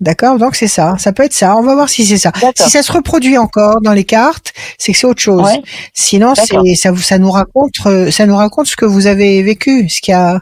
D'accord, 0.00 0.38
donc 0.38 0.56
c'est 0.56 0.68
ça. 0.68 0.96
Ça 0.98 1.12
peut 1.12 1.22
être 1.22 1.32
ça. 1.32 1.56
On 1.56 1.62
va 1.62 1.74
voir 1.74 1.88
si 1.88 2.04
c'est 2.04 2.18
ça. 2.18 2.32
Si 2.56 2.70
ça 2.70 2.82
se 2.82 2.90
reproduit 2.90 3.38
encore 3.38 3.80
dans 3.80 3.92
les 3.92 4.04
cartes, 4.04 4.52
c'est 4.76 4.92
que 4.92 4.98
c'est 4.98 5.06
autre 5.06 5.20
chose. 5.20 5.48
Sinon, 5.94 6.34
c'est 6.34 6.74
ça 6.74 6.90
vous, 6.90 7.00
ça 7.00 7.18
nous 7.18 7.30
raconte, 7.30 7.74
ça 8.10 8.26
nous 8.26 8.36
raconte 8.36 8.66
ce 8.66 8.74
que 8.74 8.84
vous 8.84 9.06
avez 9.06 9.42
vécu, 9.44 9.88
ce 9.88 10.00
qu'il 10.00 10.12
y 10.12 10.14
a, 10.14 10.40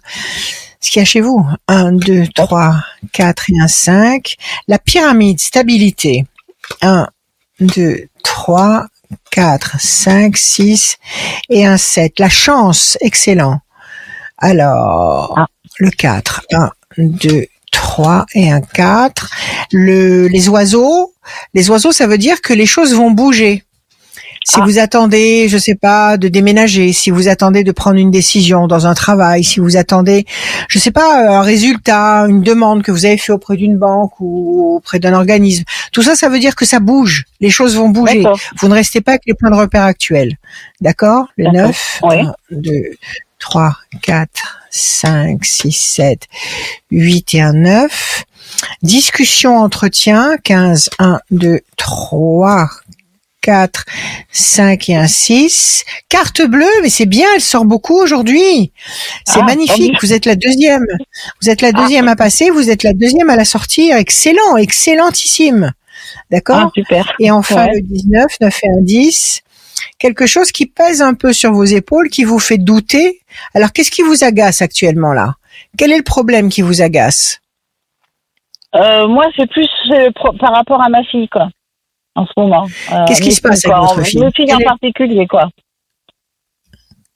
ce 0.81 0.91
qu'il 0.91 1.01
y 1.01 1.03
a 1.03 1.05
chez 1.05 1.21
vous. 1.21 1.47
Un, 1.69 1.93
deux, 1.93 2.27
trois, 2.35 2.77
quatre 3.13 3.51
et 3.51 3.61
un 3.61 3.69
cinq. 3.69 4.37
La 4.67 4.79
pyramide 4.79 5.41
stabilité. 5.41 6.25
Un, 6.81 7.07
deux, 7.61 8.07
trois, 8.25 8.87
4, 9.31 9.77
5, 9.81 10.37
6 10.37 10.99
et 11.49 11.67
un 11.67 11.77
7. 11.77 12.19
La 12.19 12.29
chance, 12.29 12.97
excellent. 13.01 13.61
Alors, 14.39 15.35
ah. 15.37 15.47
le 15.79 15.91
4, 15.91 16.47
1, 16.53 16.71
2, 16.99 17.47
3 17.73 18.27
et 18.35 18.51
un 18.51 18.61
4. 18.61 19.31
Le, 19.73 20.27
les 20.29 20.49
oiseaux, 20.49 21.15
les 21.55 21.71
oiseaux, 21.71 21.93
ça 21.93 22.07
veut 22.07 22.19
dire 22.19 22.41
que 22.41 22.53
les 22.53 22.67
choses 22.67 22.95
vont 22.95 23.11
bouger. 23.11 23.65
Si 24.43 24.57
ah. 24.59 24.65
vous 24.65 24.79
attendez, 24.79 25.49
je 25.49 25.59
sais 25.59 25.75
pas, 25.75 26.17
de 26.17 26.29
déménager, 26.29 26.95
si 26.95 27.11
vous 27.11 27.29
attendez 27.29 27.63
de 27.63 27.73
prendre 27.73 27.99
une 27.99 28.11
décision 28.11 28.67
dans 28.67 28.87
un 28.87 28.95
travail, 28.95 29.45
si 29.45 29.61
vous 29.61 29.77
attendez, 29.77 30.25
je 30.69 30.79
sais 30.79 30.91
pas, 30.91 31.39
un 31.39 31.43
résultat, 31.43 32.27
une 32.27 32.41
demande 32.43 32.83
que 32.83 32.91
vous 32.91 33.05
avez 33.05 33.19
fait 33.19 33.33
auprès 33.33 33.57
d'une 33.57 33.77
banque 33.77 34.13
ou 34.19 34.77
auprès 34.77 34.99
d'un 34.99 35.13
organisme, 35.13 35.65
tout 35.93 36.03
ça, 36.03 36.15
ça 36.15 36.31
veut 36.31 36.39
dire 36.39 36.57
que 36.57 36.65
ça 36.65 36.81
bouge. 36.81 37.25
Les 37.41 37.51
choses 37.51 37.77
vont 37.77 37.91
bouger. 37.91 38.25
Vous 38.61 38.69
ne 38.69 38.75
restez 38.75 39.03
pas 39.03 39.13
avec 39.13 39.23
les 39.27 39.35
points 39.35 39.51
de 39.51 39.57
repère 39.57 39.85
actuels. 39.85 40.37
D'accord? 40.81 41.27
Le 41.37 41.51
9, 41.51 42.01
1, 42.05 42.33
2, 42.51 42.73
3, 43.39 43.77
4, 44.03 44.31
5, 44.71 45.45
6, 45.45 45.73
7, 45.73 46.23
8 46.91 47.35
et 47.35 47.41
un 47.43 47.53
9. 47.53 48.25
Discussion, 48.83 49.59
entretien, 49.59 50.37
15, 50.43 50.91
1, 50.99 51.19
2, 51.31 51.61
3, 51.77 52.69
4, 53.41 53.85
5 54.31 54.89
et 54.89 54.97
un 54.97 55.07
6. 55.07 55.85
Carte 56.09 56.43
bleue, 56.43 56.67
mais 56.83 56.89
c'est 56.89 57.07
bien, 57.07 57.27
elle 57.35 57.41
sort 57.41 57.65
beaucoup 57.65 57.97
aujourd'hui. 57.97 58.73
C'est 59.25 59.41
ah, 59.41 59.45
magnifique, 59.45 59.97
vous 60.03 60.13
êtes 60.13 60.27
la 60.27 60.37
deuxième. 60.37 60.87
Vous 61.41 61.51
êtes 61.51 61.63
la 61.63 61.71
ah. 61.75 61.81
deuxième 61.81 62.09
à 62.09 62.17
passer, 62.17 62.51
vous 62.51 62.71
êtes 62.71 62.83
la 62.83 62.93
deuxième 62.93 63.31
à 63.31 63.37
la 63.37 63.45
sortir. 63.45 63.97
Excellent, 63.97 64.57
excellentissime. 64.57 65.73
D'accord 66.31 66.67
ah, 66.67 66.71
Super. 66.75 67.13
Et 67.19 67.31
enfin 67.31 67.67
le 67.67 67.81
19, 67.81 68.27
9 68.41 68.61
et 68.63 68.69
un 68.69 68.83
10. 68.83 69.43
Quelque 69.99 70.27
chose 70.27 70.53
qui 70.53 70.67
pèse 70.67 71.03
un 71.03 71.15
peu 71.15 71.33
sur 71.33 71.53
vos 71.53 71.65
épaules, 71.65 72.09
qui 72.09 72.25
vous 72.25 72.39
fait 72.39 72.59
douter. 72.59 73.21
Alors 73.55 73.73
qu'est-ce 73.73 73.91
qui 73.91 74.03
vous 74.03 74.25
agace 74.25 74.63
actuellement 74.63 75.13
là? 75.13 75.35
Quel 75.77 75.93
est 75.93 75.99
le 75.99 76.03
problème 76.03 76.49
qui 76.49 76.63
vous 76.63 76.83
agace? 76.83 77.41
Euh, 78.75 79.09
Moi, 79.09 79.27
c'est 79.37 79.49
plus 79.51 79.69
euh, 79.93 80.11
par 80.39 80.53
rapport 80.55 80.83
à 80.83 80.89
ma 80.89 81.03
fille, 81.05 81.29
quoi 81.29 81.49
en 82.21 82.27
ce 82.27 82.33
moment. 82.37 82.67
Euh, 82.93 83.05
Qu'est-ce 83.07 83.23
qui 83.23 83.33
se 83.33 83.41
passe 83.41 83.65
avec 83.65 83.77
votre 83.77 84.03
fille 84.03 84.21
Votre 84.21 84.37
fille 84.37 84.53
en 84.53 84.59
particulier, 84.59 85.27
quoi. 85.27 85.49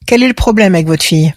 Quel 0.07 0.23
est 0.23 0.29
le 0.29 0.35
problème 0.35 0.75
avec 0.75 0.87
votre 0.87 1.03
fille? 1.03 1.33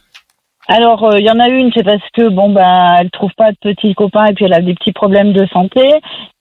Alors, 0.69 1.13
il 1.13 1.23
euh, 1.23 1.27
y 1.27 1.31
en 1.31 1.39
a 1.39 1.47
une, 1.47 1.71
c'est 1.73 1.83
parce 1.83 2.03
que 2.13 2.27
bon 2.27 2.51
ben, 2.51 2.97
elle 2.99 3.09
trouve 3.09 3.31
pas 3.37 3.51
de 3.51 3.57
petits 3.61 3.93
copains 3.95 4.25
et 4.25 4.33
puis 4.33 4.43
elle 4.43 4.53
a 4.53 4.59
des 4.59 4.73
petits 4.73 4.91
problèmes 4.91 5.31
de 5.31 5.45
santé. 5.47 5.81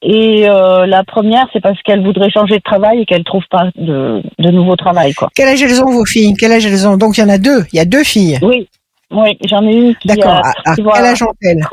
Et 0.02 0.50
euh, 0.50 0.84
la 0.86 1.04
première, 1.04 1.46
c'est 1.52 1.60
parce 1.60 1.80
qu'elle 1.82 2.04
voudrait 2.04 2.30
changer 2.30 2.56
de 2.56 2.62
travail 2.62 3.02
et 3.02 3.06
qu'elle 3.06 3.22
trouve 3.22 3.44
pas 3.48 3.70
de, 3.76 4.22
de 4.40 4.50
nouveau 4.50 4.74
travail, 4.74 5.14
quoi. 5.14 5.28
Quel 5.34 5.48
âge 5.48 5.62
elles 5.62 5.80
ont 5.80 5.92
vos 5.92 6.04
filles? 6.04 6.34
Quel 6.36 6.50
âge 6.50 6.66
elles 6.66 6.88
ont? 6.88 6.96
Donc 6.96 7.16
il 7.16 7.20
y 7.20 7.24
en 7.24 7.28
a 7.28 7.38
deux. 7.38 7.64
Il 7.72 7.76
y 7.76 7.80
a 7.80 7.84
deux 7.84 8.02
filles. 8.02 8.40
Oui, 8.42 8.68
oui, 9.12 9.38
j'en 9.48 9.64
ai 9.64 9.72
une. 9.72 9.94
D'accord. 10.04 10.40
quel 10.74 11.04
âge 11.04 11.22
ont-elles 11.22 11.64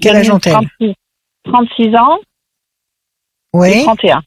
Quel, 0.00 0.16
âge 0.16 0.30
ont-elles 0.30 0.94
36 1.44 1.96
ans. 1.96 2.18
Oui. 3.52 3.80
Et 3.80 3.82
31. 3.82 4.20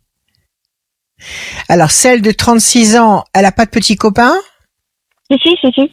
Alors, 1.69 1.91
celle 1.91 2.21
de 2.21 2.31
36 2.31 2.97
ans, 2.97 3.23
elle 3.33 3.45
a 3.45 3.51
pas 3.51 3.65
de 3.65 3.71
petit 3.71 3.95
copain? 3.95 4.33
Si, 5.29 5.37
si, 5.43 5.57
si, 5.61 5.71
si. 5.73 5.91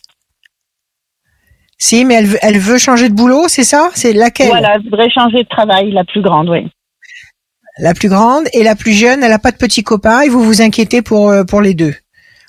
Si, 1.79 2.05
mais 2.05 2.15
elle 2.15 2.27
veut, 2.27 2.39
elle 2.43 2.59
veut 2.59 2.79
changer 2.79 3.09
de 3.09 3.15
boulot, 3.15 3.47
c'est 3.49 3.65
ça? 3.65 3.91
C'est 3.95 4.13
laquelle? 4.13 4.49
Voilà, 4.49 4.75
elle 4.75 4.83
voudrait 4.83 5.11
changer 5.11 5.45
de 5.45 5.49
travail, 5.49 5.93
la 5.93 6.05
plus 6.05 6.23
grande, 6.23 6.49
oui. 6.49 6.69
La 7.79 7.95
plus 7.95 8.09
grande 8.09 8.49
et 8.53 8.65
la 8.65 8.75
plus 8.75 8.93
jeune, 8.93 9.23
elle 9.23 9.33
a 9.33 9.39
pas 9.39 9.53
de 9.53 9.57
petit 9.57 9.85
copain 9.85 10.23
et 10.23 10.29
vous 10.29 10.43
vous 10.43 10.61
inquiétez 10.61 11.03
pour, 11.03 11.31
euh, 11.31 11.45
pour 11.45 11.61
les 11.61 11.75
deux. 11.75 11.95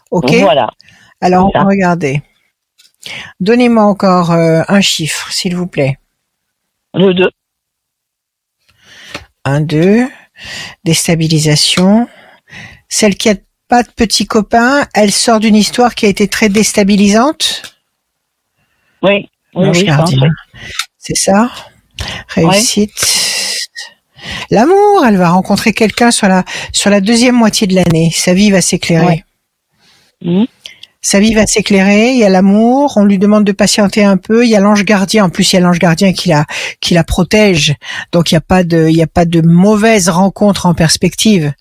Ok? 0.09 0.33
Voilà. 0.33 0.71
Alors, 1.21 1.51
regardez. 1.53 2.23
Donnez-moi 3.39 3.83
encore 3.83 4.31
euh, 4.31 4.63
un 4.67 4.81
chiffre, 4.81 5.31
s'il 5.31 5.55
vous 5.55 5.67
plaît. 5.67 5.97
Le 6.93 7.13
2. 7.13 7.29
Un 9.45 9.61
2. 9.61 10.07
Déstabilisation. 10.83 12.07
Celle 12.89 13.15
qui 13.15 13.29
a 13.29 13.35
pas 13.67 13.83
de 13.83 13.89
petit 13.89 14.25
copain, 14.25 14.85
elle 14.93 15.11
sort 15.11 15.39
d'une 15.39 15.55
histoire 15.55 15.95
qui 15.95 16.07
a 16.07 16.09
été 16.09 16.27
très 16.27 16.49
déstabilisante. 16.49 17.75
Oui, 19.03 19.29
oui, 19.55 19.87
C'est 20.97 21.15
ça. 21.15 21.49
Réussite. 22.29 22.91
L'amour, 24.51 25.05
elle 25.05 25.17
va 25.17 25.29
rencontrer 25.29 25.73
quelqu'un 25.73 26.11
sur 26.11 26.27
la 26.27 26.43
sur 26.73 26.89
la 26.89 26.99
deuxième 26.99 27.35
moitié 27.35 27.67
de 27.67 27.75
l'année. 27.75 28.11
Sa 28.13 28.33
vie 28.33 28.51
va 28.51 28.61
s'éclairer. 28.61 29.23
Mmh. 30.21 30.45
Sa 31.01 31.21
vie 31.21 31.33
va 31.33 31.47
s'éclairer, 31.47 32.11
il 32.11 32.17
y 32.17 32.25
a 32.25 32.29
l'amour, 32.29 32.93
on 32.97 33.05
lui 33.05 33.17
demande 33.17 33.45
de 33.45 33.53
patienter 33.53 34.03
un 34.03 34.17
peu, 34.17 34.43
il 34.43 34.49
y 34.49 34.55
a 34.57 34.59
l'ange 34.59 34.83
gardien, 34.83 35.23
en 35.25 35.29
plus 35.29 35.53
il 35.53 35.55
y 35.55 35.57
a 35.57 35.61
l'ange 35.61 35.79
gardien 35.79 36.11
qui 36.11 36.27
la 36.27 36.45
qui 36.81 36.93
la 36.93 37.05
protège. 37.05 37.73
Donc 38.11 38.31
il 38.31 38.33
n'y 38.33 38.37
a 38.39 38.41
pas 38.41 38.65
de 38.65 38.89
il 38.89 38.97
y 38.97 39.01
a 39.01 39.07
pas 39.07 39.23
de 39.23 39.39
mauvaise 39.39 40.09
rencontre 40.09 40.65
en 40.65 40.73
perspective. 40.73 41.53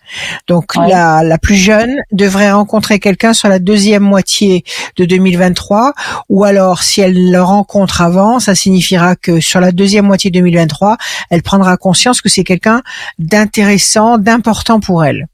Donc 0.48 0.74
la 0.74 1.22
la 1.22 1.38
plus 1.38 1.55
jeune 1.55 1.94
devrait 2.11 2.51
rencontrer 2.51 2.98
quelqu'un 2.98 3.33
sur 3.33 3.48
la 3.48 3.61
deuxième 3.61 4.03
moitié 4.03 4.64
de 4.96 5.05
2023 5.05 5.92
ou 6.29 6.42
alors 6.42 6.83
si 6.83 7.01
elle 7.01 7.31
le 7.31 7.40
rencontre 7.40 8.03
avant, 8.03 8.40
ça 8.40 8.57
signifiera 8.57 9.14
que 9.14 9.38
sur 9.38 9.61
la 9.61 9.70
deuxième 9.70 10.07
moitié 10.07 10.33
2023, 10.33 10.96
elle 11.31 11.42
prendra 11.42 11.77
conscience 11.77 12.20
que 12.20 12.29
c'est 12.29 12.42
quelqu'un 12.42 12.83
d'intéressant, 13.20 14.18
d'important 14.18 14.81
pour 14.81 15.05
elle. 15.05 15.29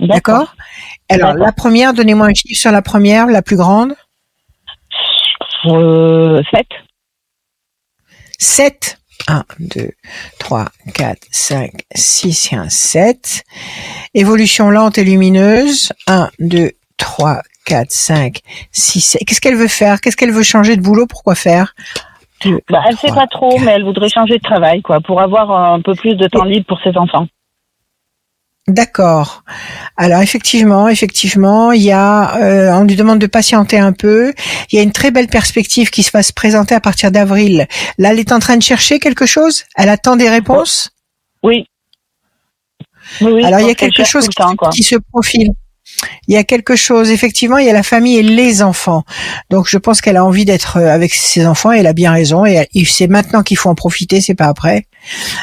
D'accord 0.00 0.56
Alors, 1.08 1.34
la 1.34 1.52
première, 1.52 1.92
donnez-moi 1.92 2.26
un 2.26 2.34
chiffre 2.34 2.60
sur 2.60 2.72
la 2.72 2.82
première, 2.82 3.26
la 3.26 3.42
plus 3.42 3.56
grande. 3.56 3.94
Euh, 5.66 6.42
7. 6.52 6.66
7. 8.38 8.96
1, 9.28 9.44
2, 9.58 9.90
3, 10.38 10.64
4, 10.94 11.18
5, 11.30 11.70
6 11.94 12.52
et 12.52 12.56
1, 12.56 12.68
7. 12.68 13.44
Évolution 14.14 14.70
lente 14.70 14.98
et 14.98 15.04
lumineuse. 15.04 15.92
1, 16.06 16.30
2, 16.38 16.70
3, 16.96 17.42
4, 17.66 17.90
5, 17.90 18.40
6, 18.72 19.00
7. 19.00 19.22
Qu'est-ce 19.26 19.40
qu'elle 19.40 19.56
veut 19.56 19.68
faire? 19.68 20.00
Qu'est-ce 20.00 20.16
qu'elle 20.16 20.32
veut 20.32 20.42
changer 20.42 20.76
de 20.76 20.82
boulot? 20.82 21.06
Pourquoi 21.06 21.34
faire? 21.34 21.74
Bah, 22.70 22.82
Elle 22.86 22.92
ne 22.92 22.96
sait 22.96 23.08
pas 23.08 23.26
trop, 23.26 23.58
mais 23.58 23.72
elle 23.72 23.84
voudrait 23.84 24.08
changer 24.08 24.38
de 24.38 24.42
travail, 24.42 24.80
quoi, 24.80 25.00
pour 25.00 25.20
avoir 25.20 25.50
un 25.50 25.82
peu 25.82 25.94
plus 25.94 26.14
de 26.14 26.26
temps 26.26 26.44
libre 26.44 26.66
pour 26.66 26.80
ses 26.82 26.96
enfants. 26.96 27.26
D'accord. 28.70 29.42
Alors 29.96 30.20
effectivement, 30.22 30.88
effectivement, 30.88 31.72
il 31.72 31.82
y 31.82 31.90
a, 31.90 32.36
euh, 32.36 32.72
on 32.72 32.84
lui 32.84 32.94
demande 32.94 33.18
de 33.18 33.26
patienter 33.26 33.78
un 33.78 33.92
peu. 33.92 34.32
Il 34.70 34.76
y 34.76 34.78
a 34.78 34.82
une 34.82 34.92
très 34.92 35.10
belle 35.10 35.26
perspective 35.26 35.90
qui 35.90 36.04
se 36.04 36.12
va 36.12 36.22
se 36.22 36.32
présenter 36.32 36.74
à 36.74 36.80
partir 36.80 37.10
d'avril. 37.10 37.66
Là, 37.98 38.12
elle 38.12 38.20
est 38.20 38.30
en 38.30 38.38
train 38.38 38.56
de 38.56 38.62
chercher 38.62 39.00
quelque 39.00 39.26
chose? 39.26 39.64
Elle 39.74 39.88
attend 39.88 40.14
des 40.14 40.30
réponses? 40.30 40.90
Oui. 41.42 41.66
oui 43.20 43.44
Alors 43.44 43.58
il 43.60 43.66
y 43.66 43.70
a 43.70 43.74
quelque 43.74 44.04
chose 44.04 44.28
qui 44.72 44.82
se 44.84 44.96
profile 45.10 45.50
il 46.28 46.34
y 46.34 46.36
a 46.36 46.44
quelque 46.44 46.76
chose, 46.76 47.10
effectivement, 47.10 47.58
il 47.58 47.66
y 47.66 47.70
a 47.70 47.72
la 47.72 47.82
famille 47.82 48.16
et 48.16 48.22
les 48.22 48.62
enfants. 48.62 49.04
Donc 49.50 49.66
je 49.68 49.78
pense 49.78 50.00
qu'elle 50.00 50.16
a 50.16 50.24
envie 50.24 50.44
d'être 50.44 50.76
euh, 50.76 50.88
avec 50.88 51.14
ses 51.14 51.46
enfants 51.46 51.72
et 51.72 51.78
elle 51.78 51.86
a 51.86 51.92
bien 51.92 52.12
raison. 52.12 52.44
Et, 52.46 52.68
c'est 52.84 53.08
maintenant 53.08 53.42
qu'il 53.42 53.56
faut 53.56 53.68
en 53.68 53.74
profiter, 53.74 54.20
c'est 54.20 54.34
pas 54.34 54.46
après. 54.46 54.86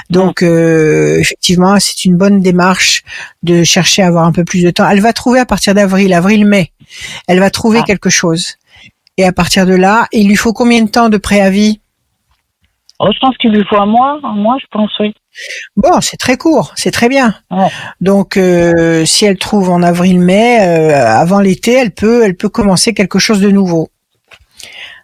Donc 0.09 0.43
euh, 0.43 1.19
effectivement, 1.19 1.79
c'est 1.79 2.05
une 2.05 2.15
bonne 2.15 2.41
démarche 2.41 3.03
de 3.43 3.63
chercher 3.63 4.03
à 4.03 4.07
avoir 4.07 4.25
un 4.25 4.31
peu 4.31 4.43
plus 4.43 4.63
de 4.63 4.69
temps. 4.69 4.89
Elle 4.89 5.01
va 5.01 5.13
trouver 5.13 5.39
à 5.39 5.45
partir 5.45 5.73
d'avril, 5.73 6.13
avril-mai, 6.13 6.71
elle 7.27 7.39
va 7.39 7.49
trouver 7.49 7.79
ah. 7.81 7.85
quelque 7.85 8.09
chose. 8.09 8.55
Et 9.17 9.25
à 9.25 9.31
partir 9.31 9.65
de 9.65 9.73
là, 9.73 10.07
il 10.11 10.27
lui 10.27 10.35
faut 10.35 10.53
combien 10.53 10.81
de 10.83 10.89
temps 10.89 11.09
de 11.09 11.17
préavis? 11.17 11.81
Oh, 12.99 13.10
Je 13.13 13.19
pense 13.19 13.38
qu'il 13.38 13.51
lui 13.51 13.63
faut 13.69 13.77
un 13.77 13.86
mois, 13.86 14.19
un 14.23 14.33
mois, 14.33 14.57
je 14.60 14.65
pense, 14.71 14.91
oui. 14.99 15.13
Bon, 15.75 16.01
c'est 16.01 16.17
très 16.17 16.38
court, 16.38 16.73
c'est 16.75 16.91
très 16.91 17.10
bien. 17.10 17.36
Donc, 18.01 18.38
euh, 18.38 19.05
si 19.05 19.25
elle 19.25 19.38
trouve 19.38 19.69
en 19.69 19.83
avril-mai, 19.83 20.60
euh, 20.62 21.07
avant 21.07 21.39
l'été, 21.39 21.73
elle 21.73 21.91
peut, 21.91 22.23
elle 22.23 22.36
peut 22.36 22.49
commencer 22.49 22.93
quelque 22.93 23.19
chose 23.19 23.39
de 23.39 23.51
nouveau. 23.51 23.89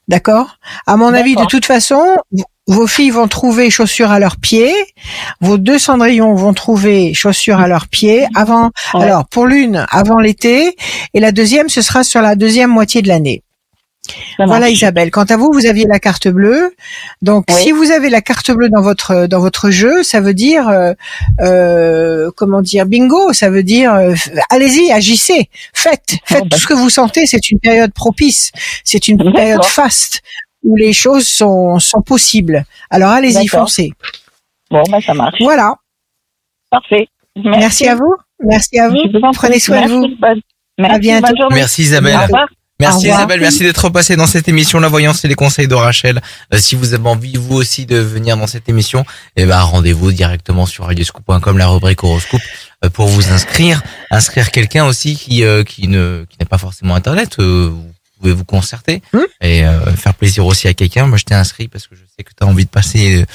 D'accord? 0.08 0.58
À 0.86 0.97
mon 0.97 1.13
avis, 1.13 1.36
de 1.36 1.45
toute 1.45 1.65
façon, 1.65 2.01
vos 2.67 2.88
filles 2.88 3.12
vont 3.12 3.27
trouver 3.27 3.69
chaussures 3.69 4.12
à 4.12 4.19
leurs 4.19 4.38
pieds, 4.38 4.73
vos 5.39 5.58
deux 5.58 5.79
cendrillons 5.79 6.34
vont 6.34 6.53
trouver 6.53 7.13
chaussures 7.13 7.60
à 7.60 7.67
leurs 7.67 7.88
pieds 7.88 8.25
avant. 8.36 8.71
Alors, 8.93 9.25
pour 9.27 9.45
l'une, 9.45 9.86
avant 9.89 10.19
l'été, 10.19 10.75
et 11.13 11.19
la 11.19 11.32
deuxième, 11.32 11.69
ce 11.69 11.82
sera 11.82 12.03
sur 12.03 12.21
la 12.21 12.36
deuxième 12.36 12.69
moitié 12.69 13.01
de 13.01 13.08
l'année. 13.08 13.43
Voilà 14.37 14.69
Isabelle. 14.69 15.11
Quant 15.11 15.23
à 15.23 15.37
vous, 15.37 15.49
vous 15.53 15.65
aviez 15.65 15.85
la 15.85 15.99
carte 15.99 16.27
bleue. 16.27 16.75
Donc 17.21 17.45
si 17.49 17.71
vous 17.71 17.91
avez 17.91 18.09
la 18.09 18.21
carte 18.21 18.51
bleue 18.51 18.69
dans 18.69 18.81
votre 18.81 19.27
dans 19.27 19.39
votre 19.39 19.69
jeu, 19.69 20.03
ça 20.03 20.19
veut 20.19 20.33
dire 20.33 20.67
euh, 20.67 20.93
euh 21.41 22.31
comment 22.35 22.61
dire 22.61 22.85
bingo. 22.85 23.33
Ça 23.33 23.49
veut 23.49 23.63
dire 23.63 23.93
euh, 23.93 24.13
allez-y, 24.49 24.91
agissez, 24.91 25.49
faites, 25.73 26.17
faites 26.25 26.49
tout 26.49 26.59
ce 26.59 26.67
que 26.67 26.73
vous 26.73 26.89
sentez. 26.89 27.25
C'est 27.25 27.49
une 27.49 27.59
période 27.59 27.93
propice. 27.93 28.51
C'est 28.83 29.07
une 29.07 29.31
période 29.33 29.63
faste 29.63 30.21
où 30.63 30.75
les 30.75 30.93
choses 30.93 31.27
sont 31.27 31.79
sont 31.79 32.01
possibles. 32.01 32.65
Alors 32.89 33.11
allez-y, 33.11 33.47
foncez. 33.47 33.93
Bon, 34.69 34.83
ben 34.89 34.99
ça 35.01 35.13
marche. 35.13 35.37
Voilà. 35.39 35.75
Parfait. 36.69 37.07
Merci, 37.35 37.87
à 37.87 37.95
vous. 37.95 38.15
Merci 38.43 38.79
à 38.79 38.89
vous. 38.89 38.97
Prenez 39.33 39.59
soin 39.59 39.85
de 39.85 39.91
vous. 39.91 40.07
Merci, 40.77 40.95
à 40.95 40.99
bientôt. 40.99 41.47
Merci 41.51 41.83
Isabelle. 41.83 42.27
Merci 42.79 43.07
Isabelle, 43.07 43.39
merci 43.39 43.59
d'être 43.59 43.89
passée 43.89 44.15
dans 44.15 44.25
cette 44.25 44.47
émission. 44.47 44.79
La 44.79 44.89
Voyance 44.89 45.23
et 45.23 45.27
les 45.27 45.36
conseils 45.36 45.67
de 45.67 45.75
Rachel. 45.75 46.21
Euh, 46.53 46.57
si 46.57 46.75
vous 46.75 46.93
avez 46.93 47.07
envie 47.07 47.38
vous 47.38 47.55
aussi 47.55 47.86
de 47.86 47.97
venir 47.97 48.36
dans 48.36 48.47
cette 48.47 48.67
émission, 48.67 49.05
eh 49.36 49.45
ben 49.45 49.62
rendez-vous 49.62 50.12
directement 50.12 50.65
sur 50.65 50.86
radioscoop.com 50.86 51.57
la 51.57 51.67
rubrique 51.67 52.03
horoscope 52.03 52.41
euh, 52.83 52.89
pour 52.89 53.07
vous 53.07 53.31
inscrire, 53.31 53.81
inscrire 54.09 54.49
quelqu'un 54.51 54.86
aussi 54.86 55.15
qui 55.15 55.43
euh, 55.43 55.63
qui 55.63 55.88
ne 55.88 56.25
qui 56.27 56.38
n'a 56.39 56.45
pas 56.47 56.57
forcément 56.57 56.95
internet, 56.95 57.39
vous 57.39 57.93
pouvez 58.19 58.33
vous 58.33 58.45
concerter 58.45 59.01
hmm 59.13 59.19
et 59.41 59.63
faire 59.97 60.13
plaisir 60.13 60.45
aussi 60.45 60.67
à 60.67 60.73
quelqu'un. 60.73 61.05
Moi 61.05 61.17
je 61.17 61.25
t'ai 61.25 61.36
inscrit 61.36 61.67
parce 61.67 61.88
que 61.88 61.95
je 61.95 62.01
sais 62.17 62.23
que 62.23 62.31
tu 62.38 62.43
as 62.43 62.47
envie 62.47 62.65
de 62.65 62.69
passer 62.69 63.25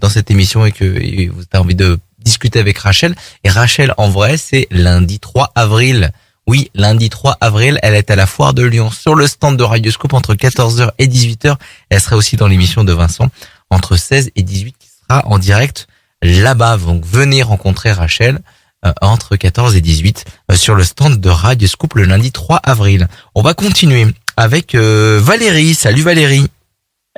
dans 0.00 0.08
cette 0.08 0.30
émission 0.30 0.64
et 0.64 0.72
que 0.72 0.98
tu 0.98 1.32
as 1.52 1.60
envie 1.60 1.74
de 1.74 1.98
discuter 2.20 2.60
avec 2.60 2.78
Rachel. 2.78 3.14
Et 3.44 3.50
Rachel 3.50 3.92
en 3.96 4.08
vrai, 4.08 4.36
c'est 4.36 4.68
lundi 4.70 5.18
3 5.18 5.52
avril 5.56 6.12
oui, 6.48 6.70
lundi 6.74 7.08
3 7.08 7.36
avril, 7.40 7.78
elle 7.82 7.94
est 7.94 8.10
à 8.10 8.16
la 8.16 8.26
foire 8.26 8.52
de 8.52 8.64
Lyon 8.64 8.90
sur 8.90 9.14
le 9.14 9.26
stand 9.28 9.56
de 9.56 9.62
Radioscope 9.62 10.12
entre 10.12 10.34
14h 10.34 10.90
et 10.98 11.06
18h. 11.06 11.56
Elle 11.88 12.00
sera 12.00 12.16
aussi 12.16 12.36
dans 12.36 12.48
l'émission 12.48 12.82
de 12.82 12.92
Vincent 12.92 13.28
entre 13.70 13.96
16 13.96 14.32
et 14.34 14.42
18 14.42 14.74
qui 14.78 14.88
sera 14.88 15.26
en 15.26 15.38
direct 15.38 15.86
là-bas. 16.20 16.78
Donc 16.78 17.04
venez 17.04 17.42
rencontrer 17.42 17.92
Rachel 17.92 18.40
euh, 18.84 18.92
entre 19.00 19.36
14 19.36 19.76
et 19.76 19.80
18 19.80 20.24
euh, 20.50 20.54
sur 20.54 20.74
le 20.74 20.82
stand 20.82 21.20
de 21.20 21.28
Radioscope 21.28 21.94
le 21.94 22.04
lundi 22.04 22.32
3 22.32 22.60
avril. 22.64 23.06
On 23.36 23.42
va 23.42 23.54
continuer 23.54 24.06
avec 24.36 24.74
euh, 24.74 25.20
Valérie. 25.22 25.74
Salut 25.74 26.02
Valérie. 26.02 26.48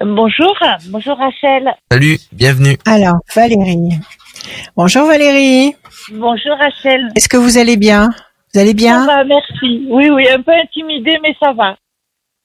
Bonjour, 0.03 0.55
bonjour 0.89 1.17
Rachel. 1.17 1.73
Salut, 1.91 2.19
bienvenue. 2.33 2.77
Alors 2.85 3.17
Valérie. 3.35 3.99
Bonjour 4.77 5.07
Valérie. 5.07 5.75
Bonjour 6.13 6.57
Rachel. 6.59 7.09
Est-ce 7.17 7.29
que 7.29 7.39
vous 7.39 7.57
allez 7.57 7.79
bien? 7.79 8.11
Vous 8.55 8.61
allez 8.61 8.75
bien 8.75 9.05
Ça 9.07 9.17
va, 9.17 9.25
merci. 9.25 9.87
Oui, 9.91 10.09
oui, 10.11 10.29
un 10.29 10.41
peu 10.41 10.53
intimidée, 10.53 11.19
mais 11.23 11.35
ça 11.41 11.53
va. 11.53 11.77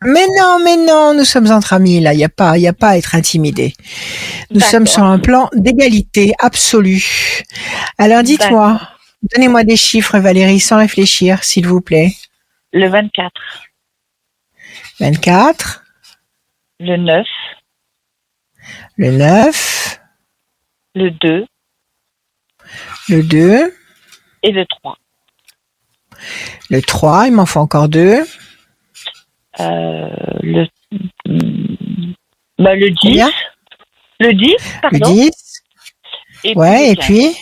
Mais 0.03 0.25
non, 0.37 0.59
mais 0.63 0.77
non, 0.77 1.13
nous 1.13 1.25
sommes 1.25 1.51
entre 1.51 1.73
amis 1.73 1.99
là. 1.99 2.13
Il 2.13 2.17
n'y 2.17 2.25
a 2.25 2.29
pas, 2.29 2.57
il 2.57 2.61
y 2.61 2.67
a 2.67 2.73
pas 2.73 2.89
à 2.89 2.97
être 2.97 3.15
intimidé. 3.15 3.73
Nous 4.49 4.61
sommes 4.61 4.87
sur 4.87 5.03
un 5.03 5.19
plan 5.19 5.49
d'égalité 5.53 6.33
absolue. 6.39 7.43
Alors 7.97 8.23
dites-moi, 8.23 8.79
donnez-moi 9.35 9.63
des 9.65 9.75
chiffres, 9.75 10.17
Valérie, 10.17 10.61
sans 10.61 10.77
réfléchir, 10.77 11.43
s'il 11.43 11.67
vous 11.67 11.81
plaît. 11.81 12.13
Le 12.71 12.87
24. 12.87 13.31
24. 15.01 15.83
Le 16.79 16.95
9. 16.95 17.27
Le 18.97 19.11
9. 19.11 19.99
Le 20.95 21.11
2. 21.11 21.45
Le 23.09 23.23
2. 23.23 23.73
Et 24.43 24.51
le 24.51 24.65
3. 24.65 24.95
Le 26.69 26.81
3, 26.81 27.27
il 27.27 27.33
m'en 27.33 27.45
faut 27.45 27.59
encore 27.59 27.89
deux. 27.89 28.23
Euh, 29.59 30.09
le, 30.41 30.65
bah, 32.57 32.75
le 32.75 32.91
10. 32.91 33.23
Le 34.19 34.33
10, 34.33 34.55
pardon. 34.81 35.13
Le 35.13 35.29
10. 35.29 35.31
Et 36.45 36.55
ouais, 36.55 36.91
et 36.91 36.95
puis? 36.95 37.35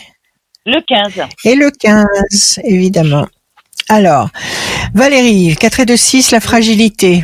Le 0.66 0.82
15. 0.82 1.28
Et 1.46 1.56
le 1.56 1.72
15, 1.72 2.60
évidemment. 2.64 3.28
Alors, 3.90 4.30
Valérie, 4.94 5.56
4 5.56 5.82
et 5.82 5.86
2, 5.86 5.96
6, 5.96 6.32
la 6.32 6.40
fragilité. 6.40 7.24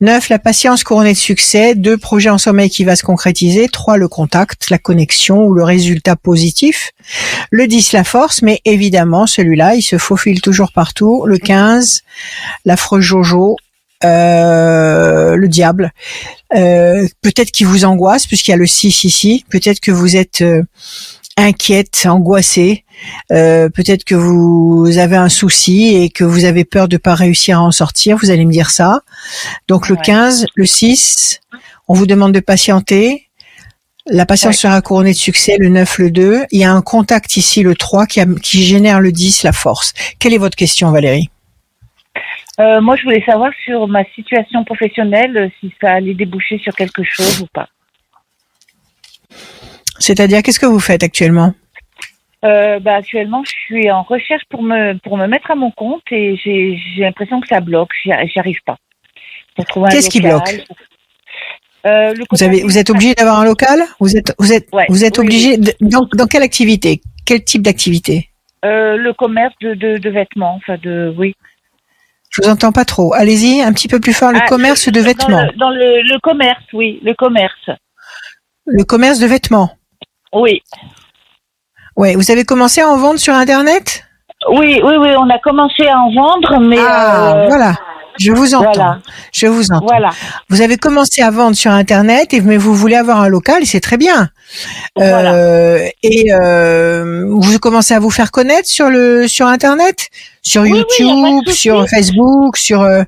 9. 0.00 0.28
La 0.28 0.38
patience 0.38 0.84
couronnée 0.84 1.12
de 1.12 1.18
succès. 1.18 1.74
2. 1.74 1.96
Projet 1.96 2.30
en 2.30 2.38
sommeil 2.38 2.70
qui 2.70 2.84
va 2.84 2.96
se 2.96 3.02
concrétiser. 3.02 3.68
3. 3.68 3.96
Le 3.96 4.08
contact, 4.08 4.70
la 4.70 4.78
connexion 4.78 5.44
ou 5.44 5.52
le 5.52 5.64
résultat 5.64 6.16
positif. 6.16 6.92
Le 7.50 7.66
10. 7.66 7.92
La 7.92 8.04
force, 8.04 8.42
mais 8.42 8.60
évidemment, 8.64 9.26
celui-là, 9.26 9.74
il 9.74 9.82
se 9.82 9.98
faufile 9.98 10.40
toujours 10.40 10.72
partout. 10.72 11.24
Le 11.26 11.38
15. 11.38 12.02
L'affreux 12.64 13.00
Jojo. 13.00 13.56
Euh, 14.04 15.36
le 15.36 15.48
diable. 15.48 15.92
Euh, 16.54 17.06
peut-être 17.22 17.50
qu'il 17.50 17.66
vous 17.66 17.84
angoisse 17.84 18.26
puisqu'il 18.26 18.50
y 18.50 18.54
a 18.54 18.58
le 18.58 18.66
6 18.66 19.04
ici. 19.04 19.44
Peut-être 19.50 19.80
que 19.80 19.90
vous 19.90 20.16
êtes 20.16 20.42
euh, 20.42 20.62
inquiète, 21.36 22.06
angoissée. 22.06 22.84
Euh, 23.32 23.68
peut-être 23.68 24.04
que 24.04 24.14
vous 24.14 24.98
avez 24.98 25.16
un 25.16 25.28
souci 25.28 25.96
et 25.96 26.10
que 26.10 26.24
vous 26.24 26.44
avez 26.44 26.64
peur 26.64 26.88
de 26.88 26.96
pas 26.96 27.14
réussir 27.14 27.58
à 27.58 27.62
en 27.62 27.70
sortir. 27.70 28.16
Vous 28.16 28.30
allez 28.30 28.44
me 28.44 28.52
dire 28.52 28.70
ça. 28.70 29.00
Donc 29.68 29.88
le 29.88 29.96
15, 29.96 30.46
le 30.54 30.66
6, 30.66 31.40
on 31.88 31.94
vous 31.94 32.06
demande 32.06 32.32
de 32.32 32.40
patienter. 32.40 33.28
La 34.06 34.26
patience 34.26 34.58
sera 34.58 34.82
couronnée 34.82 35.12
de 35.12 35.16
succès, 35.16 35.56
le 35.58 35.70
9, 35.70 35.98
le 35.98 36.10
2. 36.10 36.44
Il 36.50 36.60
y 36.60 36.64
a 36.64 36.72
un 36.72 36.82
contact 36.82 37.36
ici, 37.36 37.62
le 37.62 37.74
3, 37.74 38.06
qui, 38.06 38.20
qui 38.42 38.62
génère 38.62 39.00
le 39.00 39.12
10, 39.12 39.44
la 39.44 39.52
force. 39.52 39.94
Quelle 40.18 40.34
est 40.34 40.38
votre 40.38 40.56
question, 40.56 40.90
Valérie? 40.90 41.30
Euh, 42.60 42.80
moi, 42.80 42.96
je 42.96 43.02
voulais 43.02 43.24
savoir 43.24 43.50
sur 43.64 43.88
ma 43.88 44.04
situation 44.14 44.62
professionnelle, 44.64 45.50
si 45.58 45.72
ça 45.80 45.92
allait 45.92 46.14
déboucher 46.14 46.58
sur 46.58 46.74
quelque 46.74 47.02
chose 47.02 47.40
ou 47.40 47.46
pas. 47.52 47.68
C'est-à-dire, 49.98 50.42
qu'est-ce 50.42 50.60
que 50.60 50.66
vous 50.66 50.80
faites 50.80 51.02
actuellement? 51.02 51.54
Euh, 52.44 52.78
bah, 52.78 52.96
actuellement, 52.96 53.42
je 53.44 53.50
suis 53.50 53.90
en 53.90 54.02
recherche 54.02 54.42
pour 54.50 54.62
me 54.62 54.98
pour 54.98 55.16
me 55.16 55.26
mettre 55.26 55.50
à 55.50 55.54
mon 55.54 55.70
compte 55.70 56.02
et 56.10 56.36
j'ai 56.36 56.78
j'ai 56.94 57.02
l'impression 57.02 57.40
que 57.40 57.48
ça 57.48 57.60
bloque. 57.60 57.88
J'y 58.02 58.10
arri- 58.10 58.30
j'y 58.30 58.38
arrive 58.38 58.58
pas. 58.66 58.76
Qu'est-ce 59.90 60.10
qui 60.10 60.20
bloque? 60.20 60.62
Euh, 61.86 62.12
le 62.14 62.24
Vous 62.30 62.42
avez, 62.42 62.62
vous 62.62 62.76
êtes 62.78 62.90
obligé 62.90 63.14
d'avoir 63.14 63.38
un 63.40 63.44
local? 63.44 63.82
Vous 64.00 64.16
êtes, 64.16 64.34
vous 64.38 64.52
êtes, 64.52 64.68
Ouais, 64.72 64.86
vous 64.88 65.04
êtes 65.04 65.18
oui, 65.18 65.24
obligé 65.24 65.56
dans, 65.80 66.06
dans 66.14 66.26
quelle 66.26 66.42
activité? 66.42 67.00
Quel 67.26 67.44
type 67.44 67.62
d'activité? 67.62 68.30
Euh, 68.64 68.96
le 68.96 69.12
commerce 69.12 69.54
de, 69.60 69.74
de, 69.74 69.98
de 69.98 70.10
vêtements, 70.10 70.54
enfin 70.56 70.76
de 70.82 71.14
oui. 71.16 71.34
Je 72.30 72.42
vous 72.42 72.48
entends 72.48 72.72
pas 72.72 72.84
trop. 72.84 73.12
Allez-y, 73.14 73.60
un 73.62 73.72
petit 73.72 73.86
peu 73.88 74.00
plus 74.00 74.12
fort. 74.14 74.32
Le 74.32 74.40
Ah, 74.42 74.46
commerce 74.48 74.88
de 74.88 74.98
dans 75.00 75.06
vêtements. 75.06 75.42
le- 75.44 75.58
Dans 75.58 75.70
le, 75.70 76.02
le 76.02 76.18
commerce, 76.20 76.64
oui, 76.72 77.00
le 77.04 77.14
commerce. 77.14 77.70
Le 78.66 78.84
commerce 78.84 79.18
de 79.18 79.26
vêtements. 79.26 79.70
Oui, 80.34 80.60
Ouais. 81.96 82.16
Vous 82.16 82.30
avez 82.30 82.44
commencé 82.44 82.80
à 82.80 82.88
en 82.88 82.96
vendre 82.96 83.20
sur 83.20 83.34
Internet? 83.34 84.02
Oui, 84.50 84.80
oui, 84.84 84.94
oui. 84.98 85.08
On 85.16 85.30
a 85.30 85.38
commencé 85.38 85.86
à 85.86 85.96
en 85.98 86.12
vendre, 86.12 86.58
mais 86.60 86.76
Ah, 86.78 87.34
euh, 87.36 87.46
voilà. 87.46 87.74
Je 88.20 88.30
vous 88.32 88.54
entends. 88.54 88.70
voilà, 88.72 88.98
Je 89.32 89.46
vous 89.46 89.72
entends. 89.72 89.86
voilà, 89.86 90.10
Vous 90.48 90.60
avez 90.60 90.76
commencé 90.76 91.20
à 91.22 91.30
vendre 91.30 91.56
sur 91.56 91.72
Internet, 91.72 92.32
et, 92.32 92.40
mais 92.40 92.56
vous 92.56 92.74
voulez 92.74 92.94
avoir 92.96 93.20
un 93.20 93.28
local, 93.28 93.64
c'est 93.66 93.80
très 93.80 93.96
bien. 93.96 94.28
voilà. 94.96 95.34
Euh, 95.34 95.88
et 96.04 96.32
euh, 96.32 97.24
vous 97.28 97.58
commencez 97.58 97.92
à 97.94 97.98
vous 98.00 98.10
faire 98.10 98.30
connaître 98.30 98.68
sur 98.68 98.88
le 98.88 99.26
sur 99.26 99.46
Internet, 99.48 100.10
sur 100.42 100.62
Oui, 100.62 100.72
oui, 100.72 100.78
YouTube, 100.78 101.48
sur 101.52 101.88
Facebook, 101.88 102.56
sur 102.56 102.82
euh, 102.82 103.02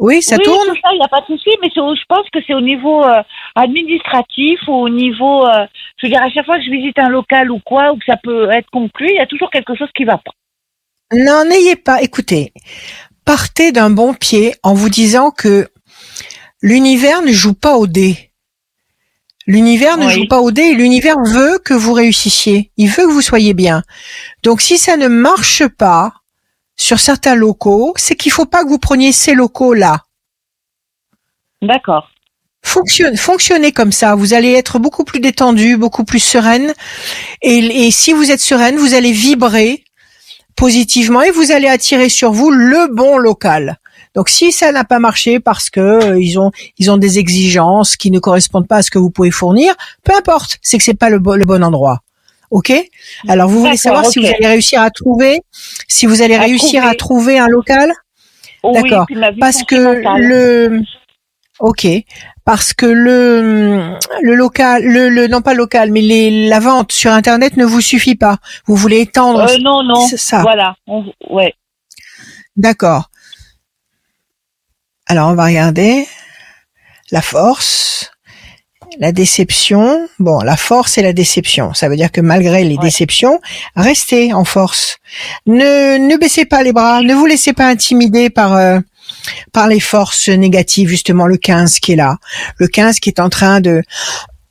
oui, 0.00 0.22
ça 0.22 0.36
oui, 0.36 0.44
tourne. 0.44 0.66
tout 0.66 0.80
ça, 0.82 0.88
il 0.92 0.98
n'y 0.98 1.04
a 1.04 1.08
pas 1.08 1.20
de 1.20 1.26
souci, 1.26 1.50
mais 1.60 1.68
je 1.74 2.04
pense 2.08 2.26
que 2.32 2.38
c'est 2.46 2.54
au 2.54 2.62
niveau 2.62 3.04
euh, 3.04 3.22
administratif 3.54 4.58
ou 4.66 4.72
au 4.72 4.88
niveau, 4.88 5.46
euh, 5.46 5.66
je 5.98 6.06
veux 6.06 6.10
dire, 6.10 6.22
à 6.22 6.30
chaque 6.30 6.46
fois 6.46 6.56
que 6.56 6.64
je 6.64 6.70
visite 6.70 6.98
un 6.98 7.10
local 7.10 7.50
ou 7.50 7.60
quoi, 7.60 7.92
ou 7.92 7.98
que 7.98 8.04
ça 8.06 8.16
peut 8.16 8.50
être 8.50 8.70
conclu, 8.70 9.06
il 9.10 9.16
y 9.16 9.20
a 9.20 9.26
toujours 9.26 9.50
quelque 9.50 9.76
chose 9.76 9.90
qui 9.94 10.04
va 10.04 10.16
pas. 10.16 10.32
Non, 11.12 11.44
n'ayez 11.44 11.76
pas. 11.76 12.00
Écoutez, 12.00 12.54
partez 13.26 13.72
d'un 13.72 13.90
bon 13.90 14.14
pied 14.14 14.54
en 14.62 14.72
vous 14.72 14.88
disant 14.88 15.30
que 15.30 15.68
l'univers 16.62 17.20
ne 17.20 17.32
joue 17.32 17.54
pas 17.54 17.76
au 17.76 17.86
dé. 17.86 18.30
L'univers 19.46 19.98
ne 19.98 20.08
joue 20.08 20.28
pas 20.28 20.40
au 20.40 20.50
dé 20.50 20.62
et 20.62 20.74
l'univers 20.74 21.16
veut 21.26 21.58
que 21.62 21.74
vous 21.74 21.92
réussissiez. 21.92 22.70
Il 22.78 22.88
veut 22.88 23.04
que 23.04 23.12
vous 23.12 23.20
soyez 23.20 23.52
bien. 23.52 23.82
Donc 24.44 24.62
si 24.62 24.78
ça 24.78 24.96
ne 24.96 25.08
marche 25.08 25.66
pas 25.66 26.19
sur 26.80 26.98
certains 26.98 27.34
locaux, 27.34 27.92
c'est 27.96 28.16
qu'il 28.16 28.32
faut 28.32 28.46
pas 28.46 28.64
que 28.64 28.68
vous 28.68 28.78
preniez 28.78 29.12
ces 29.12 29.34
locaux-là. 29.34 30.04
D'accord. 31.60 32.10
Fonctionne, 32.62 33.16
fonctionnez 33.16 33.72
comme 33.72 33.92
ça. 33.92 34.14
Vous 34.14 34.32
allez 34.32 34.52
être 34.52 34.78
beaucoup 34.78 35.04
plus 35.04 35.20
détendu, 35.20 35.76
beaucoup 35.76 36.04
plus 36.04 36.20
sereine. 36.20 36.72
Et, 37.42 37.58
et 37.86 37.90
si 37.90 38.12
vous 38.14 38.30
êtes 38.30 38.40
sereine, 38.40 38.76
vous 38.76 38.94
allez 38.94 39.12
vibrer 39.12 39.84
positivement 40.56 41.22
et 41.22 41.30
vous 41.30 41.52
allez 41.52 41.68
attirer 41.68 42.08
sur 42.08 42.32
vous 42.32 42.50
le 42.50 42.94
bon 42.94 43.18
local. 43.18 43.78
Donc 44.14 44.28
si 44.28 44.50
ça 44.50 44.72
n'a 44.72 44.84
pas 44.84 44.98
marché 44.98 45.38
parce 45.38 45.70
que 45.70 45.80
euh, 45.80 46.20
ils 46.20 46.38
ont 46.38 46.50
ils 46.78 46.90
ont 46.90 46.96
des 46.98 47.18
exigences 47.18 47.96
qui 47.96 48.10
ne 48.10 48.18
correspondent 48.18 48.66
pas 48.66 48.78
à 48.78 48.82
ce 48.82 48.90
que 48.90 48.98
vous 48.98 49.10
pouvez 49.10 49.30
fournir, 49.30 49.74
peu 50.02 50.14
importe, 50.14 50.58
c'est 50.62 50.78
que 50.78 50.84
c'est 50.84 50.94
pas 50.94 51.10
le, 51.10 51.18
bo- 51.18 51.36
le 51.36 51.44
bon 51.44 51.62
endroit. 51.62 52.00
OK? 52.50 52.72
Alors 53.28 53.48
vous 53.48 53.60
voulez 53.60 53.76
savoir 53.76 54.04
si 54.06 54.18
vous 54.18 54.26
allez 54.26 54.46
réussir 54.46 54.80
à 54.82 54.90
trouver 54.90 55.40
si 55.88 56.06
vous 56.06 56.20
allez 56.22 56.34
À 56.34 56.40
réussir 56.40 56.84
à 56.84 56.94
trouver 56.94 57.38
un 57.38 57.46
local? 57.48 57.92
Oui, 58.64 58.74
D'accord. 58.74 59.06
parce 59.38 59.62
que 59.62 60.02
le 60.18 60.82
OK 61.60 61.86
parce 62.44 62.72
que 62.74 62.86
le 62.86 63.94
le 64.22 64.34
local 64.34 64.82
le, 64.84 65.08
le 65.08 65.28
non 65.28 65.42
pas 65.42 65.54
local 65.54 65.90
mais 65.92 66.00
les 66.00 66.48
la 66.48 66.58
vente 66.58 66.90
sur 66.92 67.12
internet 67.12 67.56
ne 67.56 67.64
vous 67.64 67.80
suffit 67.80 68.16
pas. 68.16 68.38
Vous 68.66 68.76
voulez 68.76 69.00
étendre 69.00 69.48
Euh, 69.48 69.56
non, 69.60 69.82
non. 69.82 70.06
c'est 70.06 70.16
ça. 70.18 70.42
Voilà. 70.42 70.74
On- 70.86 71.04
ouais. 71.30 71.54
D'accord. 72.56 73.10
Alors 75.06 75.28
on 75.30 75.34
va 75.34 75.44
regarder 75.46 76.06
la 77.10 77.20
force, 77.22 78.10
la 78.98 79.12
déception. 79.12 80.08
Bon, 80.18 80.40
la 80.40 80.56
force 80.56 80.98
et 80.98 81.02
la 81.02 81.12
déception, 81.12 81.72
ça 81.74 81.88
veut 81.88 81.96
dire 81.96 82.10
que 82.12 82.20
malgré 82.20 82.64
les 82.64 82.76
Ouais. 82.76 82.82
déceptions, 82.82 83.40
restez 83.76 84.32
en 84.32 84.44
force. 84.44 84.98
Ne 85.46 85.96
ne 85.98 86.16
baissez 86.16 86.44
pas 86.44 86.62
les 86.62 86.72
bras, 86.72 87.02
ne 87.02 87.14
vous 87.14 87.26
laissez 87.26 87.52
pas 87.52 87.66
intimider 87.68 88.30
par 88.30 88.56
euh, 88.56 88.80
par 89.52 89.68
les 89.68 89.80
forces 89.80 90.28
négatives, 90.28 90.88
justement 90.88 91.26
le 91.26 91.36
15 91.36 91.78
qui 91.80 91.92
est 91.92 91.96
là. 91.96 92.16
Le 92.56 92.66
15 92.68 93.00
qui 93.00 93.10
est 93.10 93.20
en 93.20 93.28
train 93.28 93.60
de 93.60 93.82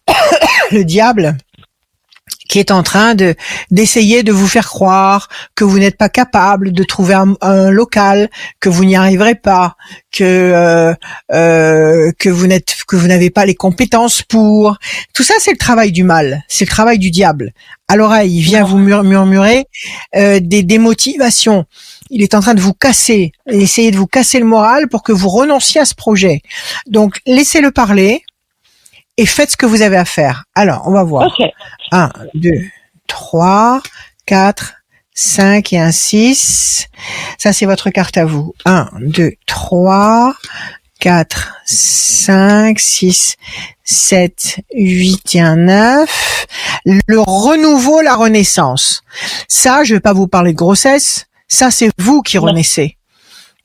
le 0.71 0.83
diable 0.83 1.37
qui 2.49 2.59
est 2.59 2.71
en 2.71 2.83
train 2.83 3.15
de 3.15 3.35
d'essayer 3.71 4.23
de 4.23 4.33
vous 4.33 4.47
faire 4.47 4.67
croire 4.67 5.29
que 5.55 5.63
vous 5.63 5.79
n'êtes 5.79 5.97
pas 5.97 6.09
capable 6.09 6.73
de 6.73 6.83
trouver 6.83 7.13
un, 7.13 7.35
un 7.39 7.69
local, 7.69 8.29
que 8.59 8.67
vous 8.67 8.83
n'y 8.83 8.97
arriverez 8.97 9.35
pas, 9.35 9.77
que 10.11 10.23
euh, 10.25 10.93
euh, 11.31 12.11
que 12.19 12.27
vous 12.27 12.47
n'êtes 12.47 12.75
que 12.87 12.97
vous 12.97 13.07
n'avez 13.07 13.29
pas 13.29 13.45
les 13.45 13.55
compétences 13.55 14.23
pour. 14.23 14.77
Tout 15.13 15.23
ça, 15.23 15.35
c'est 15.39 15.51
le 15.51 15.57
travail 15.57 15.93
du 15.93 16.03
mal, 16.03 16.43
c'est 16.49 16.65
le 16.65 16.69
travail 16.71 16.97
du 16.99 17.11
diable. 17.11 17.53
À 17.87 17.95
l'oreille, 17.95 18.35
il 18.35 18.41
vient 18.41 18.63
vous 18.63 18.77
mur- 18.77 19.03
murmurer 19.03 19.65
euh, 20.15 20.39
des 20.41 20.63
démotivations. 20.63 21.65
Il 22.11 22.23
est 22.23 22.33
en 22.33 22.39
train 22.39 22.55
de 22.55 22.61
vous 22.61 22.73
casser, 22.73 23.31
essayer 23.47 23.91
de 23.91 23.97
vous 23.97 24.07
casser 24.07 24.39
le 24.39 24.45
moral 24.45 24.89
pour 24.89 25.03
que 25.03 25.11
vous 25.11 25.29
renonciez 25.29 25.81
à 25.81 25.85
ce 25.85 25.93
projet. 25.93 26.41
Donc, 26.87 27.19
laissez-le 27.27 27.69
parler 27.69 28.23
et 29.19 29.25
faites 29.25 29.51
ce 29.51 29.57
que 29.57 29.65
vous 29.65 29.81
avez 29.81 29.97
à 29.97 30.05
faire. 30.05 30.45
Alors, 30.55 30.83
on 30.85 30.91
va 30.91 31.03
voir. 31.03 31.27
Ok. 31.27 31.45
1, 31.91 32.09
2, 32.35 32.51
3, 33.07 33.81
4, 34.25 34.75
5 35.13 35.73
et 35.73 35.79
un 35.79 35.91
6. 35.91 36.87
Ça, 37.37 37.51
c'est 37.51 37.65
votre 37.65 37.89
carte 37.89 38.15
à 38.15 38.23
vous. 38.23 38.53
1, 38.63 38.89
2, 39.01 39.33
3, 39.45 40.33
4, 41.01 41.53
5, 41.65 42.79
6, 42.79 43.35
7, 43.83 44.59
8 44.73 45.35
et 45.35 45.41
un 45.41 45.57
9. 45.57 46.47
Le 46.85 47.19
renouveau, 47.19 48.01
la 48.01 48.15
renaissance. 48.15 49.03
Ça, 49.49 49.83
je 49.83 49.95
vais 49.95 49.99
pas 49.99 50.13
vous 50.13 50.27
parler 50.27 50.53
de 50.53 50.57
grossesse. 50.57 51.25
Ça, 51.49 51.71
c'est 51.71 51.89
vous 51.97 52.21
qui 52.21 52.37
renaissez. 52.37 52.95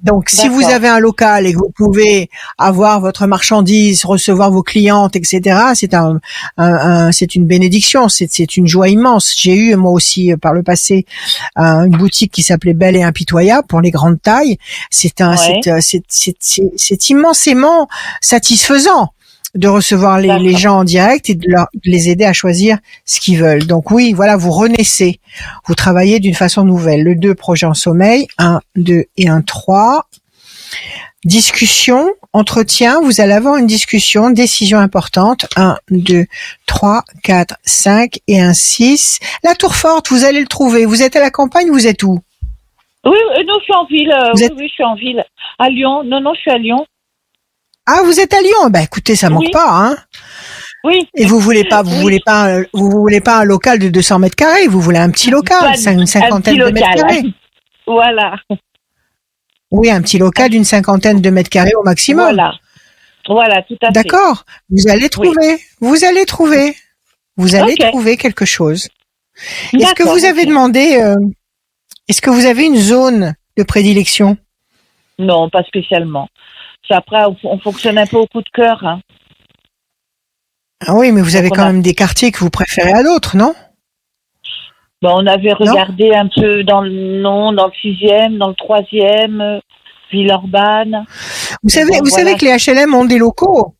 Donc, 0.04 0.28
si 0.28 0.48
vous 0.48 0.62
avez 0.64 0.88
un 0.88 0.98
local 1.00 1.46
et 1.46 1.52
que 1.52 1.58
vous 1.58 1.72
pouvez 1.74 2.28
avoir 2.58 3.00
votre 3.00 3.26
marchandise, 3.26 4.04
recevoir 4.04 4.50
vos 4.50 4.62
clientes, 4.62 5.16
etc., 5.16 5.40
c'est 5.74 5.94
un, 5.94 6.20
un- 6.58 7.06
un- 7.06 7.12
c'est 7.12 7.34
une 7.34 7.46
bénédiction, 7.46 8.08
c'est, 8.08 8.28
c'est 8.30 8.56
une 8.56 8.66
joie 8.66 8.88
immense. 8.88 9.34
J'ai 9.36 9.54
eu 9.56 9.76
moi 9.76 9.92
aussi 9.92 10.32
euh, 10.32 10.36
par 10.36 10.52
le 10.52 10.62
passé 10.62 11.06
un- 11.56 11.84
une 11.86 11.96
boutique 11.96 12.32
qui 12.32 12.42
s'appelait 12.42 12.74
Belle 12.74 12.96
et 12.96 13.02
impitoyable 13.02 13.66
pour 13.66 13.80
les 13.80 13.90
grandes 13.90 14.20
tailles. 14.20 14.58
C'est 14.90 15.20
un, 15.22 15.36
Ouais. 15.36 15.60
c'est, 15.64 15.70
euh, 15.70 15.78
c'est, 15.80 16.02
c'est, 16.08 16.36
c'est- 16.38 16.72
c'est 16.76 17.08
immensément 17.08 17.88
satisfaisant 18.20 19.08
de 19.54 19.68
recevoir 19.68 20.18
les, 20.18 20.56
gens 20.56 20.78
en 20.78 20.84
direct 20.84 21.30
et 21.30 21.34
de, 21.34 21.46
leur, 21.48 21.66
de 21.74 21.90
les 21.90 22.08
aider 22.10 22.24
à 22.24 22.32
choisir 22.32 22.78
ce 23.04 23.20
qu'ils 23.20 23.38
veulent. 23.38 23.66
Donc 23.66 23.90
oui, 23.90 24.12
voilà, 24.12 24.36
vous 24.36 24.50
renaissez, 24.50 25.20
vous 25.66 25.74
travaillez 25.74 26.18
d'une 26.20 26.34
façon 26.34 26.64
nouvelle. 26.64 27.02
Le 27.04 27.14
2, 27.14 27.34
projet 27.34 27.66
en 27.66 27.74
sommeil, 27.74 28.26
1, 28.38 28.60
2 28.76 29.04
et 29.16 29.28
un 29.28 29.42
3. 29.42 30.06
Discussion, 31.24 32.10
entretien, 32.34 33.00
vous 33.00 33.20
allez 33.22 33.32
avoir 33.32 33.56
une 33.56 33.66
discussion, 33.66 34.28
décision 34.30 34.78
importante, 34.78 35.46
1, 35.56 35.76
2, 35.90 36.24
3, 36.66 37.02
4, 37.22 37.54
5 37.64 38.18
et 38.28 38.40
un 38.40 38.52
6. 38.52 39.20
La 39.42 39.54
tour 39.54 39.74
forte, 39.74 40.10
vous 40.10 40.24
allez 40.24 40.40
le 40.40 40.46
trouver. 40.46 40.84
Vous 40.84 41.02
êtes 41.02 41.16
à 41.16 41.20
la 41.20 41.30
campagne, 41.30 41.70
vous 41.70 41.86
êtes 41.86 42.02
où? 42.02 42.20
Oui, 43.06 43.16
euh, 43.38 43.42
non, 43.46 43.54
je 43.60 43.64
suis 43.64 43.74
en 43.74 43.86
ville. 43.86 44.10
euh, 44.12 44.30
Vous 44.34 44.38
oui, 44.40 44.44
êtes- 44.44 44.52
oui, 44.56 44.66
je 44.68 44.72
suis 44.74 44.84
en 44.84 44.94
ville. 44.96 45.24
À 45.58 45.68
Lyon. 45.70 46.02
Non, 46.04 46.20
non, 46.20 46.32
je 46.34 46.40
suis 46.40 46.50
à 46.50 46.58
Lyon. 46.58 46.84
Ah, 47.86 48.00
vous 48.04 48.18
êtes 48.20 48.32
à 48.32 48.40
Lyon. 48.40 48.70
Bah 48.70 48.82
écoutez, 48.82 49.14
ça 49.16 49.28
manque 49.30 49.42
Oui. 49.44 49.50
pas, 49.52 49.66
hein. 49.68 49.96
Oui. 50.84 51.08
Et 51.16 51.24
vous 51.26 51.38
voulez 51.38 51.64
pas, 51.64 51.82
vous 51.82 51.90
Oui. 51.96 52.00
voulez 52.02 52.20
pas, 52.24 52.56
un- 52.58 52.64
vous 52.72 52.90
voulez 52.90 53.20
pas 53.20 53.38
un 53.38 53.44
local 53.44 53.78
de 53.78 53.88
200 53.88 54.18
mètres 54.18 54.36
carrés, 54.36 54.66
vous 54.68 54.80
voulez 54.80 54.98
un 54.98 55.10
petit 55.10 55.30
local, 55.30 55.58
Pas 55.82 55.90
une 55.92 56.02
un 56.02 56.06
cinquantaine 56.06 56.56
de 56.58 56.70
mètres 56.70 56.94
carrés. 56.94 57.22
Voilà. 57.86 58.36
Oui, 59.70 59.90
un 59.90 60.00
petit 60.02 60.18
local 60.18 60.50
d'une 60.50 60.64
cinquantaine 60.64 61.20
de 61.20 61.30
mètres 61.30 61.50
carrés 61.50 61.74
au 61.78 61.82
maximum. 61.82 62.24
Voilà. 62.24 62.52
Voilà, 63.26 63.62
tout 63.62 63.76
à 63.82 63.86
fait. 63.86 63.92
D'accord. 63.92 64.44
Vous 64.70 64.88
allez 64.88 65.08
trouver. 65.08 65.58
Vous 65.80 66.04
allez 66.04 66.24
trouver. 66.26 66.76
Vous 67.36 67.54
allez 67.54 67.74
trouver 67.76 68.16
quelque 68.16 68.44
chose. 68.44 68.88
Est-ce 69.72 69.94
que 69.94 70.02
vous 70.04 70.24
avez 70.24 70.44
demandé, 70.46 70.98
euh, 71.00 71.14
est-ce 72.08 72.20
que 72.20 72.30
vous 72.30 72.44
avez 72.46 72.66
une 72.66 72.76
zone 72.76 73.34
de 73.56 73.62
prédilection? 73.62 74.36
Non, 75.18 75.48
pas 75.50 75.62
spécialement. 75.64 76.28
Après, 76.90 77.24
on, 77.24 77.36
on 77.44 77.58
fonctionne 77.58 77.98
un 77.98 78.06
peu 78.06 78.16
au 78.18 78.26
coup 78.26 78.42
de 78.42 78.50
cœur. 78.52 78.84
Hein. 78.84 79.00
Ah 80.86 80.94
oui, 80.94 81.12
mais 81.12 81.22
vous 81.22 81.36
avez 81.36 81.48
Donc, 81.48 81.56
quand 81.56 81.64
a- 81.64 81.72
même 81.72 81.82
des 81.82 81.94
quartiers 81.94 82.30
que 82.30 82.38
vous 82.38 82.50
préférez 82.50 82.92
à 82.92 83.02
d'autres, 83.02 83.36
non? 83.36 83.54
Bon, 85.02 85.16
on 85.22 85.26
avait 85.26 85.52
regardé 85.52 86.12
un 86.14 86.28
peu 86.28 86.62
dans 86.64 86.80
le 86.80 87.20
non, 87.20 87.52
dans 87.52 87.66
le 87.66 87.72
sixième, 87.80 88.38
dans 88.38 88.48
le 88.48 88.54
troisième. 88.54 89.40
euh, 89.40 89.60
Villeurbanne. 90.12 91.04
Vous 91.64 91.70
savez, 91.70 91.98
vous 91.98 92.06
savez 92.10 92.36
que 92.36 92.44
les 92.44 92.56
HLM 92.56 92.94
ont 92.94 93.04
des 93.04 93.18
locaux. 93.18 93.74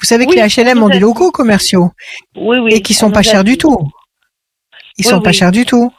Vous 0.00 0.06
savez 0.06 0.26
que 0.26 0.34
les 0.34 0.42
HLM 0.48 0.82
ont 0.82 0.88
des 0.88 0.98
locaux 0.98 1.30
commerciaux. 1.30 1.90
Oui, 2.36 2.58
oui. 2.58 2.72
Et 2.74 2.82
qui 2.82 2.92
sont 2.94 3.10
pas 3.12 3.22
chers 3.22 3.44
du 3.44 3.56
tout. 3.56 3.76
Ils 4.98 5.04
sont 5.04 5.20
pas 5.20 5.32
chers 5.32 5.52
du 5.52 5.64
tout. 5.64 5.92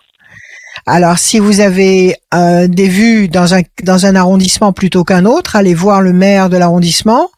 Alors, 0.85 1.17
si 1.17 1.39
vous 1.39 1.59
avez 1.59 2.15
euh, 2.33 2.67
des 2.67 2.87
vues 2.87 3.27
dans 3.27 3.53
un 3.53 3.61
dans 3.83 4.05
un 4.05 4.15
arrondissement 4.15 4.73
plutôt 4.73 5.03
qu'un 5.03 5.25
autre, 5.25 5.55
allez 5.55 5.73
voir 5.73 6.01
le 6.01 6.13
maire 6.13 6.49
de 6.49 6.57
l'arrondissement, 6.57 7.29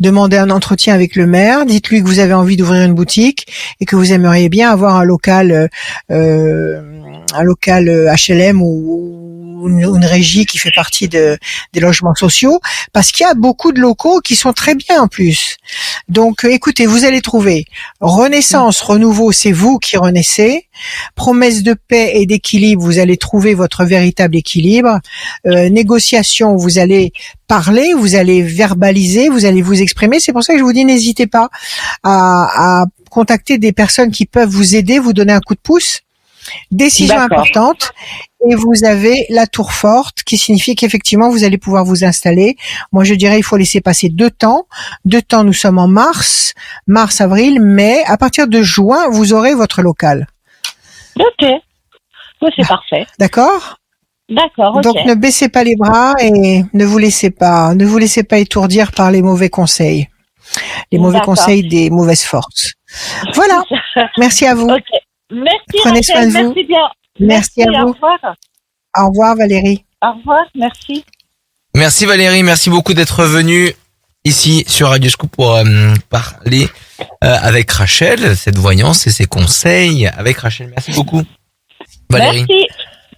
demandez 0.00 0.36
un 0.36 0.50
entretien 0.50 0.94
avec 0.94 1.16
le 1.16 1.26
maire, 1.26 1.66
dites-lui 1.66 2.02
que 2.02 2.08
vous 2.08 2.18
avez 2.18 2.34
envie 2.34 2.56
d'ouvrir 2.56 2.84
une 2.84 2.94
boutique 2.94 3.46
et 3.80 3.84
que 3.84 3.96
vous 3.96 4.12
aimeriez 4.12 4.48
bien 4.48 4.70
avoir 4.70 4.96
un 4.96 5.04
local 5.04 5.68
euh, 6.10 6.80
un 7.34 7.42
local 7.42 8.10
HLM 8.28 8.62
ou, 8.62 9.35
une, 9.64 10.04
régie 10.04 10.46
qui 10.46 10.58
fait 10.58 10.72
partie 10.74 11.08
de, 11.08 11.38
des 11.72 11.80
logements 11.80 12.14
sociaux, 12.14 12.60
parce 12.92 13.10
qu'il 13.10 13.26
y 13.26 13.30
a 13.30 13.34
beaucoup 13.34 13.72
de 13.72 13.80
locaux 13.80 14.20
qui 14.20 14.36
sont 14.36 14.52
très 14.52 14.74
bien 14.74 15.02
en 15.02 15.08
plus. 15.08 15.56
Donc, 16.08 16.44
euh, 16.44 16.50
écoutez, 16.50 16.86
vous 16.86 17.04
allez 17.04 17.20
trouver 17.20 17.66
Renaissance, 18.00 18.80
renouveau, 18.80 19.32
c'est 19.32 19.52
vous 19.52 19.78
qui 19.78 19.96
renaissez. 19.96 20.68
Promesse 21.14 21.62
de 21.62 21.74
paix 21.74 22.12
et 22.14 22.26
d'équilibre, 22.26 22.82
vous 22.82 22.98
allez 22.98 23.16
trouver 23.16 23.54
votre 23.54 23.84
véritable 23.84 24.36
équilibre. 24.36 25.00
Euh, 25.46 25.68
négociation, 25.70 26.56
vous 26.56 26.78
allez 26.78 27.12
parler, 27.48 27.94
vous 27.94 28.14
allez 28.14 28.42
verbaliser, 28.42 29.28
vous 29.28 29.44
allez 29.44 29.62
vous 29.62 29.80
exprimer. 29.80 30.20
C'est 30.20 30.32
pour 30.32 30.42
ça 30.42 30.52
que 30.52 30.58
je 30.58 30.64
vous 30.64 30.72
dis, 30.72 30.84
n'hésitez 30.84 31.26
pas 31.26 31.48
à, 32.02 32.82
à 32.82 32.84
contacter 33.10 33.58
des 33.58 33.72
personnes 33.72 34.10
qui 34.10 34.26
peuvent 34.26 34.48
vous 34.48 34.76
aider, 34.76 34.98
vous 34.98 35.12
donner 35.12 35.32
un 35.32 35.40
coup 35.40 35.54
de 35.54 35.60
pouce. 35.60 36.02
Décision 36.70 37.18
importante. 37.18 37.92
Et 38.48 38.54
vous 38.54 38.84
avez 38.84 39.26
la 39.30 39.46
tour 39.46 39.72
forte 39.72 40.22
qui 40.22 40.36
signifie 40.36 40.74
qu'effectivement 40.74 41.30
vous 41.30 41.44
allez 41.44 41.58
pouvoir 41.58 41.84
vous 41.84 42.04
installer. 42.04 42.56
Moi 42.92 43.04
je 43.04 43.14
dirais 43.14 43.38
il 43.38 43.42
faut 43.42 43.56
laisser 43.56 43.80
passer 43.80 44.08
deux 44.08 44.30
temps. 44.30 44.66
Deux 45.04 45.22
temps 45.22 45.42
nous 45.42 45.52
sommes 45.52 45.78
en 45.78 45.88
mars, 45.88 46.54
mars, 46.86 47.20
avril, 47.20 47.60
mais 47.60 48.04
à 48.06 48.16
partir 48.16 48.46
de 48.46 48.62
juin 48.62 49.08
vous 49.10 49.32
aurez 49.32 49.54
votre 49.54 49.82
local. 49.82 50.26
Ok. 51.18 51.46
c'est 52.56 52.68
parfait. 52.68 53.06
D'accord? 53.18 53.78
D'accord. 54.28 54.80
Donc 54.80 54.96
ne 55.06 55.14
baissez 55.14 55.48
pas 55.48 55.64
les 55.64 55.76
bras 55.76 56.14
et 56.20 56.62
ne 56.72 56.84
vous 56.84 56.98
laissez 56.98 57.30
pas, 57.30 57.74
ne 57.74 57.86
vous 57.86 57.98
laissez 57.98 58.22
pas 58.22 58.38
étourdir 58.38 58.92
par 58.92 59.10
les 59.10 59.22
mauvais 59.22 59.48
conseils, 59.48 60.08
les 60.92 60.98
mauvais 60.98 61.20
conseils 61.20 61.66
des 61.66 61.90
mauvaises 61.90 62.24
forces. 62.24 62.74
Voilà. 63.34 63.62
Merci 64.18 64.46
à 64.46 64.54
vous. 64.54 64.68
Merci 65.30 65.78
Prenez 65.78 66.02
soin 66.02 66.26
de 66.26 66.32
vous. 66.32 66.38
Merci 66.38 66.64
bien. 66.64 66.88
Merci, 67.20 67.62
à 67.62 67.66
vous. 67.66 67.88
Au 67.88 67.92
revoir. 67.92 68.36
Au 68.98 69.08
revoir 69.08 69.36
Valérie. 69.36 69.84
Au 70.02 70.12
revoir, 70.12 70.44
merci. 70.54 71.04
Merci 71.74 72.06
Valérie, 72.06 72.42
merci 72.42 72.70
beaucoup 72.70 72.94
d'être 72.94 73.24
venue 73.24 73.72
ici 74.24 74.64
sur 74.66 74.88
Radio 74.88 75.10
Scoop 75.10 75.30
pour 75.30 75.54
euh, 75.54 75.64
parler 76.08 76.68
euh, 77.22 77.36
avec 77.42 77.70
Rachel, 77.70 78.36
cette 78.36 78.58
voyance 78.58 79.06
et 79.06 79.10
ses 79.10 79.26
conseils 79.26 80.06
avec 80.06 80.38
Rachel. 80.38 80.68
Merci 80.68 80.92
beaucoup. 80.92 81.22
Valérie. 82.10 82.46
Merci. 82.48 82.66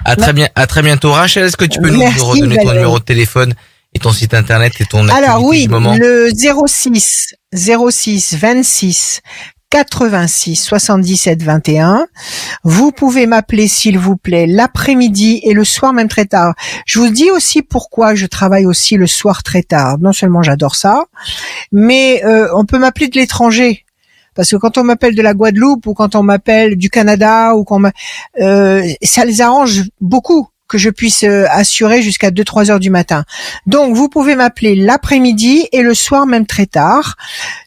À 0.04 0.16
très 0.16 0.32
bien, 0.32 0.48
à 0.54 0.66
très 0.66 0.82
bientôt. 0.82 1.12
Rachel, 1.12 1.44
est-ce 1.44 1.56
que 1.56 1.64
tu 1.64 1.80
peux 1.80 1.90
nous 1.90 2.04
redonner 2.04 2.56
ton 2.56 2.72
numéro 2.72 2.98
de 2.98 3.04
téléphone 3.04 3.54
et 3.94 3.98
ton 3.98 4.12
site 4.12 4.34
internet 4.34 4.80
et 4.80 4.84
ton 4.84 5.08
Alors 5.08 5.42
oui, 5.42 5.66
moment 5.68 5.96
le 5.96 6.30
06 6.30 7.34
06 7.54 8.34
26 8.36 9.22
86 9.70 10.56
77 10.56 11.42
21. 11.42 12.06
Vous 12.64 12.90
pouvez 12.90 13.26
m'appeler 13.26 13.68
s'il 13.68 13.98
vous 13.98 14.16
plaît 14.16 14.46
l'après-midi 14.46 15.40
et 15.42 15.52
le 15.52 15.64
soir 15.64 15.92
même 15.92 16.08
très 16.08 16.24
tard. 16.24 16.54
Je 16.86 16.98
vous 16.98 17.08
dis 17.08 17.30
aussi 17.30 17.62
pourquoi 17.62 18.14
je 18.14 18.26
travaille 18.26 18.66
aussi 18.66 18.96
le 18.96 19.06
soir 19.06 19.42
très 19.42 19.62
tard. 19.62 19.98
Non 19.98 20.12
seulement 20.12 20.42
j'adore 20.42 20.74
ça, 20.74 21.04
mais 21.70 22.24
euh, 22.24 22.48
on 22.54 22.64
peut 22.64 22.78
m'appeler 22.78 23.08
de 23.08 23.16
l'étranger. 23.16 23.84
Parce 24.34 24.50
que 24.50 24.56
quand 24.56 24.78
on 24.78 24.84
m'appelle 24.84 25.14
de 25.14 25.22
la 25.22 25.34
Guadeloupe 25.34 25.86
ou 25.86 25.94
quand 25.94 26.14
on 26.14 26.22
m'appelle 26.22 26.76
du 26.76 26.90
Canada 26.90 27.54
ou 27.56 27.64
qu'on 27.64 27.82
euh, 28.40 28.88
ça 29.02 29.24
les 29.24 29.40
arrange 29.40 29.82
beaucoup 30.00 30.48
que 30.68 30.78
je 30.78 30.90
puisse 30.90 31.24
euh, 31.24 31.46
assurer 31.50 32.02
jusqu'à 32.02 32.30
2-3 32.30 32.70
heures 32.70 32.80
du 32.80 32.90
matin. 32.90 33.24
Donc 33.66 33.96
vous 33.96 34.08
pouvez 34.08 34.36
m'appeler 34.36 34.76
l'après-midi 34.76 35.66
et 35.72 35.82
le 35.82 35.94
soir 35.94 36.26
même 36.26 36.46
très 36.46 36.66
tard, 36.66 37.16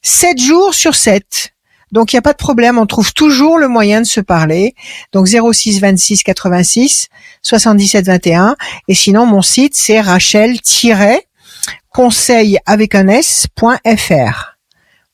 7 0.03 0.39
jours 0.39 0.73
sur 0.73 0.95
7. 0.95 1.50
Donc 1.91 2.13
il 2.13 2.15
n'y 2.15 2.19
a 2.19 2.21
pas 2.21 2.33
de 2.33 2.37
problème, 2.37 2.77
on 2.77 2.85
trouve 2.85 3.13
toujours 3.13 3.57
le 3.57 3.67
moyen 3.67 4.01
de 4.01 4.05
se 4.05 4.21
parler. 4.21 4.75
Donc 5.11 5.27
06 5.27 5.79
26 5.79 6.23
86 6.23 7.07
77 7.41 8.05
21 8.05 8.55
et 8.87 8.95
sinon 8.95 9.25
mon 9.25 9.41
site 9.41 9.75
c'est 9.75 9.99
rachel-conseil 9.99 12.59
avec 12.65 12.95
un 12.95 13.07
s.fr. 13.07 14.57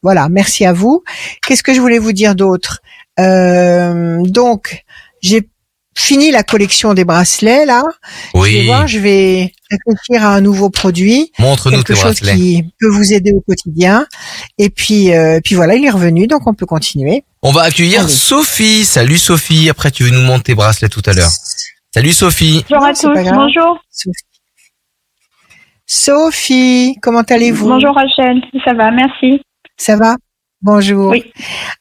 Voilà, 0.04 0.30
merci 0.30 0.66
à 0.66 0.74
vous. 0.74 1.04
Qu'est-ce 1.46 1.64
que 1.64 1.74
je 1.74 1.82
voulais 1.82 2.00
vous 2.00 2.14
dire 2.14 2.36
d'autre? 2.36 2.80
Euh, 3.20 4.22
Donc 4.24 4.84
j'ai 5.22 5.50
fini 5.98 6.30
la 6.30 6.44
collection 6.44 6.94
des 6.94 7.06
bracelets 7.06 7.66
là. 7.66 7.84
Oui. 8.36 8.52
Je 8.52 8.58
vais 8.58 8.66
voir, 8.66 8.88
je 8.88 9.00
vais 9.00 9.54
réfléchir 9.72 10.26
à 10.26 10.36
un 10.36 10.42
nouveau 10.42 10.70
produit. 10.70 11.32
Montre-nous 11.40 11.82
quelque 11.84 12.00
chose 12.00 12.20
qui 12.20 12.64
peut 12.80 12.90
vous 12.90 13.14
aider 13.14 13.32
au 13.32 13.42
quotidien. 13.42 14.06
Et 14.60 14.70
puis, 14.70 15.14
euh, 15.14 15.40
puis 15.44 15.56
voilà, 15.56 15.74
il 15.74 15.84
est 15.84 15.90
revenu, 15.90 16.28
donc 16.28 16.46
on 16.46 16.54
peut 16.54 16.68
continuer. 16.68 17.24
On 17.42 17.52
va 17.52 17.64
accueillir 17.64 18.08
Sophie. 18.10 18.86
Salut 18.86 19.18
Sophie. 19.18 19.70
Après, 19.70 19.90
tu 19.90 20.04
veux 20.04 20.12
nous 20.12 20.22
montrer 20.22 20.44
tes 20.44 20.56
bracelets 20.56 20.90
tout 20.90 21.02
à 21.06 21.14
l'heure. 21.14 21.32
Salut 21.94 22.14
Sophie. 22.14 22.64
Bonjour 22.70 22.86
à 22.86 22.94
tous. 22.94 23.32
Bonjour. 23.34 23.80
Sophie. 25.88 26.96
comment 27.02 27.22
allez-vous? 27.22 27.70
Bonjour 27.70 27.96
Rachel. 27.96 28.42
Ça 28.64 28.74
va, 28.74 28.92
merci. 28.92 29.42
Ça 29.78 29.96
va? 29.96 30.16
Bonjour. 30.62 31.10
Oui. 31.10 31.24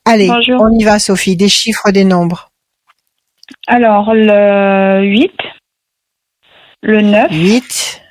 Allez, 0.04 0.30
on 0.30 0.70
y 0.70 0.84
va 0.84 0.98
Sophie. 0.98 1.36
Des 1.36 1.48
chiffres, 1.48 1.90
des 1.90 2.04
nombres. 2.04 2.45
Alors, 3.66 4.12
le 4.14 5.02
8, 5.04 5.32
le 6.82 7.00
9. 7.00 7.30
8, 7.30 8.02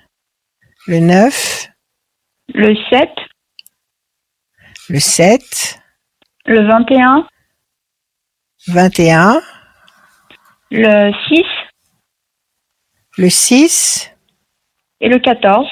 le 0.88 1.00
9. 1.00 1.70
Le 2.54 2.76
7. 2.90 3.10
Le 4.90 5.00
7. 5.00 5.80
Le 6.46 6.68
21. 6.68 7.28
21. 8.68 9.42
Le 10.72 11.12
6. 11.28 11.44
Le 13.18 13.30
6. 13.30 14.12
Et 15.02 15.10
le 15.10 15.20
14. 15.20 15.68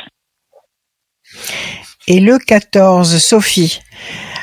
Et 2.08 2.20
le 2.20 2.38
14, 2.38 3.18
Sophie. 3.18 3.82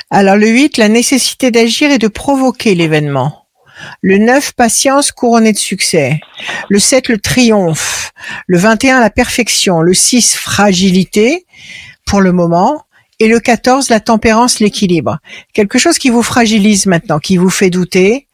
Alors 0.09 0.35
le 0.35 0.47
8, 0.47 0.77
la 0.77 0.89
nécessité 0.89 1.51
d'agir 1.51 1.91
et 1.91 1.97
de 1.97 2.07
provoquer 2.07 2.75
l'événement. 2.75 3.40
Le 4.01 4.17
9, 4.17 4.53
patience 4.53 5.11
couronnée 5.11 5.53
de 5.53 5.57
succès. 5.57 6.19
Le 6.69 6.79
7, 6.79 7.09
le 7.09 7.17
triomphe. 7.17 8.11
Le 8.47 8.57
21, 8.57 8.99
la 8.99 9.09
perfection. 9.09 9.81
Le 9.81 9.93
6, 9.93 10.35
fragilité 10.35 11.45
pour 12.05 12.21
le 12.21 12.31
moment. 12.31 12.83
Et 13.19 13.27
le 13.27 13.39
14, 13.39 13.89
la 13.89 13.99
tempérance, 13.99 14.59
l'équilibre. 14.59 15.19
Quelque 15.53 15.77
chose 15.77 15.97
qui 15.97 16.09
vous 16.09 16.23
fragilise 16.23 16.87
maintenant, 16.87 17.19
qui 17.19 17.37
vous 17.37 17.51
fait 17.51 17.69
douter. 17.69 18.27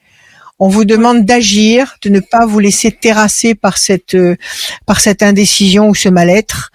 On 0.60 0.70
vous 0.70 0.86
demande 0.86 1.26
d'agir, 1.26 1.98
de 2.02 2.10
ne 2.10 2.20
pas 2.20 2.46
vous 2.46 2.60
laisser 2.60 2.92
terrasser 2.92 3.54
par 3.54 3.78
cette, 3.78 4.16
euh, 4.16 4.38
par 4.86 5.00
cette 5.00 5.22
indécision 5.22 5.90
ou 5.90 5.96
ce 5.96 6.10
mal-être 6.10 6.72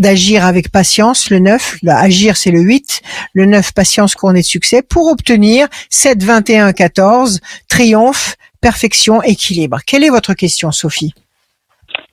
d'agir 0.00 0.44
avec 0.44 0.70
patience, 0.70 1.30
le 1.30 1.38
9, 1.38 1.76
agir 1.88 2.36
c'est 2.36 2.50
le 2.50 2.60
8, 2.60 3.02
le 3.34 3.46
9 3.46 3.72
patience 3.72 4.14
couronnée 4.14 4.40
de 4.40 4.46
succès 4.46 4.82
pour 4.82 5.06
obtenir 5.06 5.68
7 5.90 6.22
21 6.22 6.72
14 6.72 7.40
triomphe, 7.68 8.36
perfection, 8.60 9.22
équilibre. 9.22 9.78
Quelle 9.86 10.04
est 10.04 10.10
votre 10.10 10.34
question 10.34 10.72
Sophie? 10.72 11.14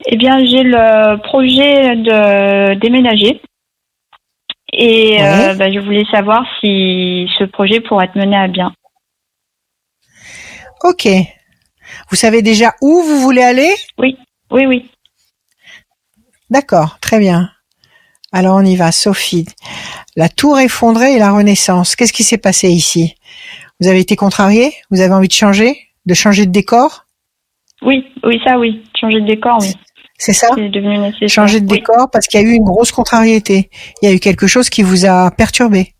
Eh 0.06 0.16
bien, 0.16 0.44
j'ai 0.44 0.62
le 0.62 1.20
projet 1.22 1.96
de 1.96 2.74
déménager 2.80 3.40
et 4.72 5.22
euh, 5.22 5.54
bah, 5.54 5.70
je 5.72 5.80
voulais 5.80 6.04
savoir 6.10 6.44
si 6.60 7.28
ce 7.38 7.44
projet 7.44 7.80
pourrait 7.80 8.06
être 8.06 8.16
mené 8.16 8.36
à 8.36 8.48
bien. 8.48 8.72
OK. 10.84 11.08
Vous 12.10 12.16
savez 12.16 12.42
déjà 12.42 12.74
où 12.80 13.02
vous 13.02 13.20
voulez 13.20 13.42
aller? 13.42 13.74
Oui. 13.98 14.16
Oui, 14.50 14.66
oui. 14.66 14.90
D'accord, 16.50 16.98
très 17.00 17.18
bien. 17.18 17.50
Alors 18.32 18.56
on 18.56 18.64
y 18.64 18.76
va, 18.76 18.92
Sophie. 18.92 19.46
La 20.16 20.28
tour 20.28 20.58
effondrée 20.58 21.14
et 21.14 21.18
la 21.18 21.32
renaissance. 21.32 21.96
Qu'est-ce 21.96 22.12
qui 22.12 22.24
s'est 22.24 22.38
passé 22.38 22.68
ici? 22.68 23.14
Vous 23.80 23.88
avez 23.88 24.00
été 24.00 24.16
contrarié? 24.16 24.74
Vous 24.90 25.00
avez 25.00 25.14
envie 25.14 25.28
de 25.28 25.32
changer? 25.32 25.78
De 26.04 26.14
changer 26.14 26.46
de 26.46 26.50
décor? 26.50 27.06
Oui, 27.82 28.04
oui, 28.24 28.40
ça 28.44 28.58
oui. 28.58 28.82
Changer 29.00 29.20
de 29.20 29.26
décor, 29.26 29.58
oui. 29.60 29.72
C'est 30.18 30.32
ça? 30.32 30.48
Devenu. 30.56 31.28
Changer 31.28 31.60
de 31.60 31.66
décor 31.66 32.10
parce 32.12 32.26
qu'il 32.26 32.40
y 32.40 32.44
a 32.44 32.46
eu 32.46 32.54
une 32.54 32.64
grosse 32.64 32.90
contrariété. 32.90 33.70
Il 34.02 34.08
y 34.08 34.12
a 34.12 34.14
eu 34.14 34.18
quelque 34.18 34.48
chose 34.48 34.68
qui 34.68 34.82
vous 34.82 35.06
a 35.06 35.30
perturbé. 35.30 35.94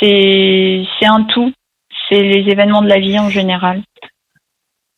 C'est 0.00 1.06
un 1.06 1.24
tout. 1.32 1.52
C'est 2.08 2.20
les 2.20 2.50
événements 2.50 2.82
de 2.82 2.88
la 2.88 2.98
vie 2.98 3.18
en 3.18 3.30
général. 3.30 3.82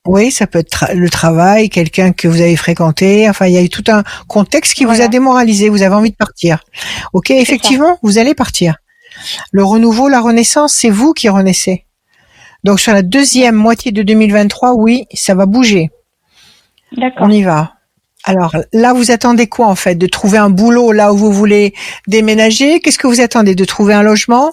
Oui, 0.06 0.30
ça 0.30 0.46
peut 0.46 0.60
être 0.60 0.86
le 0.94 1.10
travail, 1.10 1.68
quelqu'un 1.68 2.12
que 2.12 2.28
vous 2.28 2.40
avez 2.40 2.56
fréquenté. 2.56 3.28
Enfin, 3.28 3.46
il 3.46 3.52
y 3.54 3.58
a 3.58 3.62
eu 3.62 3.68
tout 3.68 3.84
un 3.88 4.02
contexte 4.28 4.74
qui 4.74 4.84
vous 4.84 5.00
a 5.00 5.08
démoralisé. 5.08 5.68
Vous 5.68 5.82
avez 5.82 5.94
envie 5.94 6.10
de 6.10 6.16
partir. 6.16 6.60
Ok, 7.12 7.30
effectivement, 7.30 7.98
vous 8.02 8.18
allez 8.18 8.34
partir. 8.34 8.76
Le 9.52 9.64
renouveau, 9.64 10.08
la 10.08 10.20
renaissance, 10.20 10.72
c'est 10.72 10.90
vous 10.90 11.12
qui 11.12 11.28
renaissez. 11.28 11.84
Donc 12.64 12.80
sur 12.80 12.92
la 12.92 13.02
deuxième 13.02 13.54
moitié 13.54 13.92
de 13.92 14.02
2023, 14.02 14.74
oui, 14.74 15.06
ça 15.14 15.34
va 15.34 15.46
bouger. 15.46 15.90
D'accord. 16.96 17.26
On 17.26 17.30
y 17.30 17.42
va. 17.42 17.72
Alors 18.24 18.56
là, 18.72 18.92
vous 18.92 19.10
attendez 19.12 19.46
quoi 19.46 19.66
en 19.66 19.76
fait? 19.76 19.94
De 19.94 20.06
trouver 20.06 20.38
un 20.38 20.50
boulot 20.50 20.90
là 20.92 21.12
où 21.12 21.16
vous 21.16 21.32
voulez 21.32 21.74
déménager? 22.08 22.80
Qu'est-ce 22.80 22.98
que 22.98 23.06
vous 23.06 23.20
attendez? 23.20 23.54
De 23.54 23.64
trouver 23.64 23.94
un 23.94 24.02
logement? 24.02 24.52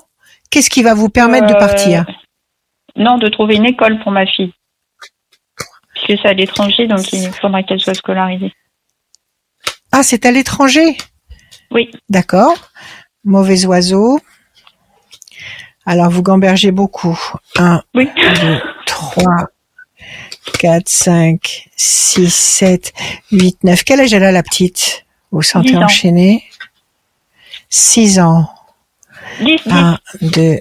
Qu'est-ce 0.52 0.70
qui 0.70 0.84
va 0.84 0.94
vous 0.94 1.10
permettre 1.10 1.48
de 1.48 1.54
partir? 1.54 2.06
euh, 2.08 3.04
Non, 3.04 3.18
de 3.18 3.28
trouver 3.30 3.56
une 3.56 3.66
école 3.66 4.00
pour 4.04 4.12
ma 4.12 4.26
fille 4.28 4.54
c'est 6.08 6.26
à 6.26 6.34
l'étranger, 6.34 6.88
donc 6.88 7.12
il 7.14 7.32
faudra 7.34 7.64
qu'elle 7.64 7.80
soit 7.80 7.94
scolarisée. 7.94 8.54
Ah, 9.92 10.04
c'est 10.04 10.26
à 10.26 10.32
l'étranger? 10.32 10.98
Oui. 11.72 11.92
D'accord. 12.10 12.72
Mauvais 13.24 13.66
oiseau. 13.66 14.20
Alors, 15.86 16.10
vous 16.10 16.24
gambergez 16.24 16.72
beaucoup. 16.72 17.20
1, 17.58 17.84
oui. 17.94 18.10
2, 18.42 18.62
3, 18.86 19.26
4, 20.60 20.90
5, 20.90 21.70
6, 21.76 22.34
7, 22.34 22.94
8, 23.32 23.64
9. 23.64 23.84
Quel 23.84 24.00
âge 24.02 24.14
elle 24.14 24.24
a, 24.24 24.32
la 24.32 24.44
petite? 24.44 25.06
Vous 25.32 25.42
sentez 25.42 25.76
enchaîner 25.78 26.44
6 27.70 28.20
ans. 28.20 28.50
10, 29.42 29.62
1, 29.70 29.98
2, 30.22 30.60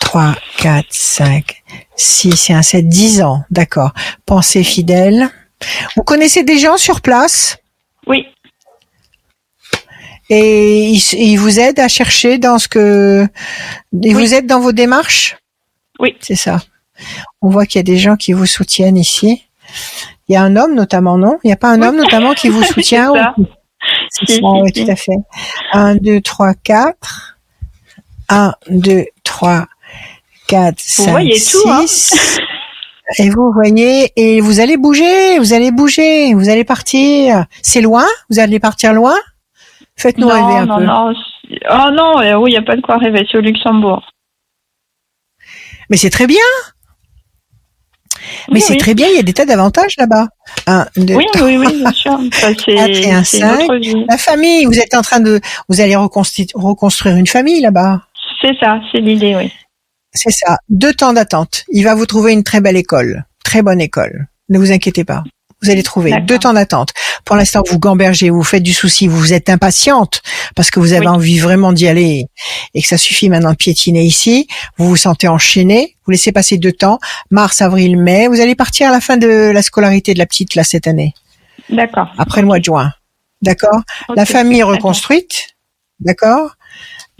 3, 0.00 0.34
4, 0.58 0.86
5, 0.90 1.62
6 1.96 2.50
et 2.50 2.52
1, 2.52 2.62
7, 2.62 2.88
10 2.88 3.22
ans. 3.22 3.44
D'accord. 3.50 3.92
Pensée 4.24 4.62
fidèle. 4.62 5.30
Vous 5.96 6.02
connaissez 6.02 6.42
des 6.42 6.58
gens 6.58 6.76
sur 6.76 7.00
place? 7.00 7.58
Oui. 8.06 8.26
Et 10.28 10.90
ils, 10.90 11.36
vous 11.36 11.60
aident 11.60 11.78
à 11.78 11.88
chercher 11.88 12.38
dans 12.38 12.58
ce 12.58 12.68
que... 12.68 13.26
Ils 13.92 14.14
vous 14.14 14.34
aident 14.34 14.46
dans 14.46 14.60
vos 14.60 14.72
démarches? 14.72 15.36
Oui. 16.00 16.16
C'est 16.20 16.34
ça. 16.34 16.60
On 17.42 17.48
voit 17.48 17.64
qu'il 17.66 17.78
y 17.78 17.80
a 17.80 17.84
des 17.84 17.98
gens 17.98 18.16
qui 18.16 18.32
vous 18.32 18.46
soutiennent 18.46 18.96
ici. 18.96 19.44
Il 20.28 20.32
y 20.32 20.36
a 20.36 20.42
un 20.42 20.56
homme 20.56 20.74
notamment, 20.74 21.16
non? 21.16 21.38
Il 21.44 21.48
n'y 21.48 21.52
a 21.52 21.56
pas 21.56 21.70
un 21.70 21.80
homme 21.82 21.96
notamment 21.96 22.34
qui 22.34 22.48
vous 22.48 22.62
soutient 22.64 23.12
C'est 24.10 24.40
ça, 24.40 24.40
oui, 24.42 24.72
tout 24.72 24.90
à 24.90 24.96
fait. 24.96 25.16
1, 25.72 25.96
2, 25.96 26.20
3, 26.20 26.54
4. 26.54 27.38
1, 28.28 28.54
2, 28.70 29.04
3, 29.22 29.66
4, 30.46 30.74
5, 30.78 31.10
voyez 31.10 31.38
6. 31.38 31.52
Tout, 31.52 31.70
hein 31.70 31.84
et 33.18 33.30
vous 33.30 33.52
voyez, 33.52 34.12
et 34.16 34.40
vous 34.40 34.60
allez 34.60 34.76
bouger, 34.76 35.38
vous 35.38 35.52
allez 35.52 35.70
bouger, 35.70 36.34
vous 36.34 36.48
allez 36.48 36.64
partir. 36.64 37.46
C'est 37.62 37.80
loin 37.80 38.06
Vous 38.30 38.38
allez 38.38 38.60
partir 38.60 38.92
loin 38.92 39.16
Faites-nous 39.96 40.28
rêver 40.28 40.58
un 40.58 40.66
non, 40.66 40.76
peu. 40.78 40.84
Non, 40.84 41.14
oh 41.70 41.90
non, 41.92 42.20
euh, 42.20 42.34
oui, 42.36 42.50
il 42.50 42.54
n'y 42.54 42.58
a 42.58 42.62
pas 42.62 42.76
de 42.76 42.82
quoi 42.82 42.98
rêver, 42.98 43.26
c'est 43.30 43.38
au 43.38 43.40
Luxembourg. 43.40 44.02
Mais 45.88 45.96
c'est 45.96 46.10
très 46.10 46.26
bien. 46.26 46.44
Mais 48.50 48.60
c'est 48.60 48.76
très 48.76 48.94
bien, 48.94 49.06
il 49.08 49.16
y 49.16 49.18
a 49.18 49.22
des 49.22 49.32
tas 49.32 49.46
d'avantages 49.46 49.94
là-bas. 49.98 50.26
Un, 50.66 50.86
deux, 50.96 51.14
oui, 51.14 51.24
oui, 51.36 51.58
oui, 51.58 51.80
bien 51.80 51.92
sûr. 51.92 52.18
c'est 52.64 53.10
un, 53.10 53.24
cinq. 53.24 53.68
La 54.08 54.18
famille, 54.18 54.64
vous 54.64 54.78
êtes 54.78 54.94
en 54.94 55.02
train 55.02 55.20
de, 55.20 55.40
vous 55.68 55.80
allez 55.80 55.96
reconstruire 55.96 57.16
une 57.16 57.26
famille 57.26 57.60
là-bas. 57.60 58.02
C'est 58.40 58.56
ça, 58.58 58.80
c'est 58.90 59.00
l'idée, 59.00 59.36
oui. 59.36 59.52
C'est 60.16 60.32
ça. 60.32 60.58
Deux 60.68 60.94
temps 60.94 61.12
d'attente. 61.12 61.64
Il 61.70 61.84
va 61.84 61.94
vous 61.94 62.06
trouver 62.06 62.32
une 62.32 62.42
très 62.42 62.60
belle 62.60 62.76
école. 62.76 63.24
Très 63.44 63.62
bonne 63.62 63.80
école. 63.80 64.26
Ne 64.48 64.58
vous 64.58 64.72
inquiétez 64.72 65.04
pas. 65.04 65.22
Vous 65.62 65.70
allez 65.70 65.82
trouver 65.82 66.12
deux 66.20 66.38
temps 66.38 66.52
d'attente. 66.52 66.90
Pour 67.24 67.34
l'instant, 67.34 67.62
vous 67.68 67.78
gambergez, 67.78 68.28
vous 68.28 68.42
faites 68.42 68.62
du 68.62 68.74
souci, 68.74 69.08
vous 69.08 69.32
êtes 69.32 69.48
impatiente 69.48 70.20
parce 70.54 70.70
que 70.70 70.80
vous 70.80 70.92
avez 70.92 71.06
envie 71.06 71.38
vraiment 71.38 71.72
d'y 71.72 71.88
aller 71.88 72.26
et 72.74 72.82
que 72.82 72.86
ça 72.86 72.98
suffit 72.98 73.30
maintenant 73.30 73.52
de 73.52 73.56
piétiner 73.56 74.04
ici. 74.04 74.46
Vous 74.76 74.86
vous 74.86 74.96
sentez 74.96 75.28
enchaîné. 75.28 75.96
Vous 76.04 76.12
laissez 76.12 76.30
passer 76.30 76.58
deux 76.58 76.72
temps, 76.72 76.98
mars, 77.30 77.62
avril, 77.62 77.96
mai. 77.98 78.28
Vous 78.28 78.40
allez 78.40 78.54
partir 78.54 78.88
à 78.88 78.92
la 78.92 79.00
fin 79.00 79.16
de 79.16 79.26
la 79.26 79.62
scolarité 79.62 80.12
de 80.14 80.18
la 80.18 80.26
petite 80.26 80.54
là 80.54 80.62
cette 80.62 80.86
année. 80.86 81.14
D'accord. 81.70 82.12
Après 82.18 82.42
le 82.42 82.46
mois 82.46 82.58
de 82.58 82.64
juin. 82.64 82.92
D'accord? 83.42 83.80
La 84.14 84.24
famille 84.24 84.60
est 84.60 84.64
reconstruite. 84.64 85.56
D'accord? 86.00 86.56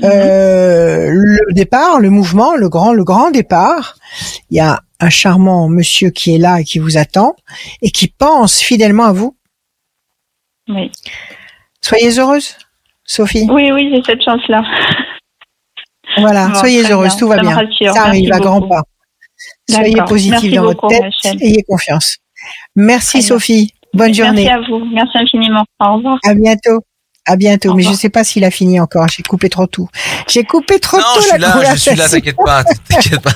Euh, 0.04 1.10
le 1.10 1.52
départ, 1.54 2.00
le 2.00 2.10
mouvement, 2.10 2.54
le 2.54 2.68
grand, 2.68 2.92
le 2.92 3.04
grand 3.04 3.30
départ. 3.30 3.96
Il 4.50 4.56
y 4.56 4.60
a 4.60 4.80
un 5.00 5.10
charmant 5.10 5.68
monsieur 5.68 6.10
qui 6.10 6.34
est 6.34 6.38
là 6.38 6.60
et 6.60 6.64
qui 6.64 6.78
vous 6.78 6.98
attend 6.98 7.34
et 7.82 7.90
qui 7.90 8.08
pense 8.08 8.60
fidèlement 8.60 9.04
à 9.04 9.12
vous. 9.12 9.36
Oui. 10.68 10.90
Soyez 11.80 12.18
heureuse, 12.18 12.56
Sophie. 13.04 13.46
Oui, 13.50 13.70
oui, 13.72 13.90
j'ai 13.94 14.02
cette 14.02 14.22
chance-là. 14.22 14.62
Voilà, 16.18 16.54
soyez 16.54 16.82
heureuse, 16.90 17.16
tout 17.16 17.28
va 17.28 17.38
bien. 17.38 17.58
Ça 17.92 18.06
arrive 18.06 18.32
à 18.32 18.38
grands 18.38 18.66
pas. 18.66 18.82
Soyez 19.68 19.96
positive 20.06 20.54
dans 20.54 20.62
votre 20.62 20.88
tête, 20.88 21.12
ayez 21.40 21.62
confiance. 21.68 22.18
Merci 22.74 23.22
Sophie. 23.22 23.72
Bonne 23.92 24.14
journée. 24.14 24.44
Merci 24.44 24.48
à 24.48 24.60
vous. 24.68 24.84
Merci 24.92 25.18
infiniment. 25.18 25.64
Au 25.80 25.96
revoir. 25.96 26.18
À 26.24 26.34
bientôt. 26.34 26.80
À 27.26 27.36
bientôt. 27.36 27.74
Mais 27.74 27.82
je 27.82 27.92
sais 27.92 28.08
pas 28.08 28.22
s'il 28.22 28.44
a 28.44 28.50
fini 28.50 28.78
encore. 28.78 29.06
J'ai 29.08 29.24
coupé 29.24 29.48
trop 29.48 29.66
tout. 29.66 29.88
J'ai 30.28 30.44
coupé 30.44 30.78
trop 30.78 30.98
non. 30.98 31.04
Je 31.16 31.22
suis 31.22 31.38
là, 31.38 31.74
je 31.74 31.78
suis 31.78 31.96
là. 31.96 32.08
T'inquiète 32.08 32.36
pas. 32.36 32.62
T'inquiète 32.88 33.20
pas. 33.20 33.32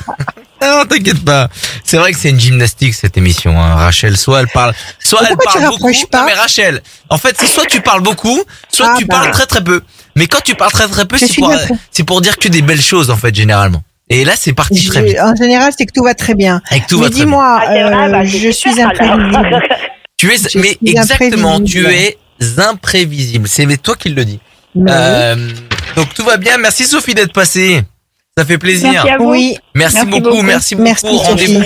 Non, 0.62 0.84
t'inquiète 0.84 1.24
pas. 1.24 1.48
C'est 1.84 1.96
vrai 1.96 2.12
que 2.12 2.18
c'est 2.18 2.28
une 2.28 2.38
gymnastique 2.38 2.94
cette 2.94 3.16
émission. 3.16 3.58
Hein. 3.58 3.76
Rachel, 3.76 4.16
soit 4.16 4.40
elle 4.40 4.48
parle, 4.48 4.74
soit 4.98 5.20
elle 5.28 5.36
parle 5.38 5.66
beaucoup. 5.68 5.90
Pas 6.10 6.20
non, 6.20 6.26
mais 6.26 6.34
Rachel, 6.34 6.82
en 7.08 7.16
fait, 7.16 7.34
c'est 7.38 7.46
soit 7.46 7.64
tu 7.64 7.80
parles 7.80 8.02
beaucoup, 8.02 8.42
soit 8.68 8.90
ah, 8.90 8.94
tu 8.98 9.06
parles 9.06 9.28
bah. 9.28 9.32
très 9.32 9.46
très 9.46 9.64
peu. 9.64 9.80
Mais 10.16 10.26
quand 10.26 10.42
tu 10.44 10.54
parles 10.54 10.72
très 10.72 10.86
très 10.86 11.06
peu, 11.06 11.16
c'est 11.18 12.04
pour, 12.04 12.20
dire 12.20 12.36
que 12.36 12.48
des 12.48 12.62
belles 12.62 12.82
choses 12.82 13.10
en 13.10 13.16
fait 13.16 13.34
généralement. 13.34 13.82
Et 14.10 14.24
là, 14.24 14.32
c'est 14.36 14.52
parti 14.52 14.86
très 14.86 15.02
vite. 15.02 15.18
En 15.20 15.34
général, 15.34 15.72
c'est 15.76 15.86
que 15.86 15.92
tout 15.92 16.02
va 16.02 16.14
très 16.14 16.34
bien. 16.34 16.60
Et 16.72 16.80
que 16.80 16.88
tout 16.88 17.00
mais 17.00 17.08
dis-moi, 17.10 17.62
euh, 17.70 18.08
bah, 18.10 18.24
je 18.24 18.50
suis 18.50 18.80
imprévisible. 18.80 19.62
Tu 20.16 20.30
es, 20.30 20.36
mais 20.56 20.76
exactement, 20.84 21.62
tu 21.62 21.86
es 21.86 22.18
imprévisible. 22.58 23.48
C'est 23.48 23.66
toi 23.82 23.96
qui 23.96 24.10
le 24.10 24.24
dis. 24.24 24.40
Euh, 24.76 25.50
donc 25.96 26.14
tout 26.14 26.24
va 26.24 26.36
bien. 26.36 26.58
Merci 26.58 26.84
Sophie 26.84 27.14
d'être 27.14 27.32
passée. 27.32 27.82
Ça 28.36 28.44
fait 28.44 28.58
plaisir. 28.58 28.90
Merci 28.92 29.08
à 29.08 29.18
vous. 29.18 29.30
Oui. 29.30 29.56
Merci, 29.74 30.06
beaucoup, 30.06 30.42
merci 30.42 30.74
beaucoup. 30.74 31.18
Rendez-vous. 31.18 31.62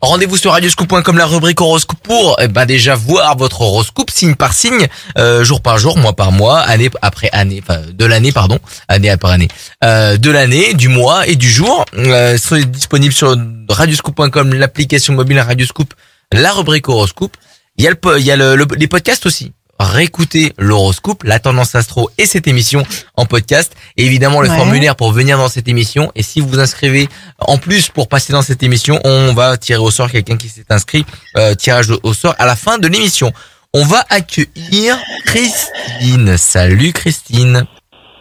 Rendez-vous 0.00 0.36
sur 0.36 0.52
radioscoop.com 0.52 1.16
la 1.16 1.24
rubrique 1.24 1.60
horoscope 1.62 1.98
pour 2.02 2.36
eh 2.38 2.48
ben 2.48 2.66
déjà 2.66 2.94
voir 2.94 3.38
votre 3.38 3.62
horoscope 3.62 4.10
signe 4.10 4.34
par 4.34 4.52
signe, 4.52 4.86
euh, 5.16 5.44
jour 5.44 5.62
par 5.62 5.78
jour, 5.78 5.96
mois 5.96 6.12
par 6.12 6.30
mois, 6.30 6.58
année 6.58 6.90
après 7.00 7.30
année, 7.32 7.62
enfin 7.62 7.80
de 7.90 8.04
l'année 8.04 8.30
pardon, 8.30 8.58
année 8.88 9.08
après 9.08 9.32
année, 9.32 9.48
euh, 9.82 10.18
de 10.18 10.30
l'année, 10.30 10.74
du 10.74 10.88
mois 10.88 11.26
et 11.26 11.36
du 11.36 11.48
jour. 11.48 11.86
Euh, 11.96 12.36
sont 12.36 12.58
disponibles 12.58 13.14
sur 13.14 13.34
radioscoop.com 13.68 14.52
l'application 14.52 15.14
mobile 15.14 15.40
Radioscoop, 15.40 15.94
la 16.32 16.52
rubrique 16.52 16.88
horoscope. 16.88 17.36
Il 17.78 17.84
y 17.84 17.88
a 17.88 17.90
le, 17.90 17.96
il 18.18 18.26
y 18.26 18.30
a 18.30 18.36
le, 18.36 18.56
les 18.76 18.88
podcasts 18.88 19.24
aussi 19.24 19.52
réécouter 19.78 20.52
l'horoscope, 20.58 21.24
la 21.24 21.38
tendance 21.38 21.74
astro 21.74 22.10
et 22.18 22.26
cette 22.26 22.46
émission 22.46 22.82
en 23.16 23.26
podcast. 23.26 23.74
Et 23.96 24.06
évidemment, 24.06 24.40
le 24.40 24.48
formulaire 24.48 24.96
pour 24.96 25.12
venir 25.12 25.38
dans 25.38 25.48
cette 25.48 25.68
émission. 25.68 26.10
Et 26.14 26.22
si 26.22 26.40
vous 26.40 26.48
vous 26.48 26.60
inscrivez 26.60 27.08
en 27.38 27.58
plus 27.58 27.88
pour 27.88 28.08
passer 28.08 28.32
dans 28.32 28.42
cette 28.42 28.62
émission, 28.62 28.98
on 29.04 29.32
va 29.34 29.56
tirer 29.56 29.80
au 29.80 29.90
sort 29.90 30.10
quelqu'un 30.10 30.36
qui 30.36 30.48
s'est 30.48 30.66
inscrit, 30.70 31.04
euh, 31.36 31.54
tirage 31.54 31.86
au 32.02 32.14
sort 32.14 32.34
à 32.38 32.46
la 32.46 32.56
fin 32.56 32.78
de 32.78 32.88
l'émission. 32.88 33.32
On 33.72 33.84
va 33.84 34.04
accueillir 34.08 34.98
Christine. 35.26 36.36
Salut 36.36 36.92
Christine. 36.92 37.66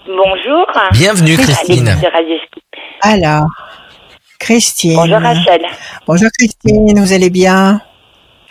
Bonjour. 0.07 0.65
Bienvenue 0.91 1.37
Christine. 1.37 1.95
Alors, 3.01 3.47
Christine. 4.39 4.95
Bonjour 4.95 5.19
Rachel. 5.19 5.61
Bonjour 6.07 6.29
Christine, 6.37 6.99
vous 6.99 7.13
allez 7.13 7.29
bien? 7.29 7.81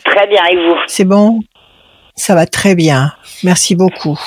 Très 0.05 0.27
bien, 0.27 0.45
et 0.47 0.57
vous? 0.57 0.77
C'est 0.87 1.05
bon? 1.05 1.41
Ça 2.15 2.35
va 2.35 2.47
très 2.47 2.75
bien. 2.75 3.13
Merci 3.43 3.75
beaucoup. 3.75 4.19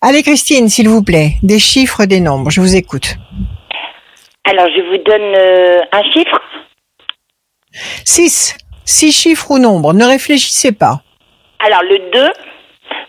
Allez, 0.00 0.22
Christine, 0.22 0.68
s'il 0.68 0.88
vous 0.88 1.02
plaît, 1.02 1.32
des 1.42 1.58
chiffres, 1.58 2.04
des 2.04 2.20
nombres. 2.20 2.50
Je 2.50 2.60
vous 2.60 2.76
écoute. 2.76 3.16
Alors, 4.44 4.66
je 4.68 4.80
vous 4.88 5.02
donne 5.04 5.34
euh, 5.34 5.80
un 5.92 6.02
chiffre. 6.12 6.40
Six. 8.04 8.56
Six 8.84 9.12
chiffres 9.12 9.50
ou 9.50 9.58
nombres. 9.58 9.92
Ne 9.92 10.04
réfléchissez 10.04 10.72
pas. 10.72 11.02
Alors, 11.58 11.82
le 11.82 11.98
2, 12.12 12.30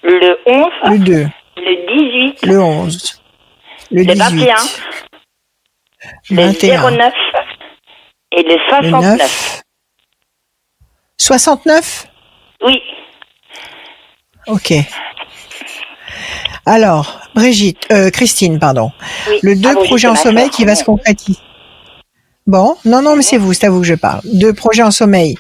le 0.04 0.38
11. 0.46 0.68
Le 0.86 0.98
2. 1.00 1.28
Le 1.58 2.34
18. 2.34 2.46
Le 2.46 2.60
11. 2.60 3.22
Le, 3.92 4.04
21. 4.04 4.56
Le 6.32 6.98
09. 6.98 7.14
Et 8.32 8.44
le 8.44 8.58
69. 8.70 9.64
69 11.18 12.08
Oui. 12.64 12.82
Ok. 14.50 14.74
Alors, 16.66 17.20
Brigitte, 17.36 17.86
euh, 17.92 18.10
Christine, 18.10 18.60
pardon. 18.60 18.92
Le 19.42 19.56
deux 19.56 19.70
ah 19.70 19.84
projets 19.84 20.08
en 20.08 20.16
sommeil 20.16 20.50
qui 20.50 20.66
va 20.66 20.76
se 20.76 20.84
concrétiser. 20.84 21.40
Bon, 22.48 22.76
non, 22.84 23.04
non, 23.04 23.16
mais 23.16 23.22
c'est 23.22 23.38
vous, 23.38 23.54
c'est 23.54 23.68
à 23.68 23.70
vous 23.70 23.82
que 23.82 23.86
je 23.86 23.94
parle. 23.94 24.22
Deux 24.26 24.54
projets 24.54 24.82
en 24.82 24.92
sommeil 24.92 25.36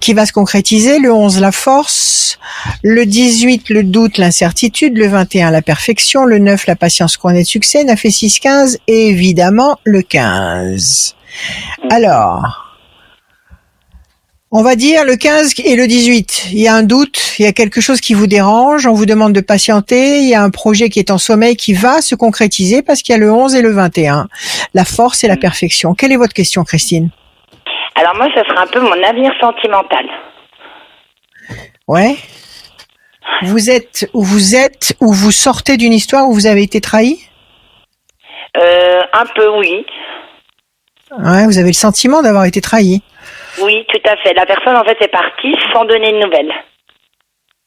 qui 0.00 0.14
va 0.14 0.24
se 0.24 0.32
concrétiser. 0.32 0.98
Le 0.98 1.12
11, 1.12 1.40
la 1.40 1.52
force. 1.52 2.38
Le 2.82 3.04
18, 3.04 3.68
le 3.68 3.82
doute, 3.82 4.16
l'incertitude. 4.16 4.96
Le 4.96 5.08
21, 5.08 5.50
la 5.50 5.60
perfection. 5.60 6.24
Le 6.24 6.38
9, 6.38 6.66
la 6.66 6.76
patience 6.76 7.18
couronnée 7.18 7.42
de 7.42 7.46
succès. 7.46 7.84
9 7.84 8.02
et 8.02 8.10
6, 8.10 8.40
15. 8.40 8.78
Et 8.86 9.08
évidemment, 9.08 9.78
le 9.84 10.00
15. 10.00 11.14
Alors, 11.90 12.67
on 14.50 14.62
va 14.62 14.76
dire 14.76 15.04
le 15.04 15.16
15 15.16 15.54
et 15.64 15.76
le 15.76 15.86
18. 15.86 16.48
Il 16.52 16.60
y 16.60 16.68
a 16.68 16.74
un 16.74 16.82
doute, 16.82 17.34
il 17.38 17.44
y 17.44 17.46
a 17.46 17.52
quelque 17.52 17.80
chose 17.80 18.00
qui 18.00 18.14
vous 18.14 18.26
dérange, 18.26 18.86
on 18.86 18.94
vous 18.94 19.06
demande 19.06 19.32
de 19.32 19.40
patienter, 19.40 20.20
il 20.20 20.28
y 20.28 20.34
a 20.34 20.42
un 20.42 20.50
projet 20.50 20.88
qui 20.88 20.98
est 20.98 21.10
en 21.10 21.18
sommeil 21.18 21.56
qui 21.56 21.74
va 21.74 22.00
se 22.00 22.14
concrétiser 22.14 22.82
parce 22.82 23.02
qu'il 23.02 23.12
y 23.12 23.16
a 23.16 23.20
le 23.20 23.30
11 23.30 23.54
et 23.54 23.62
le 23.62 23.72
21. 23.72 24.28
La 24.74 24.84
force 24.84 25.24
et 25.24 25.28
la 25.28 25.36
perfection. 25.36 25.94
Quelle 25.94 26.12
est 26.12 26.16
votre 26.16 26.34
question, 26.34 26.64
Christine? 26.64 27.10
Alors 27.94 28.14
moi, 28.16 28.28
ce 28.34 28.42
sera 28.44 28.62
un 28.62 28.66
peu 28.66 28.80
mon 28.80 29.02
avenir 29.02 29.32
sentimental. 29.40 30.06
Ouais. 31.86 32.16
Vous 33.42 33.70
êtes 33.70 34.08
où 34.14 34.22
vous 34.22 34.56
êtes 34.56 34.96
où 35.00 35.12
vous 35.12 35.32
sortez 35.32 35.76
d'une 35.76 35.92
histoire 35.92 36.28
où 36.28 36.32
vous 36.32 36.46
avez 36.46 36.62
été 36.62 36.80
trahi? 36.80 37.18
Euh, 38.56 39.00
Un 39.12 39.26
peu, 39.34 39.48
oui. 39.58 39.84
Ouais, 41.18 41.46
vous 41.46 41.58
avez 41.58 41.68
le 41.68 41.74
sentiment 41.74 42.22
d'avoir 42.22 42.44
été 42.44 42.60
trahi. 42.60 43.02
Oui, 43.62 43.84
tout 43.88 44.00
à 44.08 44.16
fait. 44.18 44.34
La 44.34 44.46
personne, 44.46 44.76
en 44.76 44.84
fait, 44.84 44.96
est 45.00 45.08
partie 45.08 45.54
sans 45.72 45.84
donner 45.84 46.12
de 46.12 46.18
nouvelles. 46.24 46.52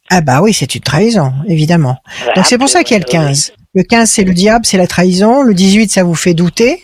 Ah 0.10 0.22
bah 0.22 0.42
oui, 0.42 0.54
c'est 0.54 0.76
une 0.76 0.82
trahison, 0.82 1.32
évidemment. 1.48 1.98
Donc 2.36 2.46
c'est 2.46 2.58
pour 2.58 2.68
ça 2.68 2.84
qu'il 2.84 2.98
y 2.98 3.00
a 3.00 3.04
le 3.06 3.10
15. 3.10 3.54
Le 3.74 3.84
15, 3.84 4.10
c'est 4.10 4.24
le 4.26 4.34
diable, 4.34 4.66
c'est 4.66 4.78
la 4.78 4.88
trahison. 4.88 5.42
Le 5.42 5.54
18, 5.54 5.90
ça 5.90 6.04
vous 6.04 6.16
fait 6.16 6.34
douter. 6.34 6.84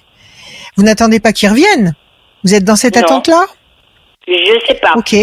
Vous 0.78 0.84
n'attendez 0.84 1.20
pas 1.20 1.34
qu'il 1.34 1.50
revienne 1.50 1.94
Vous 2.46 2.56
êtes 2.56 2.64
dans 2.64 2.78
cette 2.78 2.96
attente-là? 2.96 3.46
Je 4.28 4.60
sais 4.66 4.76
pas. 4.76 4.94
Ok. 4.96 5.14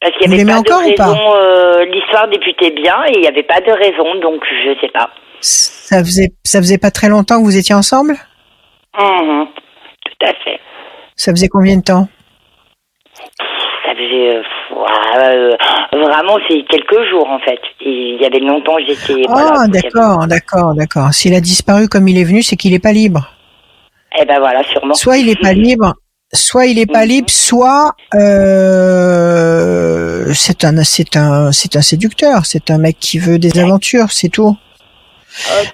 Parce 0.00 0.16
qu'il 0.18 0.30
n'y 0.30 0.40
avait 0.40 0.50
pas 0.50 0.62
de 0.62 0.72
raison. 0.72 1.34
Euh, 1.34 1.84
L'histoire 1.86 2.28
débutait 2.28 2.70
bien 2.70 2.96
et 3.08 3.12
il 3.14 3.20
n'y 3.20 3.28
avait 3.28 3.42
pas 3.42 3.60
de 3.60 3.70
raison, 3.72 4.14
donc 4.22 4.42
je 4.44 4.80
sais 4.80 4.92
pas. 4.92 5.10
Ça 5.40 5.98
faisait, 6.02 6.28
ça 6.44 6.58
faisait 6.60 6.78
pas 6.78 6.90
très 6.90 7.08
longtemps 7.08 7.38
que 7.38 7.44
vous 7.44 7.56
étiez 7.58 7.74
ensemble? 7.74 8.14
Mmh, 8.98 9.44
Tout 10.04 10.26
à 10.26 10.32
fait. 10.44 10.60
Ça 11.16 11.32
faisait 11.32 11.48
combien 11.48 11.78
de 11.78 11.82
temps 11.82 12.08
Ça 13.84 13.94
faisait 13.94 14.36
euh, 14.36 14.42
vraiment 15.92 16.38
c'est 16.48 16.62
quelques 16.68 17.08
jours 17.10 17.28
en 17.28 17.38
fait. 17.40 17.58
il 17.80 18.18
y 18.20 18.24
avait 18.24 18.40
longtemps 18.40 18.76
j'étais. 18.86 19.22
Ah 19.28 19.66
d'accord, 19.68 20.26
d'accord, 20.26 20.74
d'accord. 20.74 21.12
S'il 21.12 21.34
a 21.34 21.40
disparu 21.40 21.88
comme 21.88 22.08
il 22.08 22.18
est 22.18 22.24
venu, 22.24 22.42
c'est 22.42 22.56
qu'il 22.56 22.72
n'est 22.72 22.78
pas 22.78 22.92
libre. 22.92 23.30
Eh 24.18 24.24
ben 24.24 24.38
voilà, 24.38 24.62
sûrement. 24.64 24.94
Soit 24.94 25.18
il 25.18 25.26
n'est 25.26 25.36
pas 25.36 25.52
libre, 25.52 25.94
soit 26.32 26.66
il 26.66 26.76
n'est 26.76 26.86
pas 26.86 27.02
mhm. 27.02 27.08
libre, 27.08 27.30
soit 27.30 27.94
euh, 28.14 30.32
c'est 30.34 30.64
un, 30.64 30.82
c'est 30.84 31.16
un, 31.16 31.52
c'est 31.52 31.76
un 31.76 31.82
séducteur, 31.82 32.46
c'est 32.46 32.70
un 32.70 32.78
mec 32.78 32.96
qui 32.98 33.18
veut 33.18 33.38
des 33.38 33.58
aventures, 33.58 34.12
c'est 34.12 34.28
tout. 34.28 34.56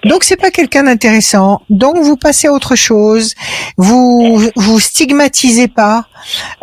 Donc 0.03 0.23
c'est 0.23 0.37
pas 0.37 0.51
quelqu'un 0.51 0.83
d'intéressant. 0.83 1.61
Donc 1.69 1.97
vous 1.97 2.17
passez 2.17 2.47
à 2.47 2.51
autre 2.51 2.75
chose. 2.75 3.33
Vous 3.77 4.41
vous 4.55 4.79
stigmatisez 4.79 5.67
pas 5.67 6.05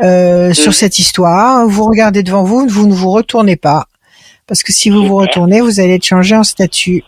euh, 0.02 0.52
sur 0.52 0.74
cette 0.74 0.98
histoire. 0.98 1.66
Vous 1.66 1.84
regardez 1.84 2.22
devant 2.22 2.44
vous, 2.44 2.66
vous 2.68 2.86
ne 2.86 2.94
vous 2.94 3.10
retournez 3.10 3.56
pas 3.56 3.86
parce 4.50 4.64
que 4.64 4.72
si 4.72 4.90
vous 4.90 5.06
vous 5.06 5.14
retournez, 5.14 5.60
vous 5.60 5.78
allez 5.78 5.94
être 5.94 6.04
changé 6.04 6.34
en 6.34 6.42
statut. 6.42 7.04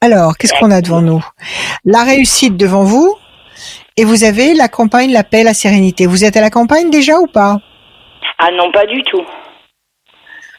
Alors 0.00 0.38
qu'est-ce 0.38 0.54
qu'on 0.54 0.70
a 0.70 0.80
devant 0.80 1.02
nous? 1.02 1.20
La 1.84 2.04
réussite 2.04 2.56
devant 2.56 2.84
vous 2.84 3.12
et 3.96 4.04
vous 4.04 4.22
avez 4.22 4.54
la 4.54 4.68
campagne, 4.68 5.10
la 5.10 5.24
paix, 5.24 5.42
la 5.42 5.52
sérénité. 5.52 6.06
Vous 6.06 6.24
êtes 6.24 6.36
à 6.36 6.40
la 6.40 6.48
campagne 6.48 6.88
déjà 6.88 7.18
ou 7.18 7.26
pas? 7.26 7.58
Ah 8.38 8.50
non, 8.52 8.70
pas 8.70 8.86
du 8.86 9.02
tout. 9.02 9.22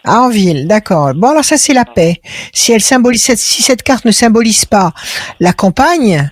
Ah, 0.03 0.21
en 0.21 0.29
ville, 0.29 0.67
d'accord. 0.67 1.13
Bon, 1.13 1.29
alors 1.29 1.43
ça 1.43 1.57
c'est 1.57 1.73
la 1.73 1.85
paix. 1.85 2.21
Si 2.53 2.71
elle 2.71 2.81
symbolise, 2.81 3.35
si 3.35 3.61
cette 3.61 3.83
carte 3.83 4.05
ne 4.05 4.11
symbolise 4.11 4.65
pas 4.65 4.91
la 5.39 5.53
campagne, 5.53 6.29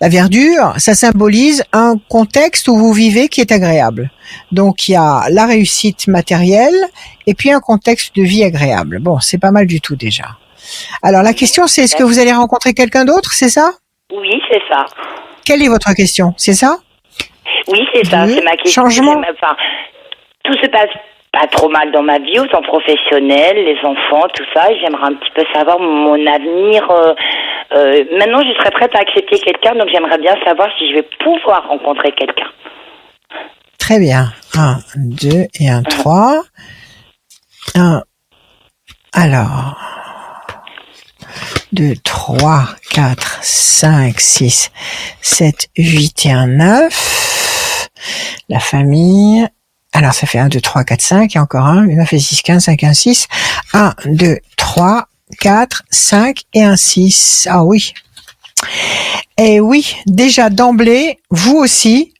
la 0.00 0.08
verdure, 0.08 0.74
ça 0.76 0.94
symbolise 0.94 1.64
un 1.72 1.94
contexte 2.08 2.68
où 2.68 2.76
vous 2.76 2.92
vivez 2.92 3.28
qui 3.28 3.40
est 3.40 3.50
agréable. 3.50 4.10
Donc 4.52 4.88
il 4.88 4.92
y 4.92 4.96
a 4.96 5.24
la 5.30 5.46
réussite 5.46 6.06
matérielle 6.06 6.76
et 7.26 7.34
puis 7.34 7.50
un 7.50 7.60
contexte 7.60 8.14
de 8.14 8.22
vie 8.22 8.44
agréable. 8.44 9.00
Bon, 9.00 9.18
c'est 9.18 9.38
pas 9.38 9.50
mal 9.50 9.66
du 9.66 9.80
tout 9.80 9.96
déjà. 9.96 10.36
Alors 11.02 11.22
la 11.22 11.32
question 11.32 11.66
c'est 11.66 11.82
est-ce 11.82 11.96
que 11.96 12.04
vous 12.04 12.20
allez 12.20 12.32
rencontrer 12.32 12.74
quelqu'un 12.74 13.04
d'autre, 13.04 13.32
c'est 13.32 13.48
ça? 13.48 13.72
Oui, 14.12 14.40
c'est 14.50 14.62
ça. 14.70 14.86
Quelle 15.44 15.62
est 15.62 15.68
votre 15.68 15.92
question? 15.94 16.34
C'est 16.36 16.54
ça? 16.54 16.78
Oui, 17.66 17.80
c'est 17.92 18.06
ça, 18.06 18.26
c'est 18.28 18.42
ma 18.42 18.56
question. 18.56 18.82
Changement. 18.82 19.20
tout 20.44 20.54
se 20.62 20.68
passe 20.68 20.90
trop 21.46 21.68
mal 21.68 21.92
dans 21.92 22.02
ma 22.02 22.18
vie, 22.18 22.38
autant 22.38 22.62
professionnelle, 22.62 23.64
les 23.64 23.78
enfants, 23.84 24.26
tout 24.34 24.44
ça. 24.54 24.66
J'aimerais 24.80 25.08
un 25.08 25.14
petit 25.14 25.30
peu 25.34 25.44
savoir 25.54 25.78
mon 25.78 26.26
avenir. 26.26 26.90
Euh, 26.90 27.14
euh, 27.72 28.04
maintenant, 28.18 28.40
je 28.40 28.52
serais 28.58 28.70
prête 28.70 28.94
à 28.94 29.00
accepter 29.00 29.38
quelqu'un, 29.38 29.74
donc 29.74 29.88
j'aimerais 29.92 30.18
bien 30.18 30.34
savoir 30.44 30.68
si 30.78 30.88
je 30.90 30.94
vais 30.94 31.08
pouvoir 31.20 31.68
rencontrer 31.68 32.12
quelqu'un. 32.12 32.48
Très 33.78 34.00
bien. 34.00 34.32
Un, 34.56 34.76
deux 34.96 35.46
et 35.60 35.68
un, 35.70 35.82
trois. 35.82 36.42
Un. 37.74 38.02
Alors. 39.14 39.76
2, 41.72 41.94
3, 42.02 42.64
4, 42.90 43.38
5, 43.42 44.18
6, 44.18 44.70
7, 45.20 45.68
8 45.76 46.26
et 46.26 46.32
un 46.32 46.46
9. 46.46 47.88
La 48.48 48.58
famille. 48.58 49.46
Alors, 49.98 50.14
ça 50.14 50.28
fait 50.28 50.38
1, 50.38 50.48
2, 50.48 50.60
3, 50.60 50.84
4, 50.84 51.00
5, 51.02 51.34
et 51.34 51.38
encore 51.40 51.66
un, 51.66 51.84
9 51.84 52.12
et 52.12 52.18
6, 52.20 52.42
15, 52.42 52.64
5, 52.66 52.84
1, 52.84 52.94
6. 52.94 53.26
1, 53.72 53.94
2, 54.06 54.38
3, 54.56 55.08
4, 55.40 55.82
5 55.90 56.42
et 56.54 56.62
un 56.62 56.76
6. 56.76 57.48
Ah 57.50 57.64
oui. 57.64 57.92
Et 59.38 59.58
oui, 59.58 59.96
déjà 60.06 60.50
d'emblée, 60.50 61.18
vous 61.30 61.56
aussi, 61.56 62.14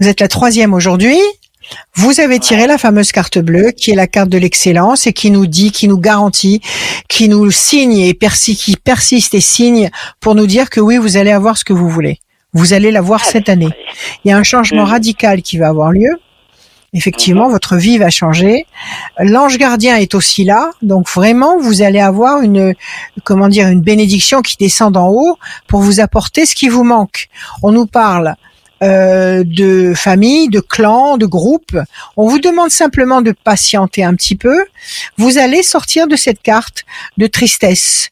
vous 0.00 0.08
êtes 0.08 0.20
la 0.20 0.26
troisième 0.26 0.74
aujourd'hui, 0.74 1.16
vous 1.94 2.18
avez 2.18 2.40
tiré 2.40 2.66
la 2.66 2.76
fameuse 2.76 3.12
carte 3.12 3.38
bleue, 3.38 3.70
qui 3.70 3.92
est 3.92 3.94
la 3.94 4.08
carte 4.08 4.28
de 4.28 4.38
l'excellence 4.38 5.06
et 5.06 5.12
qui 5.12 5.30
nous 5.30 5.46
dit, 5.46 5.70
qui 5.70 5.86
nous 5.86 6.00
garantit, 6.00 6.60
qui 7.08 7.28
nous 7.28 7.52
signe 7.52 7.98
et 7.98 8.18
qui 8.18 8.76
persiste 8.76 9.34
et 9.34 9.40
signe 9.40 9.90
pour 10.18 10.34
nous 10.34 10.48
dire 10.48 10.68
que 10.68 10.80
oui, 10.80 10.96
vous 10.96 11.16
allez 11.16 11.30
avoir 11.30 11.56
ce 11.56 11.64
que 11.64 11.72
vous 11.72 11.88
voulez. 11.88 12.18
Vous 12.52 12.72
allez 12.72 12.90
l'avoir 12.90 13.24
cette 13.24 13.48
année. 13.48 13.70
Il 14.24 14.30
y 14.30 14.32
a 14.32 14.36
un 14.36 14.42
changement 14.42 14.82
mhm. 14.86 14.90
radical 14.90 15.42
qui 15.42 15.56
va 15.56 15.68
avoir 15.68 15.92
lieu. 15.92 16.18
Effectivement, 16.92 17.46
mhm. 17.46 17.52
votre 17.52 17.76
vie 17.76 17.98
va 17.98 18.10
changer. 18.10 18.66
L'ange 19.18 19.58
gardien 19.58 19.96
est 19.96 20.14
aussi 20.14 20.44
là, 20.44 20.70
donc 20.82 21.08
vraiment, 21.08 21.58
vous 21.58 21.82
allez 21.82 22.00
avoir 22.00 22.42
une, 22.42 22.74
comment 23.24 23.48
dire, 23.48 23.68
une 23.68 23.80
bénédiction 23.80 24.42
qui 24.42 24.56
descend 24.56 24.94
d'en 24.94 25.08
haut 25.08 25.38
pour 25.68 25.80
vous 25.80 26.00
apporter 26.00 26.46
ce 26.46 26.54
qui 26.54 26.68
vous 26.68 26.84
manque. 26.84 27.28
On 27.62 27.70
nous 27.70 27.86
parle 27.86 28.34
euh, 28.82 29.44
de 29.44 29.92
famille, 29.94 30.48
de 30.48 30.60
clan, 30.60 31.18
de 31.18 31.26
groupe. 31.26 31.76
On 32.16 32.26
vous 32.26 32.38
demande 32.38 32.70
simplement 32.70 33.20
de 33.20 33.32
patienter 33.32 34.02
un 34.02 34.14
petit 34.14 34.36
peu. 34.36 34.64
Vous 35.18 35.36
allez 35.36 35.62
sortir 35.62 36.08
de 36.08 36.16
cette 36.16 36.40
carte 36.40 36.84
de 37.18 37.26
tristesse. 37.26 38.08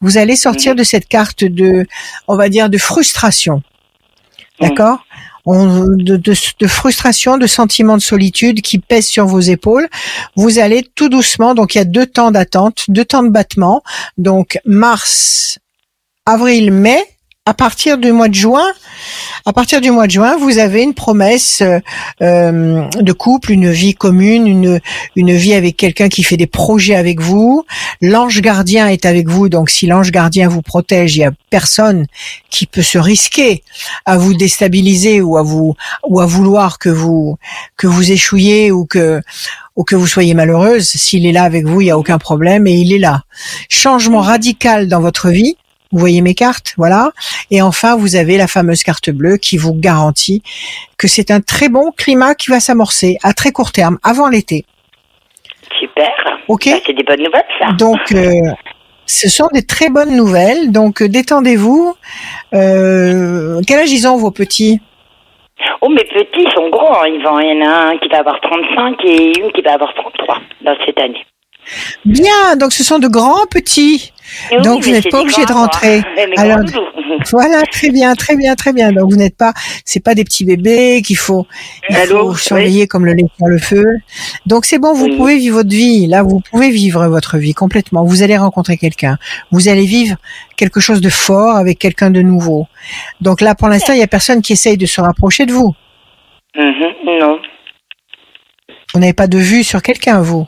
Vous 0.00 0.18
allez 0.18 0.36
sortir 0.36 0.72
mhm. 0.72 0.78
de 0.78 0.84
cette 0.84 1.08
carte 1.08 1.44
de, 1.44 1.86
on 2.28 2.36
va 2.36 2.48
dire, 2.48 2.70
de 2.70 2.78
frustration. 2.78 3.62
Mhm. 4.60 4.98
De, 5.44 6.16
de, 6.16 6.34
de, 6.60 6.66
frustration, 6.68 7.36
de 7.36 7.48
sentiment 7.48 7.96
de 7.96 8.02
solitude 8.02 8.60
qui 8.60 8.78
pèse 8.78 9.06
sur 9.06 9.26
vos 9.26 9.40
épaules. 9.40 9.88
Vous 10.36 10.60
allez 10.60 10.88
tout 10.94 11.08
doucement, 11.08 11.54
donc 11.54 11.74
il 11.74 11.78
y 11.78 11.80
a 11.80 11.84
deux 11.84 12.06
temps 12.06 12.30
d'attente, 12.30 12.84
deux 12.86 13.04
temps 13.04 13.24
de 13.24 13.28
battement. 13.28 13.82
Donc 14.18 14.60
mars, 14.64 15.58
avril, 16.26 16.70
mai, 16.70 17.04
à 17.44 17.54
partir 17.54 17.98
du 17.98 18.12
mois 18.12 18.28
de 18.28 18.34
juin, 18.34 18.68
à 19.46 19.52
partir 19.52 19.80
du 19.80 19.90
mois 19.90 20.06
de 20.06 20.12
juin, 20.12 20.36
vous 20.36 20.58
avez 20.58 20.84
une 20.84 20.94
promesse 20.94 21.60
euh, 21.60 21.80
euh, 22.22 22.88
de 23.00 23.12
couple, 23.12 23.50
une 23.50 23.68
vie 23.68 23.94
commune, 23.94 24.46
une 24.46 24.80
une 25.16 25.32
vie 25.32 25.54
avec 25.54 25.76
quelqu'un 25.76 26.08
qui 26.08 26.22
fait 26.22 26.36
des 26.36 26.46
projets 26.46 26.94
avec 26.94 27.20
vous. 27.20 27.64
L'ange 28.00 28.40
gardien 28.42 28.86
est 28.86 29.06
avec 29.06 29.28
vous, 29.28 29.48
donc 29.48 29.70
si 29.70 29.88
l'ange 29.88 30.12
gardien 30.12 30.46
vous 30.46 30.62
protège, 30.62 31.16
il 31.16 31.20
y 31.20 31.24
a 31.24 31.32
personne 31.50 32.06
qui 32.48 32.66
peut 32.66 32.80
se 32.80 32.98
risquer 32.98 33.64
à 34.06 34.18
vous 34.18 34.34
déstabiliser 34.34 35.20
ou 35.20 35.36
à 35.36 35.42
vous 35.42 35.74
ou 36.06 36.20
à 36.20 36.26
vouloir 36.26 36.78
que 36.78 36.90
vous 36.90 37.38
que 37.76 37.88
vous 37.88 38.12
échouiez 38.12 38.70
ou 38.70 38.86
que 38.86 39.20
ou 39.74 39.82
que 39.82 39.96
vous 39.96 40.06
soyez 40.06 40.34
malheureuse. 40.34 40.86
S'il 40.86 41.26
est 41.26 41.32
là 41.32 41.42
avec 41.42 41.66
vous, 41.66 41.80
il 41.80 41.88
y 41.88 41.90
a 41.90 41.98
aucun 41.98 42.18
problème 42.18 42.68
et 42.68 42.74
il 42.74 42.92
est 42.92 43.00
là. 43.00 43.22
Changement 43.68 44.20
radical 44.20 44.86
dans 44.86 45.00
votre 45.00 45.30
vie 45.30 45.56
vous 45.92 45.98
voyez 45.98 46.22
mes 46.22 46.34
cartes, 46.34 46.74
voilà. 46.76 47.10
Et 47.50 47.62
enfin, 47.62 47.96
vous 47.96 48.16
avez 48.16 48.36
la 48.38 48.46
fameuse 48.46 48.82
carte 48.82 49.10
bleue 49.10 49.36
qui 49.36 49.58
vous 49.58 49.74
garantit 49.74 50.42
que 50.96 51.06
c'est 51.06 51.30
un 51.30 51.40
très 51.40 51.68
bon 51.68 51.92
climat 51.96 52.34
qui 52.34 52.50
va 52.50 52.60
s'amorcer 52.60 53.18
à 53.22 53.34
très 53.34 53.52
court 53.52 53.72
terme, 53.72 53.98
avant 54.02 54.28
l'été. 54.28 54.64
Super. 55.78 56.10
Ok. 56.48 56.66
Bah, 56.66 56.78
c'est 56.86 56.94
des 56.94 57.02
bonnes 57.02 57.22
nouvelles, 57.22 57.44
ça. 57.58 57.72
Donc, 57.72 58.00
euh, 58.12 58.50
ce 59.06 59.28
sont 59.28 59.48
des 59.52 59.64
très 59.64 59.90
bonnes 59.90 60.16
nouvelles. 60.16 60.72
Donc, 60.72 61.02
euh, 61.02 61.08
détendez-vous. 61.08 61.94
Euh, 62.54 63.60
quel 63.66 63.80
âge 63.80 63.92
ils 63.92 64.08
ont 64.08 64.16
vos 64.16 64.30
petits? 64.30 64.80
Oh, 65.80 65.88
mes 65.88 66.04
petits 66.04 66.48
sont 66.54 66.68
gros. 66.70 66.94
Hein. 66.94 67.06
Il 67.08 67.20
y 67.20 67.26
en 67.26 67.66
a 67.66 67.90
un 67.90 67.98
qui 67.98 68.08
va 68.08 68.18
avoir 68.18 68.40
35 68.40 68.96
et 69.04 69.38
une 69.38 69.52
qui 69.52 69.62
va 69.62 69.74
avoir 69.74 69.92
33 69.94 70.38
dans 70.64 70.76
cette 70.86 70.98
année. 70.98 71.24
Bien, 72.04 72.56
donc 72.56 72.72
ce 72.72 72.82
sont 72.82 72.98
de 72.98 73.08
grands 73.08 73.46
petits. 73.50 74.11
Donc 74.62 74.84
vous 74.84 74.90
n'êtes 74.90 75.10
pas 75.10 75.20
obligé 75.20 75.44
de 75.44 75.52
rentrer. 75.52 76.02
Alors, 76.36 76.60
voilà, 77.30 77.62
très 77.62 77.90
bien, 77.90 78.14
très 78.14 78.36
bien, 78.36 78.54
très 78.54 78.72
bien. 78.72 78.92
Donc 78.92 79.10
vous 79.10 79.16
n'êtes 79.16 79.36
pas, 79.36 79.52
c'est 79.84 80.02
pas 80.02 80.14
des 80.14 80.24
petits 80.24 80.44
bébés 80.44 81.02
qu'il 81.04 81.16
faut, 81.16 81.46
il 81.88 81.96
faut 81.96 82.34
surveiller 82.34 82.86
comme 82.86 83.06
le 83.06 83.12
lait 83.12 83.26
sur 83.36 83.46
le 83.46 83.58
feu. 83.58 83.86
Donc 84.46 84.64
c'est 84.64 84.78
bon, 84.78 84.92
vous 84.92 85.16
pouvez 85.16 85.36
vivre 85.36 85.56
votre 85.56 85.70
vie. 85.70 86.06
Là, 86.06 86.22
vous 86.22 86.40
pouvez 86.50 86.70
vivre 86.70 87.06
votre 87.06 87.38
vie 87.38 87.54
complètement. 87.54 88.04
Vous 88.04 88.22
allez 88.22 88.36
rencontrer 88.36 88.76
quelqu'un. 88.76 89.18
Vous 89.50 89.68
allez 89.68 89.86
vivre 89.86 90.16
quelque 90.56 90.80
chose 90.80 91.00
de 91.00 91.10
fort 91.10 91.56
avec 91.56 91.78
quelqu'un 91.78 92.10
de 92.10 92.22
nouveau. 92.22 92.66
Donc 93.20 93.40
là, 93.40 93.54
pour 93.54 93.68
l'instant, 93.68 93.92
il 93.92 94.00
y 94.00 94.02
a 94.02 94.08
personne 94.08 94.42
qui 94.42 94.52
essaye 94.52 94.76
de 94.76 94.86
se 94.86 95.00
rapprocher 95.00 95.46
de 95.46 95.52
vous. 95.52 95.74
Mm-hmm, 96.56 97.20
non. 97.20 97.40
Vous 98.92 99.00
n'avez 99.00 99.14
pas 99.14 99.26
de 99.26 99.38
vue 99.38 99.64
sur 99.64 99.80
quelqu'un, 99.80 100.20
vous? 100.20 100.46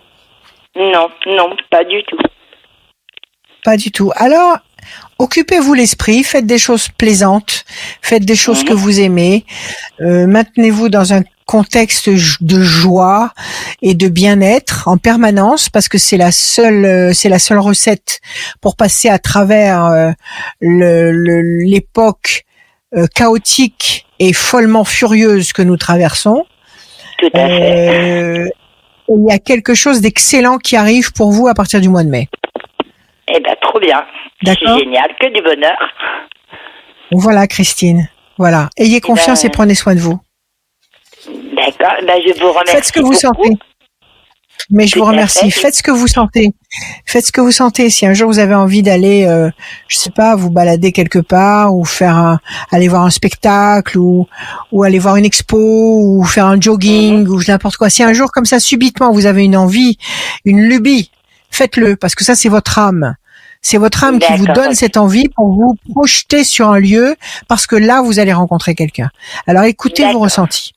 Non, 0.77 1.09
non, 1.27 1.57
pas 1.71 1.85
du 1.85 2.03
tout. 2.05 2.19
Pas 3.65 3.79
du 3.79 3.91
tout. 3.91 4.13
Alors, 4.17 4.59
occupez-vous 5.19 5.73
l'esprit, 5.75 6.23
faites 6.23 6.47
des 6.47 6.59
choses 6.59 6.89
plaisantes, 6.89 7.65
faites 8.03 8.25
des 8.25 8.37
choses 8.37 8.63
que 8.63 8.73
mhm. 8.73 8.79
vous 8.79 9.01
aimez, 9.01 9.45
euh, 10.01 10.27
maintenez-vous 10.27 10.91
dans 10.91 11.15
un 11.15 11.23
contexte 11.47 12.09
de 12.09 12.63
joie 12.63 13.33
et 13.83 13.95
de 13.95 14.09
bien-être 14.09 14.89
en 14.89 14.97
permanence 14.97 15.69
parce 15.69 15.89
que 15.89 15.99
c'est 15.99 16.17
la 16.17 16.33
seule 16.33 16.87
euh, 16.87 17.13
c'est 17.13 17.29
la 17.29 17.39
seule 17.39 17.59
recette 17.59 18.21
pour 18.63 18.77
passer 18.77 19.11
à 19.11 19.19
travers 19.19 19.85
euh, 19.85 20.11
l'époque 20.63 22.45
chaotique 23.15 24.07
et 24.21 24.33
follement 24.33 24.85
furieuse 24.85 25.53
que 25.53 25.61
nous 25.61 25.77
traversons. 25.77 26.47
Tout 27.19 27.31
à 27.35 27.47
fait 27.47 28.51
il 29.09 29.27
y 29.29 29.33
a 29.33 29.39
quelque 29.39 29.75
chose 29.75 30.01
d'excellent 30.01 30.59
qui 30.59 30.77
arrive 30.77 31.13
pour 31.13 31.31
vous 31.31 31.47
à 31.49 31.55
partir 31.55 31.81
du 31.81 31.89
mois 31.89 32.05
de 32.05 32.09
mai. 32.09 32.29
Eh 33.29 33.41
ben, 33.41 33.57
trop 33.61 33.81
bien. 33.81 34.05
C'est 34.45 34.59
génial, 34.59 35.09
que 35.21 35.33
du 35.33 35.43
bonheur. 35.43 35.79
Voilà, 37.13 37.47
Christine. 37.47 38.09
Voilà. 38.39 38.69
Ayez 38.77 38.97
eh 38.97 39.01
confiance 39.01 39.43
ben, 39.43 39.49
et 39.49 39.53
prenez 39.53 39.75
soin 39.75 39.95
de 39.95 40.01
vous. 40.01 40.21
D'accord. 41.27 41.95
Ben, 42.07 42.21
je 42.27 42.41
vous 42.41 42.53
remercie. 42.53 42.73
Faites 42.73 42.85
ce 42.85 42.93
que 42.93 43.01
vous 43.01 43.15
sentez. 43.15 43.51
Mais 44.71 44.87
je 44.87 44.99
vous 44.99 45.05
remercie. 45.05 45.51
Faites 45.51 45.75
ce 45.75 45.83
que 45.83 45.91
vous 45.91 46.07
sentez. 46.07 46.53
Faites 47.05 47.27
ce 47.27 47.33
que 47.33 47.41
vous 47.41 47.51
sentez. 47.51 47.91
Si 47.91 48.07
un 48.07 48.15
jour 48.15 48.29
vous 48.29 48.39
avez 48.39 48.55
envie 48.55 48.83
d'aller, 48.83 49.27
euh, 49.27 49.51
je 49.89 49.99
sais 49.99 50.11
pas, 50.11 50.37
vous 50.37 50.51
balader 50.51 50.91
quelque 50.93 51.19
part 51.19 51.75
ou 51.75 51.85
faire 51.85 52.17
un, 52.17 52.39
aller 52.71 52.89
voir 52.89 53.05
un 53.05 53.11
spectacle 53.11 53.99
ou 53.99 54.27
ou 54.73 54.83
aller 54.83 54.99
voir 54.99 55.17
une 55.17 55.25
expo 55.25 55.59
ou 55.59 56.25
faire 56.25 56.47
un 56.47 56.59
jogging 56.59 57.27
ou 57.29 57.41
n'importe 57.47 57.77
quoi. 57.77 57.91
Si 57.91 58.03
un 58.03 58.13
jour 58.15 58.31
comme 58.33 58.47
ça 58.47 58.59
subitement 58.59 59.13
vous 59.13 59.27
avez 59.27 59.45
une 59.45 59.57
envie, 59.57 59.99
une 60.45 60.63
lubie, 60.63 61.11
faites-le 61.55 61.97
parce 61.97 62.15
que 62.15 62.25
ça 62.25 62.35
c'est 62.35 62.49
votre 62.49 62.79
âme. 62.79 63.15
C'est 63.63 63.79
votre 63.79 64.05
âme 64.05 64.19
qui 64.19 64.33
vous 64.35 64.47
donne 64.47 64.75
cette 64.75 64.99
envie 64.99 65.31
pour 65.31 65.47
vous 65.47 65.75
projeter 65.95 66.45
sur 66.45 66.69
un 66.69 66.79
lieu 66.79 67.17
parce 67.49 67.67
que 67.67 67.77
là 67.77 68.03
vous 68.03 68.19
allez 68.19 68.33
rencontrer 68.35 68.75
quelqu'un. 68.75 69.09
Alors 69.47 69.65
écoutez 69.65 70.05
vos 70.13 70.19
ressentis. 70.19 70.73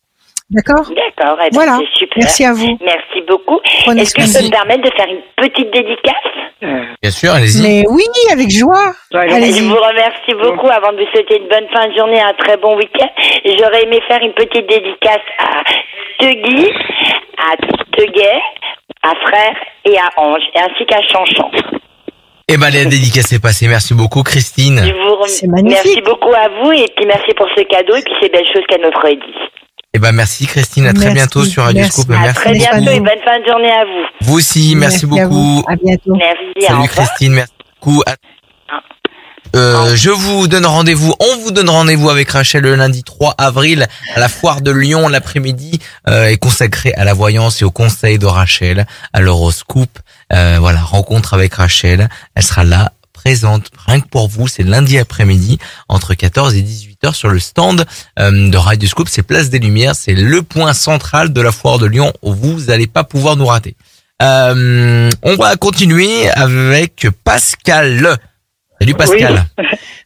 D'accord? 0.50 0.88
D'accord, 0.88 1.38
eh 1.42 1.50
ben, 1.50 1.52
voilà. 1.52 1.78
c'est 1.80 2.00
super. 2.00 2.18
Merci 2.20 2.46
à 2.46 2.54
vous. 2.54 2.78
Merci 2.80 3.22
beaucoup. 3.28 3.60
Est-ce 3.98 4.14
que 4.14 4.22
je 4.22 4.40
peux 4.40 4.46
me 4.46 4.50
permettre 4.50 4.84
de 4.84 4.96
faire 4.96 5.08
une 5.10 5.22
petite 5.36 5.74
dédicace? 5.74 6.38
Bien 6.62 7.12
sûr, 7.12 7.34
allez-y. 7.34 7.62
Mais 7.62 7.84
oui, 7.90 8.06
avec 8.32 8.50
joie. 8.50 8.94
je 9.12 9.64
vous 9.68 9.76
remercie 9.76 10.34
beaucoup. 10.42 10.70
Avant 10.70 10.94
de 10.94 11.04
vous 11.04 11.12
souhaiter 11.12 11.38
une 11.38 11.50
bonne 11.50 11.68
fin 11.74 11.90
de 11.90 11.96
journée, 11.98 12.22
un 12.22 12.34
très 12.34 12.56
bon 12.58 12.78
week-end, 12.78 13.10
j'aurais 13.60 13.84
aimé 13.84 14.00
faire 14.08 14.22
une 14.24 14.34
petite 14.34 14.68
dédicace 14.70 15.28
à 15.38 15.64
Tegui, 16.20 16.72
à 17.38 17.58
Teguet, 17.96 18.42
à 19.08 19.16
Frère 19.28 19.56
et 19.86 19.98
à 19.98 20.10
Ange, 20.18 20.44
ainsi 20.56 20.86
qu'à 20.86 21.02
Chanchan. 21.02 21.52
Eh 22.50 22.58
ben, 22.58 22.70
la 22.70 22.86
dédicace 22.86 23.32
est 23.34 23.42
passée. 23.42 23.68
Merci 23.68 23.94
beaucoup, 23.94 24.24
Christine. 24.24 24.80
Je 24.80 24.94
vous 24.94 25.16
remercie. 25.16 25.48
Merci 25.48 26.02
beaucoup 26.02 26.34
à 26.34 26.48
vous 26.48 26.72
et 26.72 26.88
puis 26.96 27.06
merci 27.06 27.34
pour 27.36 27.48
ce 27.56 27.64
cadeau 27.64 27.96
et 27.96 28.02
puis 28.02 28.14
ces 28.22 28.30
belles 28.30 28.48
choses 28.54 28.64
qu'elle 28.70 28.82
nous 28.82 28.90
dit. 28.90 29.38
Eh 29.94 30.00
ben 30.00 30.12
merci 30.12 30.46
Christine, 30.46 30.86
à 30.86 30.94
très 30.94 31.12
bientôt 31.12 31.44
sur 31.44 31.64
Radio 31.64 31.84
Scoop. 31.86 32.08
Merci. 32.10 32.30
À 32.30 32.34
très 32.34 32.54
bientôt 32.54 32.92
et 32.92 33.00
bonne 33.00 33.22
fin 33.26 33.40
de 33.40 33.46
journée 33.46 33.72
à 33.72 33.84
vous. 33.84 34.06
Vous 34.22 34.38
aussi, 34.38 34.76
merci, 34.76 35.06
beaucoup. 35.06 35.64
À, 35.68 35.76
bientôt. 35.76 36.14
Merci. 36.16 36.68
Salut 36.68 36.88
Christine, 36.88 37.34
merci 37.34 37.54
beaucoup. 37.82 38.04
Ah. 38.06 38.16
Euh, 39.58 39.96
je 39.96 40.12
vous 40.12 40.48
donne 40.48 40.68
rendez-vous, 40.68 41.16
on 41.20 41.38
vous 41.40 41.50
donne 41.50 41.70
rendez-vous 41.70 42.12
avec 42.12 42.30
Rachel 42.30 42.62
le 42.62 42.76
lundi 42.76 43.04
3 43.04 43.34
avril 43.40 43.88
à 44.14 44.20
la 44.20 44.30
foire 44.30 44.62
de 44.62 44.70
Lyon. 44.70 45.08
L'après-midi 45.08 45.80
euh, 46.08 46.26
est 46.26 46.38
consacré 46.38 46.94
à 46.94 47.04
la 47.04 47.16
voyance 47.16 47.60
et 47.64 47.66
au 47.66 47.72
conseil 47.72 48.20
de 48.20 48.28
Rachel, 48.28 48.86
à 49.14 49.20
l'horoscope. 49.20 49.98
Euh, 50.32 50.58
voilà, 50.60 50.82
rencontre 50.82 51.34
avec 51.34 51.56
Rachel. 51.56 52.08
Elle 52.36 52.44
sera 52.44 52.64
là 52.64 52.92
présente 53.14 53.72
rien 53.88 54.00
que 54.00 54.08
pour 54.08 54.28
vous. 54.28 54.48
C'est 54.48 54.62
lundi 54.62 55.00
après-midi 55.00 55.58
entre 55.90 56.14
14 56.14 56.54
et 56.56 56.62
18 56.62 57.00
h 57.04 57.14
sur 57.14 57.30
le 57.30 57.40
stand 57.40 57.84
euh, 58.20 58.50
de 58.50 58.58
Radio 58.58 58.88
Scoop. 58.88 59.10
C'est 59.10 59.24
Place 59.24 59.50
des 59.50 59.58
Lumières. 59.58 59.96
C'est 59.96 60.14
le 60.14 60.44
point 60.44 60.74
central 60.74 61.34
de 61.34 61.42
la 61.42 61.52
foire 61.52 61.80
de 61.80 61.88
Lyon. 61.88 62.14
Vous 62.22 62.66
n'allez 62.66 62.86
pas 62.86 63.04
pouvoir 63.04 63.36
nous 63.36 63.48
rater. 63.48 63.76
Euh, 64.22 65.10
on 65.24 65.36
va 65.36 65.56
continuer 65.56 66.30
avec 66.30 67.08
Pascal. 67.24 68.18
Salut 68.82 68.94
Pascal. 68.94 69.36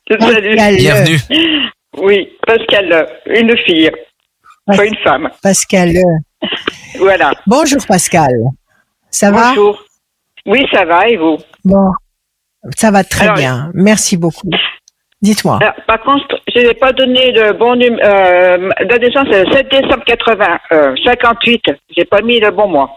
Salut. 0.10 0.56
Bienvenue. 0.56 1.20
Oui, 1.98 2.30
Pascal, 2.48 3.06
une 3.28 3.58
fille, 3.66 3.92
pas 4.66 4.86
une 4.86 4.96
femme. 5.04 5.30
Pascal. 5.44 5.90
Voilà. 6.98 7.32
Bonjour 7.48 7.86
Pascal. 7.86 8.32
Ça 9.10 9.30
va? 9.32 9.50
Bonjour. 9.50 9.84
Oui, 10.46 10.66
ça 10.72 10.86
va 10.86 11.08
et 11.10 11.18
vous? 11.18 11.38
Bon, 11.66 11.92
ça 12.78 12.92
va 12.92 13.04
très 13.04 13.32
bien. 13.34 13.72
Merci 13.74 14.16
beaucoup. 14.16 14.50
Dites-moi. 15.22 15.60
Par 15.86 16.02
contre, 16.02 16.42
je 16.56 16.62
n'ai 16.62 16.74
pas 16.74 16.94
donné 16.94 17.32
le 17.34 17.54
bon 17.54 17.76
numéro. 17.76 18.02
Euh, 18.04 18.70
la 18.90 18.98
naissance, 18.98 19.28
c'est 19.30 19.44
le 19.44 19.52
7 19.52 19.68
décembre 19.70 20.04
80, 20.06 20.46
euh, 20.72 20.96
58. 21.06 21.62
J'ai 21.96 22.06
pas 22.06 22.22
mis 22.22 22.40
le 22.40 22.50
bon 22.52 22.68
mois. 22.70 22.90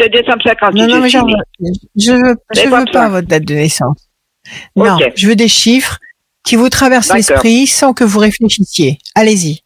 7 0.00 0.10
décembre 0.10 0.42
58. 0.44 0.80
Non, 0.80 0.88
non, 0.88 1.00
mais 1.02 1.08
genre, 1.08 1.28
je 1.96 2.12
veux, 2.12 2.34
je 2.56 2.62
veux 2.62 2.84
pas 2.92 3.08
votre 3.10 3.28
date 3.28 3.44
de 3.44 3.54
naissance. 3.54 4.09
Non, 4.76 4.98
je 5.14 5.28
veux 5.28 5.36
des 5.36 5.48
chiffres 5.48 5.98
qui 6.44 6.56
vous 6.56 6.68
traversent 6.68 7.12
l'esprit 7.12 7.66
sans 7.66 7.92
que 7.92 8.04
vous 8.04 8.18
réfléchissiez. 8.18 8.98
Allez-y. 9.14 9.62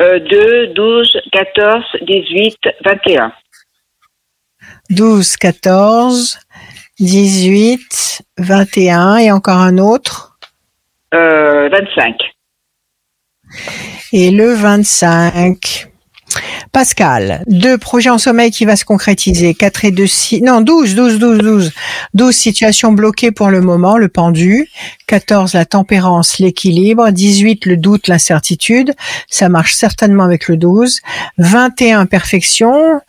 Euh, 0.00 0.18
2, 0.18 0.74
12, 0.74 1.16
14, 1.32 1.84
18, 2.02 2.56
21. 2.84 3.32
12, 4.90 5.36
14, 5.36 6.38
18, 7.00 8.22
21 8.38 9.16
et 9.16 9.32
encore 9.32 9.58
un 9.58 9.78
autre 9.78 10.38
euh, 11.14 11.68
25. 11.68 12.16
Et 14.12 14.30
le 14.30 14.52
25. 14.52 15.88
Pascal, 16.72 17.42
deux 17.46 17.78
projets 17.78 18.10
en 18.10 18.18
sommeil 18.18 18.50
qui 18.50 18.64
va 18.64 18.76
se 18.76 18.84
concrétiser, 18.84 19.54
4 19.54 19.84
et 19.86 19.90
2, 19.90 20.06
6, 20.06 20.42
non, 20.42 20.60
12, 20.60 20.94
12, 20.94 21.18
12, 21.18 21.38
12. 21.38 21.72
12 22.14 22.34
situations 22.34 22.92
bloquées 22.92 23.30
pour 23.30 23.48
le 23.48 23.60
moment, 23.60 23.96
le 23.96 24.08
pendu. 24.08 24.68
14, 25.06 25.54
la 25.54 25.64
tempérance, 25.64 26.38
l'équilibre. 26.38 27.10
18, 27.10 27.66
le 27.66 27.76
doute, 27.76 28.08
l'incertitude. 28.08 28.92
Ça 29.28 29.48
marche 29.48 29.74
certainement 29.74 30.24
avec 30.24 30.48
le 30.48 30.56
12. 30.56 31.00
21, 31.38 32.06
perfection. 32.06 33.00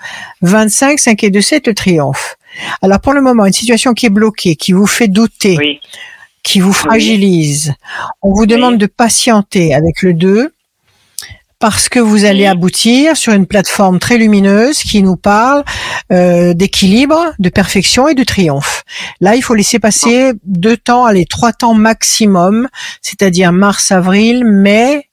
25, 0.42 1.00
5 1.00 1.24
et 1.24 1.30
2, 1.30 1.42
7, 1.42 1.68
le 1.68 1.74
triomphe. 1.74 2.38
Alors 2.82 3.00
pour 3.00 3.14
le 3.14 3.22
moment, 3.22 3.46
une 3.46 3.54
situation 3.54 3.94
qui 3.94 4.06
est 4.06 4.12
bloquée, 4.12 4.56
qui 4.56 4.72
vous 4.72 4.88
fait 4.88 5.08
douter, 5.08 5.80
qui 6.44 6.60
vous 6.60 6.74
fragilise, 6.74 7.74
on 8.22 8.34
vous 8.34 8.46
demande 8.46 8.78
de 8.78 8.86
patienter 8.86 9.74
avec 9.74 10.02
le 10.02 10.14
2 10.14 10.54
parce 11.60 11.90
que 11.90 12.00
vous 12.00 12.26
allez 12.26 12.46
aboutir 12.46 13.18
sur 13.18 13.34
une 13.34 13.48
plateforme 13.48 14.00
très 14.00 14.18
lumineuse 14.18 14.84
qui 14.84 15.02
nous 15.02 15.18
parle 15.18 15.64
euh, 16.12 16.54
d'équilibre, 16.54 17.34
de 17.40 17.50
perfection 17.50 18.08
et 18.08 18.14
de 18.14 18.24
triomphe. 18.24 18.84
Là, 19.22 19.36
il 19.36 19.42
faut 19.42 19.56
laisser 19.56 19.80
passer 19.80 20.34
deux 20.44 20.78
temps, 20.78 21.06
allez, 21.06 21.26
trois 21.26 21.54
temps 21.54 21.74
maximum, 21.74 22.68
c'est-à-dire 23.02 23.52
mars, 23.52 23.92
avril, 23.92 24.46
mai, 24.46 25.08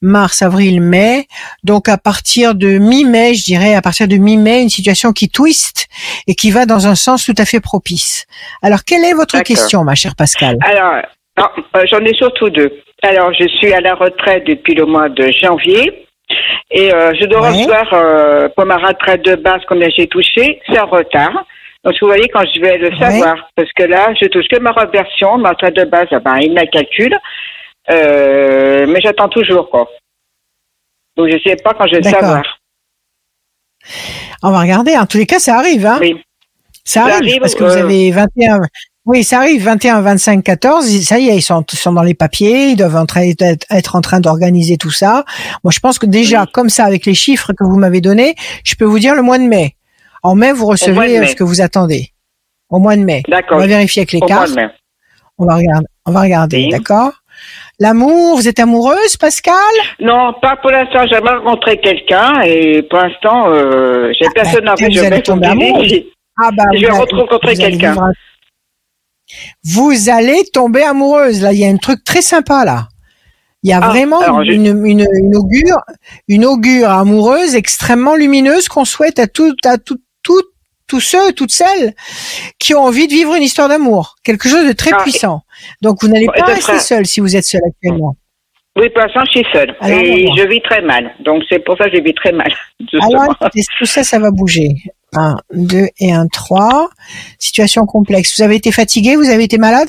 mars, 0.00 0.42
avril, 0.42 0.80
mai. 0.80 1.26
Donc 1.64 1.88
à 1.88 1.98
partir 1.98 2.54
de 2.54 2.78
mi-mai, 2.78 3.34
je 3.34 3.44
dirais, 3.44 3.74
à 3.74 3.82
partir 3.82 4.08
de 4.08 4.16
mi-mai, 4.16 4.62
une 4.62 4.70
situation 4.70 5.12
qui 5.12 5.28
twist 5.28 5.86
et 6.26 6.34
qui 6.34 6.50
va 6.50 6.66
dans 6.66 6.86
un 6.86 6.94
sens 6.94 7.24
tout 7.24 7.34
à 7.38 7.44
fait 7.44 7.60
propice. 7.60 8.26
Alors 8.62 8.84
quelle 8.84 9.04
est 9.04 9.14
votre 9.14 9.40
question, 9.42 9.84
ma 9.84 9.94
chère 9.94 10.16
Pascal 10.16 10.56
Alors, 10.62 11.02
euh, 11.38 11.82
j'en 11.90 12.00
ai 12.00 12.14
surtout 12.14 12.50
deux. 12.50 12.70
Alors 13.02 13.32
je 13.32 13.46
suis 13.48 13.72
à 13.72 13.80
la 13.80 13.94
retraite 13.94 14.44
depuis 14.46 14.74
le 14.74 14.86
mois 14.86 15.08
de 15.08 15.30
janvier. 15.30 16.06
Et 16.70 16.92
euh, 16.92 17.12
je 17.20 17.26
dois 17.26 17.50
recevoir 17.50 17.92
euh, 17.92 18.48
pour 18.56 18.64
ma 18.64 18.76
retraite 18.76 19.22
de 19.24 19.34
base 19.34 19.60
combien 19.68 19.88
j'ai 19.96 20.06
touché, 20.06 20.60
c'est 20.66 20.78
en 20.78 20.86
retard. 20.86 21.44
Donc 21.84 21.94
vous 22.00 22.06
voyez 22.06 22.28
quand 22.28 22.44
je 22.54 22.60
vais 22.60 22.78
le 22.78 22.96
savoir, 22.96 23.50
parce 23.56 23.70
que 23.72 23.82
là 23.82 24.14
je 24.20 24.26
touche 24.28 24.46
que 24.48 24.58
ma 24.60 24.70
reversion, 24.70 25.36
ma 25.38 25.50
retraite 25.50 25.76
de 25.76 25.84
base, 25.84 26.06
ah 26.12 26.20
ben, 26.20 26.38
il 26.38 26.54
la 26.54 26.66
calcule. 26.66 27.16
Euh, 27.90 28.86
mais 28.88 29.00
j'attends 29.00 29.28
toujours, 29.28 29.68
quoi. 29.68 29.88
Donc 31.16 31.28
je 31.28 31.38
sais 31.44 31.56
pas 31.56 31.74
quand 31.74 31.86
je 31.86 31.96
vais 31.96 32.02
le 32.02 32.10
savoir. 32.10 32.42
On 34.42 34.50
va 34.50 34.60
regarder. 34.60 34.96
En 34.96 35.06
tous 35.06 35.18
les 35.18 35.26
cas, 35.26 35.38
ça 35.38 35.56
arrive. 35.58 35.84
Hein 35.84 35.98
Oui. 36.00 36.22
Ça, 36.84 37.04
arrive, 37.04 37.38
parce 37.40 37.54
que 37.54 37.62
vous 37.62 37.76
avez 37.76 38.10
21. 38.10 38.60
Oui, 39.04 39.24
ça 39.24 39.38
arrive 39.38 39.64
21, 39.64 40.00
25, 40.00 40.44
14. 40.44 40.86
Ça 41.02 41.18
y 41.18 41.28
est, 41.28 41.36
ils 41.36 41.42
sont, 41.42 41.64
sont 41.72 41.92
dans 41.92 42.02
les 42.04 42.14
papiers. 42.14 42.68
Ils 42.68 42.76
doivent 42.76 43.04
être, 43.16 43.66
être 43.70 43.96
en 43.96 44.00
train 44.00 44.20
d'organiser 44.20 44.76
tout 44.76 44.92
ça. 44.92 45.24
Moi, 45.64 45.72
je 45.72 45.80
pense 45.80 45.98
que 45.98 46.06
déjà, 46.06 46.46
comme 46.46 46.68
ça, 46.68 46.84
avec 46.84 47.04
les 47.06 47.14
chiffres 47.14 47.52
que 47.52 47.64
vous 47.64 47.76
m'avez 47.78 48.00
donnés, 48.00 48.34
je 48.64 48.76
peux 48.76 48.84
vous 48.84 49.00
dire 49.00 49.16
le 49.16 49.22
mois 49.22 49.38
de 49.38 49.44
mai. 49.44 49.74
En 50.22 50.36
mai, 50.36 50.52
vous 50.52 50.66
recevez 50.66 51.18
mai. 51.18 51.26
ce 51.26 51.34
que 51.34 51.42
vous 51.42 51.60
attendez. 51.60 52.10
Au 52.70 52.78
mois 52.78 52.94
de 52.94 53.02
mai. 53.02 53.22
D'accord. 53.28 53.56
On 53.56 53.60
va 53.60 53.66
vérifier 53.66 54.00
avec 54.02 54.12
les 54.12 54.18
Au 54.18 54.20
mois 54.20 54.28
cartes. 54.28 54.50
de 54.50 54.54
mai. 54.54 54.68
On 55.36 55.46
va 55.46 55.56
regarder. 55.56 55.86
On 56.06 56.12
va 56.12 56.20
regarder. 56.20 56.56
Oui. 56.58 56.68
D'accord. 56.68 57.10
L'amour, 57.80 58.36
vous 58.36 58.46
êtes 58.46 58.60
amoureuse, 58.60 59.16
Pascal? 59.16 59.54
Non, 59.98 60.32
pas 60.40 60.54
pour 60.62 60.70
l'instant. 60.70 61.04
J'aimerais 61.10 61.34
rencontrer 61.38 61.78
quelqu'un 61.78 62.40
et 62.42 62.82
pour 62.88 63.00
l'instant, 63.00 63.50
euh, 63.50 64.12
j'ai 64.16 64.26
Ah, 64.28 64.32
personne 64.32 64.64
bah, 64.64 64.74
en 64.74 64.76
fait. 64.76 64.86
vous 64.86 64.92
Je 64.92 65.00
vais 65.00 65.22
tomber 65.22 65.46
amoureuse. 65.48 65.92
Ah 66.40 66.48
bah, 66.56 66.64
Je 66.74 66.80
vais 66.80 66.90
rencontrer 66.90 67.56
quelqu'un. 67.56 67.94
Vous 69.64 70.08
allez 70.10 70.44
tomber 70.52 70.82
amoureuse. 70.82 71.42
Là, 71.42 71.52
il 71.52 71.58
y 71.60 71.64
a 71.64 71.68
un 71.68 71.76
truc 71.76 72.04
très 72.04 72.22
sympa 72.22 72.64
là. 72.64 72.88
Il 73.64 73.70
y 73.70 73.72
a 73.72 73.78
Ah, 73.80 73.88
vraiment 73.90 74.40
une, 74.42 74.84
une, 74.86 75.06
une 75.14 75.36
augure, 75.36 75.78
une 76.26 76.44
augure 76.44 76.90
amoureuse 76.90 77.54
extrêmement 77.54 78.16
lumineuse 78.16 78.68
qu'on 78.68 78.84
souhaite 78.84 79.18
à 79.20 79.28
tout, 79.28 79.54
à 79.64 79.78
tout, 79.78 79.98
tout- 80.22 80.42
tous 80.88 81.00
ceux, 81.00 81.32
toutes 81.32 81.52
celles 81.52 81.94
qui 82.58 82.74
ont 82.74 82.80
envie 82.82 83.06
de 83.06 83.12
vivre 83.12 83.34
une 83.34 83.42
histoire 83.42 83.68
d'amour. 83.68 84.16
Quelque 84.24 84.48
chose 84.48 84.66
de 84.66 84.72
très 84.72 84.90
Ah, 84.92 85.02
puissant. 85.02 85.42
Donc, 85.80 86.02
vous 86.02 86.08
n'allez 86.08 86.26
Bon, 86.26 86.32
pas 86.36 86.46
rester 86.46 86.78
seul 86.80 87.06
si 87.06 87.20
vous 87.20 87.34
êtes 87.36 87.44
seul 87.44 87.62
actuellement. 87.66 88.16
Oui, 88.76 88.90
pour 88.90 89.02
l'instant, 89.02 89.20
je 89.26 89.30
suis 89.30 89.46
seule. 89.52 89.74
Alors, 89.80 89.98
et 90.00 90.26
je 90.36 90.46
vis 90.48 90.60
très 90.62 90.82
mal. 90.82 91.14
Donc, 91.24 91.44
c'est 91.48 91.60
pour 91.60 91.78
ça 91.78 91.88
que 91.88 91.96
je 91.96 92.02
vis 92.02 92.14
très 92.14 92.32
mal. 92.32 92.52
Justement. 92.80 93.22
Alors, 93.22 93.36
tout 93.78 93.86
ça, 93.86 94.02
ça 94.02 94.18
va 94.18 94.30
bouger. 94.30 94.68
Un, 95.14 95.36
deux 95.52 95.88
et 95.98 96.12
un, 96.12 96.26
trois. 96.26 96.88
Situation 97.38 97.84
complexe. 97.86 98.36
Vous 98.36 98.42
avez 98.42 98.56
été 98.56 98.72
fatigué? 98.72 99.16
Vous 99.16 99.28
avez 99.28 99.44
été 99.44 99.58
malade? 99.58 99.88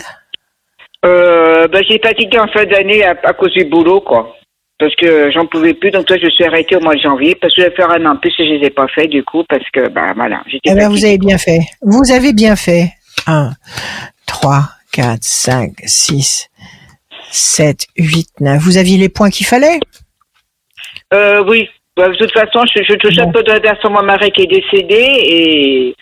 Euh, 1.06 1.68
ben, 1.68 1.84
j'ai 1.90 2.00
fatigué 2.00 2.40
en 2.40 2.48
fin 2.48 2.66
d'année 2.66 3.04
à, 3.04 3.16
à 3.24 3.34
cause 3.34 3.54
du 3.54 3.66
boulot, 3.66 4.02
quoi. 4.02 4.36
Parce 4.80 4.96
que 4.96 5.32
j'en 5.32 5.46
pouvais 5.46 5.74
plus, 5.74 5.92
donc 5.92 6.06
toi, 6.06 6.18
je 6.22 6.30
suis 6.30 6.44
arrêtée 6.44 6.76
au 6.76 6.82
mois 6.82 6.96
de 6.96 7.00
janvier, 7.00 7.36
parce 7.36 7.56
que 7.56 7.62
je 7.62 7.68
vais 7.68 7.76
faire 7.76 7.90
un 7.92 8.06
an 8.06 8.18
plus 8.18 8.34
et 8.40 8.46
je 8.46 8.54
les 8.54 8.68
ai 8.68 8.70
pas 8.70 8.88
fait, 8.88 9.08
du 9.08 9.24
coup, 9.24 9.44
parce 9.48 9.64
que, 9.72 9.88
ben, 9.90 10.14
voilà, 10.16 10.42
j'étais 10.48 10.72
Eh 10.72 10.76
bien, 10.76 10.90
vous 10.90 11.06
avez 11.06 11.18
bien 11.18 11.38
fait. 11.38 11.60
Vous 11.82 12.12
avez 12.12 12.34
bien 12.34 12.56
fait. 12.56 12.92
1, 13.28 13.52
3, 14.26 14.70
4, 14.92 15.20
5, 15.22 15.72
6, 15.86 16.50
7, 17.32 17.86
8, 17.98 18.28
9. 18.42 18.62
Vous 18.62 18.78
aviez 18.78 18.98
les 18.98 19.10
points 19.10 19.30
qu'il 19.30 19.46
fallait? 19.46 19.80
Euh, 21.14 21.44
oui. 21.48 21.70
Ben, 21.96 22.10
de 22.10 22.16
toute 22.18 22.32
façon, 22.32 22.64
je, 22.74 22.82
je 22.84 22.96
touche 22.96 23.18
un 23.20 23.32
peu 23.32 23.44
de 23.44 23.52
la 23.52 23.60
de 23.60 23.90
mon 23.90 24.02
mari 24.04 24.32
qui 24.32 24.44
est 24.44 24.48
décédé, 24.48 24.96
et, 24.98 25.96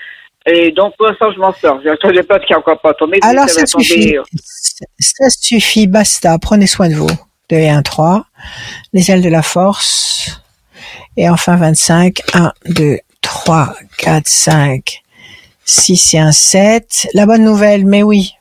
et 0.48 0.72
donc, 0.72 0.96
pour 0.98 1.08
l'instant, 1.08 1.32
je 1.34 1.40
m'en 1.40 1.54
sors. 1.54 1.82
N'attendais 1.84 2.24
pas 2.24 2.40
qu'il 2.40 2.48
n'y 2.50 2.56
a 2.56 2.60
encore 2.60 2.80
pas 2.80 2.94
tombé. 2.94 3.20
Alors, 3.22 3.50
ça 3.50 3.66
ça 3.66 3.80
suffit. 3.80 4.18
euh, 4.18 4.24
Ça 5.00 5.30
suffit. 5.30 5.88
Basta. 5.88 6.38
Prenez 6.40 6.68
soin 6.68 6.88
de 6.90 6.96
vous. 6.96 7.10
2 7.50 7.58
et 7.58 7.70
1, 7.70 7.82
3. 7.82 8.26
Les 8.94 9.12
ailes 9.12 9.22
de 9.22 9.30
la 9.30 9.42
force. 9.42 10.42
Et 11.18 11.30
enfin 11.30 11.58
25. 11.58 12.20
1, 12.34 12.54
2, 12.70 12.98
3, 13.22 13.76
4, 13.98 14.28
5, 14.28 15.02
6 15.66 16.14
et 16.14 16.20
1, 16.20 16.32
7. 16.32 17.08
La 17.14 17.26
bonne 17.26 17.44
nouvelle, 17.44 17.86
mais 17.86 18.02
oui. 18.02 18.32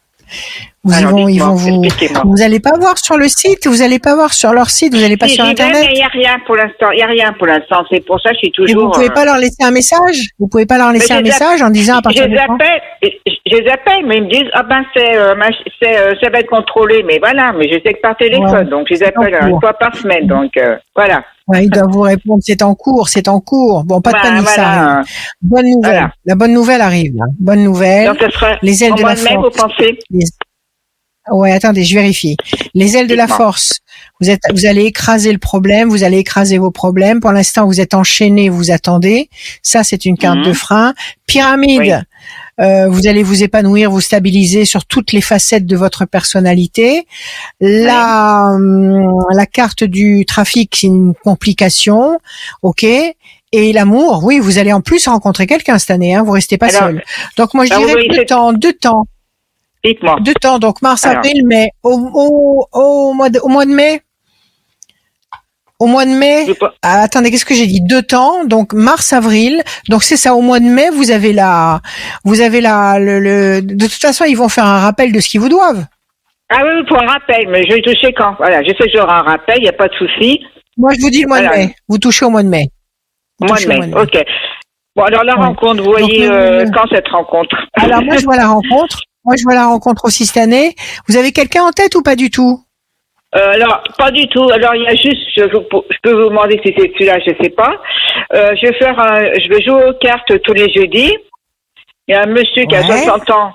Vous, 0.83 0.95
Alors, 0.95 1.11
vont, 1.11 1.29
ils 1.29 1.39
vont 1.39 1.55
vous, 1.55 1.83
vous 2.25 2.43
allez 2.43 2.59
pas 2.59 2.73
voir 2.79 2.97
sur 2.97 3.19
le 3.19 3.29
site, 3.29 3.67
vous 3.67 3.83
allez 3.83 3.99
pas 3.99 4.15
voir 4.15 4.33
sur 4.33 4.55
leur 4.55 4.71
site, 4.71 4.95
vous 4.95 5.05
allez 5.05 5.19
pas 5.19 5.29
sur 5.29 5.45
internet. 5.45 5.87
il 5.91 5.95
n'y 5.97 6.03
a 6.03 6.07
rien 6.09 6.39
pour 6.47 6.57
l'instant. 6.57 6.91
Il 6.93 6.97
n'y 6.97 7.03
a 7.03 7.07
rien 7.07 7.35
pour 7.35 7.47
l'instant. 7.47 7.85
C'est 7.91 8.01
pour 8.07 8.19
ça 8.19 8.31
que 8.31 8.37
je 8.37 8.39
suis 8.39 8.49
Et 8.49 8.53
toujours. 8.53 8.87
vous 8.87 8.91
pouvez 8.93 9.11
euh, 9.11 9.15
pas 9.15 9.27
leur 9.27 9.37
laisser 9.37 9.63
un 9.63 9.73
message? 9.73 10.17
Vous 10.39 10.49
pouvez 10.49 10.65
pas 10.65 10.79
leur 10.79 10.91
laisser 10.91 11.13
je 11.13 11.19
un 11.19 11.23
message 11.23 11.61
en 11.61 11.69
disant 11.69 11.97
à 11.97 11.99
Je 11.99 12.03
partir 12.03 12.25
de 12.25 12.31
les 12.31 12.39
appelle, 12.39 12.81
je 13.27 13.57
les 13.59 13.69
appelle, 13.69 14.07
mais 14.07 14.17
ils 14.17 14.25
me 14.25 14.31
disent 14.31 14.51
ah 14.55 14.63
ben 14.63 14.83
c'est, 14.97 15.19
euh, 15.19 15.35
euh, 15.35 16.15
ça 16.23 16.31
va 16.31 16.39
être 16.39 16.49
contrôlé, 16.49 17.05
mais 17.07 17.19
voilà, 17.19 17.53
mais 17.53 17.69
je 17.71 17.79
sais 17.85 17.93
que 17.93 18.01
par 18.01 18.17
téléphone, 18.17 18.51
Ouais, 18.51 18.65
donc 18.65 18.87
je 18.89 18.95
les 18.95 19.03
appelle 19.03 19.35
euh, 19.35 19.49
une 19.49 19.61
fois 19.61 19.75
par 19.75 19.95
semaine, 19.95 20.27
donc 20.27 20.57
euh, 20.57 20.77
voilà. 20.97 21.23
Ouais, 21.47 21.65
Ils 21.65 21.71
doivent 21.71 21.91
vous 21.91 22.01
répondre 22.01 22.39
c'est 22.41 22.63
en 22.63 22.75
cours, 22.75 23.11
c'est 23.11 23.29
en 23.29 23.41
cours. 23.41 23.85
Bon, 23.85 24.01
pas 24.01 24.13
de 24.13 24.17
Voilà, 24.17 24.31
panique, 24.31 24.49
ça 24.49 24.67
arrive. 24.69 25.07
Bonne 25.43 25.67
nouvelle. 25.67 25.91
Voilà. 25.91 26.13
La 26.25 26.35
bonne 26.37 26.55
nouvelle 26.55 26.81
arrive. 26.81 27.13
Bonne 27.39 27.65
nouvelle. 27.65 28.07
Donc 28.07 28.19
ce 28.19 28.31
sera 28.31 28.57
les 28.63 28.83
ailes 28.83 28.95
de 28.95 29.03
la 29.03 29.15
mai, 29.15 29.37
vous 29.37 29.51
pensez? 29.51 29.99
Les- 30.11 30.25
Ouais, 31.29 31.53
attendez, 31.53 31.85
je 31.85 31.95
vérifie. 31.95 32.37
Les 32.75 32.97
ailes 32.97 33.07
de 33.07 33.15
la 33.15 33.29
force. 33.29 33.81
Vous 34.21 34.31
êtes, 34.31 34.41
vous 34.53 34.67
allez 34.67 34.85
écraser 34.85 35.33
le 35.33 35.39
problème, 35.39 35.89
vous 35.89 36.03
allez 36.03 36.19
écraser 36.19 36.59
vos 36.59 36.71
problèmes. 36.71 37.21
Pour 37.21 37.33
l'instant, 37.33 37.67
vous 37.67 37.81
êtes 37.81 37.95
enchaîné, 37.95 38.49
vous 38.49 38.71
attendez. 38.71 39.29
Ça, 39.63 39.85
c'est 39.85 40.07
une 40.07 40.17
carte 40.17 40.39
Mhm. 40.39 40.45
de 40.45 40.53
frein. 40.53 40.95
Pyramide. 41.27 42.03
Euh, 42.61 42.89
vous 42.89 43.07
allez 43.07 43.23
vous 43.23 43.43
épanouir, 43.43 43.91
vous 43.91 44.01
stabiliser 44.01 44.65
sur 44.65 44.85
toutes 44.85 45.13
les 45.13 45.21
facettes 45.21 45.67
de 45.67 45.77
votre 45.77 46.05
personnalité. 46.05 47.07
La, 47.61 48.49
hum, 48.53 49.11
la 49.33 49.47
carte 49.47 49.85
du 49.85 50.25
trafic, 50.27 50.75
c'est 50.77 50.87
une 50.87 51.15
complication, 51.25 52.19
ok. 52.63 52.85
Et 53.53 53.73
l'amour, 53.73 54.23
oui, 54.25 54.39
vous 54.39 54.59
allez 54.59 54.73
en 54.73 54.81
plus 54.81 55.09
rencontrer 55.09 55.47
quelqu'un 55.47 55.79
cette 55.79 55.91
année. 55.91 56.15
Hein, 56.15 56.23
vous 56.23 56.33
restez 56.33 56.59
pas 56.59 56.67
Alors, 56.69 56.81
seul. 56.81 57.03
Donc 57.37 57.55
moi, 57.55 57.65
je 57.65 57.73
ah, 57.73 57.79
vous 57.79 57.87
dirais 57.87 58.09
deux 58.11 58.25
temps, 58.27 58.53
deux 58.53 58.73
temps. 58.75 59.07
Dites-moi. 59.85 60.17
Deux 60.21 60.35
temps, 60.35 60.59
donc 60.59 60.83
mars, 60.83 61.05
Alors. 61.07 61.19
avril, 61.19 61.47
mai. 61.47 61.71
Au, 61.83 61.91
au, 61.93 62.67
au, 62.73 63.13
mois 63.15 63.31
de, 63.31 63.39
au 63.41 63.49
mois 63.49 63.65
de 63.65 63.71
mai? 63.71 64.03
Au 65.79 65.87
mois 65.87 66.05
de 66.05 66.11
mai? 66.11 66.45
Ah, 66.83 67.01
Attendez, 67.03 67.31
qu'est-ce 67.31 67.47
que 67.47 67.55
j'ai 67.55 67.67
dit? 67.67 67.81
Deux 67.81 68.03
temps, 68.03 68.45
donc 68.45 68.75
mars, 68.75 69.15
avril. 69.15 69.63
Donc 69.89 70.03
c'est 70.03 70.19
ça, 70.19 70.35
au 70.35 70.43
mois 70.43 70.61
de 70.61 70.67
mai, 70.67 70.91
vous 70.91 71.11
avez 71.11 71.33
la... 71.33 71.81
Vous 72.25 72.43
avez 72.43 72.61
la... 72.61 72.99
Le, 72.99 73.19
le- 73.21 73.63
de 73.63 73.85
toute 73.87 73.95
façon, 74.03 74.25
ils 74.27 74.37
vont 74.37 74.51
faire 74.51 74.67
un 74.67 74.81
rappel 74.81 75.11
de 75.13 75.21
ce 75.21 75.29
qu'ils 75.31 75.41
vous 75.41 75.49
doivent. 75.49 75.87
Ah 76.51 76.59
oui, 76.65 76.85
pour 76.87 77.01
un 77.03 77.07
rappel, 77.07 77.49
mais 77.49 77.63
je 77.63 77.75
vais 77.75 77.81
toucher 77.81 78.13
quand? 78.13 78.35
Voilà, 78.37 78.63
je 78.63 78.69
sais 78.69 78.75
que 78.91 78.91
j'aurai 78.95 79.13
un 79.13 79.23
rappel, 79.23 79.55
il 79.59 79.63
n'y 79.63 79.69
a 79.69 79.73
pas 79.73 79.89
de 79.89 79.95
souci. 79.95 80.41
Moi, 80.77 80.93
je 80.95 81.01
vous 81.01 81.09
dis 81.11 81.23
le 81.23 81.29
mois 81.29 81.41
Voilà. 81.41 81.57
de 81.57 81.63
mai. 81.69 81.75
Vous 81.89 81.97
touchez 81.99 82.25
au 82.27 82.31
mois 82.31 82.43
de 82.43 82.49
mai. 82.49 82.67
Vous 83.39 83.47
Mois 83.47 83.57
de 83.59 83.65
au 83.65 83.69
mai, 83.69 84.03
ok. 84.03 84.25
Bon, 84.97 85.05
alors 85.05 85.25
la 85.25 85.39
Ouais. 85.39 85.47
rencontre, 85.47 85.83
vous 85.83 85.91
voyez 85.91 86.27
Donc, 86.27 86.35
euh, 86.37 86.67
euh, 86.67 86.71
quand 86.75 86.87
cette 86.93 87.09
rencontre? 87.09 87.57
Alors 87.75 88.03
moi, 88.03 88.17
je 88.19 88.25
vois 88.25 88.37
la 88.37 88.49
rencontre. 88.49 88.99
Moi, 89.25 89.37
je 89.37 89.43
vois 89.45 89.55
la 89.55 89.67
rencontre 89.67 90.05
aussi 90.07 90.25
cette 90.27 90.43
année. 90.43 90.75
Vous 91.09 91.17
avez 91.17 91.33
quelqu'un 91.33 91.63
en 91.65 91.71
tête 91.73 91.95
ou 91.95 92.03
pas 92.03 92.17
du 92.17 92.31
tout? 92.31 92.61
Euh, 93.37 93.53
alors, 93.53 93.83
pas 93.97 94.11
du 94.11 94.27
tout. 94.29 94.49
Alors, 94.51 94.75
il 94.75 94.83
y 94.83 94.87
a 94.89 94.95
juste, 94.97 95.29
je, 95.37 95.45
vous- 95.45 95.85
je 95.91 95.97
peux 96.03 96.13
vous 96.13 96.31
demander 96.31 96.61
si 96.65 96.73
c'est 96.77 96.91
celui-là, 96.93 97.19
je 97.25 97.33
sais 97.43 97.51
pas. 97.51 97.77
Euh, 98.35 98.51
je 98.61 98.67
vais 98.67 98.75
faire, 98.79 98.99
un, 98.99 99.21
je 99.41 99.49
vais 99.49 99.63
jouer 99.63 99.85
aux 99.89 99.95
cartes 100.01 100.41
tous 100.43 100.53
les 100.55 100.73
jeudis. 100.73 101.17
Il 102.09 102.15
y 102.15 102.15
a 102.15 102.23
un 102.23 102.27
monsieur 102.27 102.65
qui 102.65 102.75
a 102.75 102.81
Ouais. 102.81 103.03
60 103.05 103.31
ans. 103.31 103.53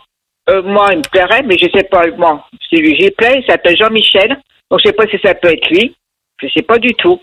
Euh, 0.49 0.61
moi, 0.63 0.89
il 0.91 0.99
me 0.99 1.09
plairait, 1.09 1.41
mais 1.43 1.57
je 1.57 1.67
sais 1.75 1.83
pas, 1.83 2.03
moi, 2.17 2.45
si 2.69 2.75
lui 2.77 2.95
j'y 2.97 3.09
plais, 3.11 3.41
il 3.41 3.45
s'appelle 3.51 3.75
Jean-Michel. 3.77 4.37
Donc, 4.71 4.79
je 4.83 4.87
sais 4.89 4.93
pas 4.93 5.07
si 5.07 5.17
ça 5.23 5.33
peut 5.33 5.51
être 5.51 5.67
lui. 5.69 5.95
Je 6.41 6.47
sais 6.55 6.61
pas 6.61 6.77
du 6.77 6.93
tout. 6.93 7.19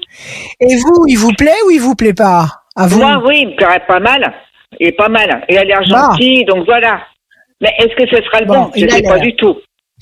Et 0.61 0.77
vous, 0.77 1.05
il 1.07 1.17
vous 1.17 1.33
plaît 1.33 1.55
ou 1.67 1.71
il 1.71 1.81
vous 1.81 1.95
plaît 1.95 2.15
pas? 2.15 2.47
À 2.77 2.87
vous? 2.87 2.99
Moi, 2.99 3.23
oui, 3.27 3.41
il 3.43 3.49
me 3.51 3.57
plairait 3.57 3.87
pas 3.87 4.01
mal. 4.01 4.35
Il 4.81 4.89
est 4.89 4.93
pas 4.93 5.09
mal. 5.09 5.45
Il 5.49 5.57
a 5.57 5.65
l'air 5.65 5.81
Bah. 5.89 6.11
gentil, 6.11 6.45
donc 6.45 6.65
voilà. 6.67 7.01
Mais 7.63 7.73
est-ce 7.79 7.95
que 7.97 8.07
ce 8.15 8.23
sera 8.25 8.41
le 8.41 8.47
Bon, 8.47 8.55
bon, 8.65 8.71
Je 8.77 8.85
a 8.87 8.91
sais 8.91 9.03
pas 9.03 9.19
du 9.19 9.35
tout. 9.37 9.57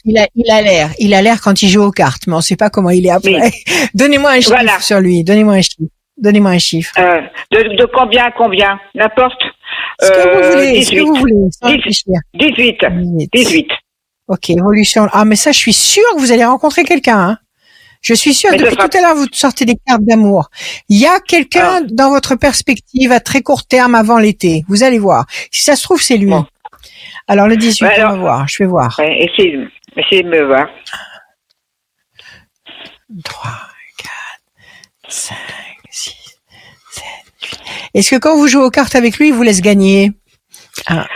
Il 0.04 0.18
a, 0.18 0.26
il 0.34 0.50
a 0.50 0.62
l'air, 0.62 0.90
il 0.98 1.12
a 1.14 1.20
l'air 1.20 1.40
quand 1.42 1.60
il 1.62 1.68
joue 1.68 1.82
aux 1.82 1.90
cartes, 1.90 2.26
mais 2.26 2.34
on 2.34 2.40
sait 2.40 2.56
pas 2.56 2.70
comment 2.70 2.88
il 2.90 3.06
est 3.06 3.10
après. 3.10 3.50
Donnez-moi 3.94 4.30
un 4.30 4.36
chiffre 4.40 4.50
Voilà. 4.54 4.80
sur 4.80 4.98
lui. 4.98 5.22
Donnez-moi 5.24 5.54
un 5.54 5.60
chiffre. 5.60 5.90
Donnez-moi 6.16 6.50
un 6.52 6.58
chiffre. 6.58 6.92
Euh, 6.98 7.20
de, 7.52 7.76
de 7.76 7.84
combien 7.94 8.24
à 8.24 8.30
combien? 8.32 8.78
N'importe. 8.94 9.40
Ce 10.00 10.08
que 10.10 10.14
Euh, 10.16 10.40
vous 10.42 10.50
voulez, 10.52 10.82
ce 10.82 10.90
que 10.90 10.94
18. 10.96 11.00
vous 11.06 11.14
voulez, 11.14 11.34
sans 11.50 11.68
18. 11.68 11.76
réfléchir. 11.76 12.14
18. 12.34 12.78
18. 12.90 13.30
18. 13.32 13.68
Ok, 14.28 14.50
évolution. 14.50 15.06
Ah, 15.12 15.24
mais 15.26 15.36
ça, 15.36 15.52
je 15.52 15.58
suis 15.58 15.72
sûre 15.72 16.02
que 16.14 16.20
vous 16.20 16.32
allez 16.32 16.44
rencontrer 16.44 16.84
quelqu'un. 16.84 17.18
Hein. 17.18 17.38
Je 18.00 18.14
suis 18.14 18.32
sûre. 18.32 18.50
Mais 18.52 18.58
Depuis 18.58 18.76
tout 18.76 18.96
à 18.96 19.00
l'heure, 19.02 19.14
vous 19.16 19.26
sortez 19.32 19.66
des 19.66 19.76
cartes 19.86 20.02
d'amour. 20.04 20.48
Il 20.88 20.98
y 20.98 21.06
a 21.06 21.20
quelqu'un 21.20 21.80
Ah. 21.82 21.86
dans 21.90 22.08
votre 22.10 22.36
perspective 22.36 23.12
à 23.12 23.20
très 23.20 23.42
court 23.42 23.66
terme 23.66 23.94
avant 23.94 24.18
l'été. 24.18 24.64
Vous 24.68 24.82
allez 24.82 24.98
voir. 24.98 25.26
Si 25.50 25.62
ça 25.62 25.76
se 25.76 25.82
trouve, 25.82 26.00
c'est 26.00 26.16
lui. 26.16 26.30
Bon. 26.30 26.46
Alors 27.28 27.46
le 27.48 27.56
18, 27.56 27.84
Ouais, 27.86 27.92
on 27.98 28.00
alors- 28.00 28.12
va 28.12 28.18
voir. 28.18 28.48
Je 28.48 28.62
vais 28.62 28.68
voir. 28.68 28.94
Ouais, 28.98 29.18
essayez, 29.24 29.58
essayez 29.96 30.22
de 30.22 30.28
me 30.28 30.42
voir. 30.44 30.68
3, 33.24 33.50
4, 33.98 34.10
5, 35.08 35.36
6, 35.90 36.38
7, 36.90 37.04
8. 37.42 37.60
Est-ce 37.94 38.10
que 38.10 38.16
quand 38.20 38.36
vous 38.36 38.46
jouez 38.46 38.62
aux 38.62 38.70
cartes 38.70 38.94
avec 38.94 39.18
lui, 39.18 39.28
il 39.28 39.34
vous 39.34 39.42
laisse 39.42 39.60
gagner? 39.62 40.12
Ah, 40.86 41.06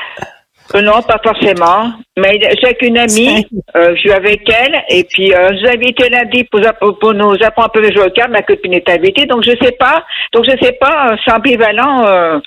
Euh, 0.75 0.81
non, 0.83 1.03
pas 1.03 1.21
forcément. 1.23 1.93
Mais 2.19 2.41
j'ai 2.61 2.75
qu'une 2.75 2.99
amie, 2.99 3.47
euh, 3.77 3.95
je 3.95 4.01
suis 4.01 4.11
avec 4.13 4.43
elle, 4.51 4.83
et 4.89 5.05
puis 5.05 5.33
euh, 5.33 5.51
je 5.51 5.61
vous 5.61 5.69
invité 5.73 6.09
lundi 6.09 6.43
pour, 6.45 6.61
pour, 6.81 6.99
pour 6.99 7.15
nous 7.15 7.35
apprendre 7.43 7.67
un 7.69 7.69
peu 7.69 7.81
le 7.81 7.95
jeu 7.95 8.05
au 8.05 8.11
cartes. 8.11 8.31
Ma 8.31 8.43
copine 8.43 8.73
est 8.75 8.89
invitée, 8.89 9.27
donc 9.27 9.45
je 9.45 9.51
sais 9.63 9.73
pas. 9.79 10.05
Donc 10.33 10.45
je 10.47 10.57
sais 10.61 10.73
pas, 10.73 11.13
euh, 11.13 11.17
c'est 11.25 11.31
ambivalent. 11.33 12.07
Euh, 12.07 12.41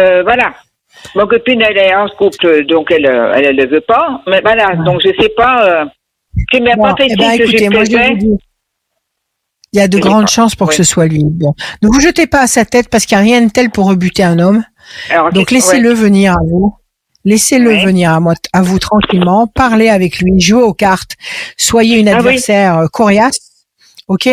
euh, 0.00 0.22
voilà. 0.24 0.52
Ma 1.14 1.26
copine, 1.26 1.62
elle 1.62 1.78
est 1.78 1.94
en 1.94 2.08
couple, 2.08 2.64
donc 2.66 2.90
elle, 2.90 3.06
euh, 3.06 3.32
elle, 3.34 3.46
elle 3.46 3.56
le 3.56 3.66
veut 3.66 3.80
pas. 3.80 4.22
Mais 4.26 4.40
voilà, 4.40 4.68
Ouais. 4.76 4.84
donc 4.84 5.00
je 5.04 5.10
sais 5.20 5.28
pas. 5.30 5.64
Euh, 5.82 5.84
qui 6.50 6.60
m'a 6.60 6.74
Bon, 6.76 6.82
pas 6.82 6.94
fait 6.96 7.08
eh 7.10 7.16
ben, 7.16 7.38
que 7.38 7.42
moi, 7.42 7.46
je 7.46 7.52
vais 7.52 7.68
plaisais. 7.68 8.08
vous 8.10 8.14
dire. 8.16 8.36
Il 9.72 9.78
y 9.78 9.82
a 9.82 9.88
de 9.88 9.98
grandes 9.98 10.28
chances 10.28 10.54
pour 10.54 10.68
que 10.68 10.74
ce 10.74 10.84
soit 10.84 11.06
lui. 11.06 11.22
Bon, 11.24 11.54
ne 11.82 11.88
vous 11.88 12.00
jetez 12.00 12.26
pas 12.26 12.40
à 12.40 12.46
sa 12.46 12.64
tête 12.64 12.88
parce 12.88 13.04
qu'il 13.04 13.16
n'y 13.18 13.22
a 13.22 13.24
rien 13.24 13.42
de 13.46 13.50
tel 13.50 13.70
pour 13.70 13.86
rebuter 13.88 14.22
un 14.22 14.38
homme. 14.38 14.64
Donc 15.32 15.50
laissez-le 15.50 15.92
venir 15.92 16.32
à 16.34 16.38
vous. 16.48 16.74
Laissez-le 17.24 17.70
venir 17.84 18.12
à, 18.12 18.20
moi, 18.20 18.34
à 18.52 18.62
vous 18.62 18.78
tranquillement. 18.78 19.48
Parlez 19.48 19.88
avec 19.88 20.18
lui. 20.20 20.38
Jouez 20.40 20.62
aux 20.62 20.72
cartes. 20.74 21.12
Soyez 21.56 21.98
une 21.98 22.08
ah 22.08 22.16
adversaire 22.18 22.78
euh, 22.78 22.86
coriace. 22.86 23.38
OK? 24.08 24.28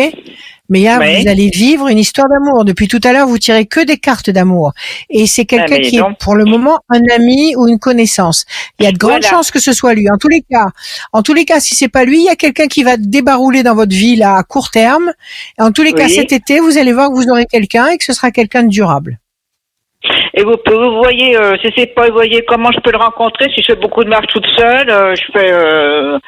Mais 0.70 0.84
là, 0.84 0.98
vous 0.98 1.28
allez 1.28 1.50
vivre 1.50 1.88
une 1.88 1.98
histoire 1.98 2.28
d'amour. 2.28 2.64
Depuis 2.64 2.88
tout 2.88 3.00
à 3.04 3.12
l'heure, 3.12 3.26
vous 3.26 3.38
tirez 3.38 3.66
que 3.66 3.84
des 3.84 3.98
cartes 3.98 4.30
d'amour. 4.30 4.72
Et 5.10 5.26
c'est 5.26 5.44
quelqu'un 5.44 5.76
ah, 5.78 5.80
qui 5.80 5.98
est, 5.98 6.02
pour 6.20 6.34
le 6.34 6.44
moment, 6.46 6.78
un 6.88 7.02
ami 7.14 7.54
ou 7.56 7.68
une 7.68 7.78
connaissance. 7.78 8.46
Il 8.78 8.84
y 8.84 8.88
a 8.88 8.92
de 8.92 8.96
grandes 8.96 9.22
chances 9.22 9.50
que 9.50 9.60
ce 9.60 9.72
soit 9.72 9.94
lui. 9.94 10.10
En 10.10 10.16
tous 10.16 10.28
les 10.28 10.40
cas, 10.40 10.66
en 11.12 11.22
tous 11.22 11.34
les 11.34 11.44
cas, 11.44 11.60
si 11.60 11.74
c'est 11.74 11.88
pas 11.88 12.04
lui, 12.04 12.20
il 12.20 12.24
y 12.24 12.30
a 12.30 12.36
quelqu'un 12.36 12.66
qui 12.66 12.82
va 12.82 12.96
débarouler 12.96 13.62
dans 13.62 13.74
votre 13.74 13.94
vie, 13.94 14.16
là, 14.16 14.36
à 14.36 14.42
court 14.42 14.70
terme. 14.70 15.12
Et 15.58 15.62
en 15.62 15.70
tous 15.70 15.82
les 15.82 15.92
cas, 15.92 16.08
cet 16.08 16.32
été, 16.32 16.60
vous 16.60 16.78
allez 16.78 16.92
voir 16.92 17.10
que 17.10 17.14
vous 17.14 17.28
aurez 17.28 17.44
quelqu'un 17.44 17.88
et 17.88 17.98
que 17.98 18.04
ce 18.04 18.14
sera 18.14 18.30
quelqu'un 18.30 18.62
de 18.62 18.68
durable. 18.68 19.18
Et 20.34 20.42
vous, 20.42 20.56
vous 20.66 20.96
voyez, 20.96 21.36
euh, 21.36 21.56
si 21.62 21.72
c'est 21.76 21.94
pas, 21.94 22.08
vous 22.08 22.14
voyez 22.14 22.44
comment 22.46 22.70
je 22.72 22.80
peux 22.80 22.90
le 22.90 22.98
rencontrer, 22.98 23.50
si 23.54 23.62
je 23.62 23.72
fais 23.72 23.80
beaucoup 23.80 24.04
de 24.04 24.08
marches 24.08 24.26
toute 24.26 24.46
seule, 24.58 24.90
euh, 24.90 25.14
je 25.14 25.32
fais, 25.32 25.52
euh, 25.52 26.18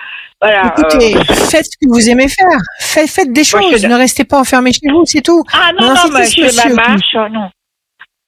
voilà. 0.41 0.74
Écoutez, 0.76 1.16
euh, 1.16 1.22
faites 1.22 1.64
ce 1.64 1.76
que 1.80 1.89
vous 1.89 2.11
aimez 2.11 2.28
faire. 2.28 2.59
Faites, 2.80 3.11
faites 3.11 3.32
des 3.32 3.45
choses. 3.45 3.84
ne 3.84 3.95
restez 3.95 4.24
pas 4.24 4.39
enfermé 4.39 4.72
chez 4.72 4.89
vous, 4.91 5.05
c'est 5.07 5.22
tout. 5.22 5.43
Ah 5.53 5.70
non, 5.78 5.89
non, 5.89 5.95
non 5.95 6.24
je 6.24 6.51
fais 6.51 6.68
ma 6.68 6.74
marche, 6.74 7.14
non. 7.32 7.49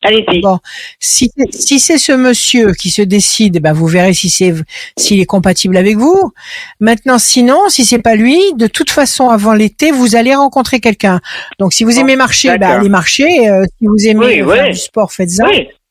Allez-y. 0.03 0.41
Bon, 0.41 0.59
si, 1.01 1.33
si 1.51 1.81
c'est 1.81 1.99
ce 1.99 2.13
monsieur 2.13 2.73
qui 2.73 2.91
se 2.91 3.03
décide, 3.03 3.61
ben 3.61 3.73
vous 3.73 3.89
verrez 3.89 4.15
si 4.15 4.31
c'est 4.31 4.55
s'il 4.97 5.19
est 5.21 5.27
compatible 5.27 5.77
avec 5.77 5.97
vous. 5.97 6.33
Maintenant, 6.79 7.19
sinon, 7.19 7.69
si 7.69 7.85
c'est 7.85 7.99
pas 7.99 8.15
lui, 8.15 8.39
de 8.55 8.69
toute 8.69 8.91
façon, 8.91 9.29
avant 9.29 9.55
l'été, 9.55 9.91
vous 9.91 10.15
allez 10.15 10.35
rencontrer 10.37 10.79
quelqu'un. 10.79 11.21
Donc, 11.59 11.73
si 11.73 11.83
vous 11.83 11.99
aimez 11.99 12.15
marcher, 12.15 12.57
ben 12.59 12.79
allez 12.79 12.89
marcher. 12.89 13.49
Euh, 13.49 13.65
si 13.77 13.87
vous 13.87 14.07
aimez 14.09 14.45
faire 14.45 14.71
du 14.71 14.79
sport, 14.79 15.13
faites-ça. 15.13 15.47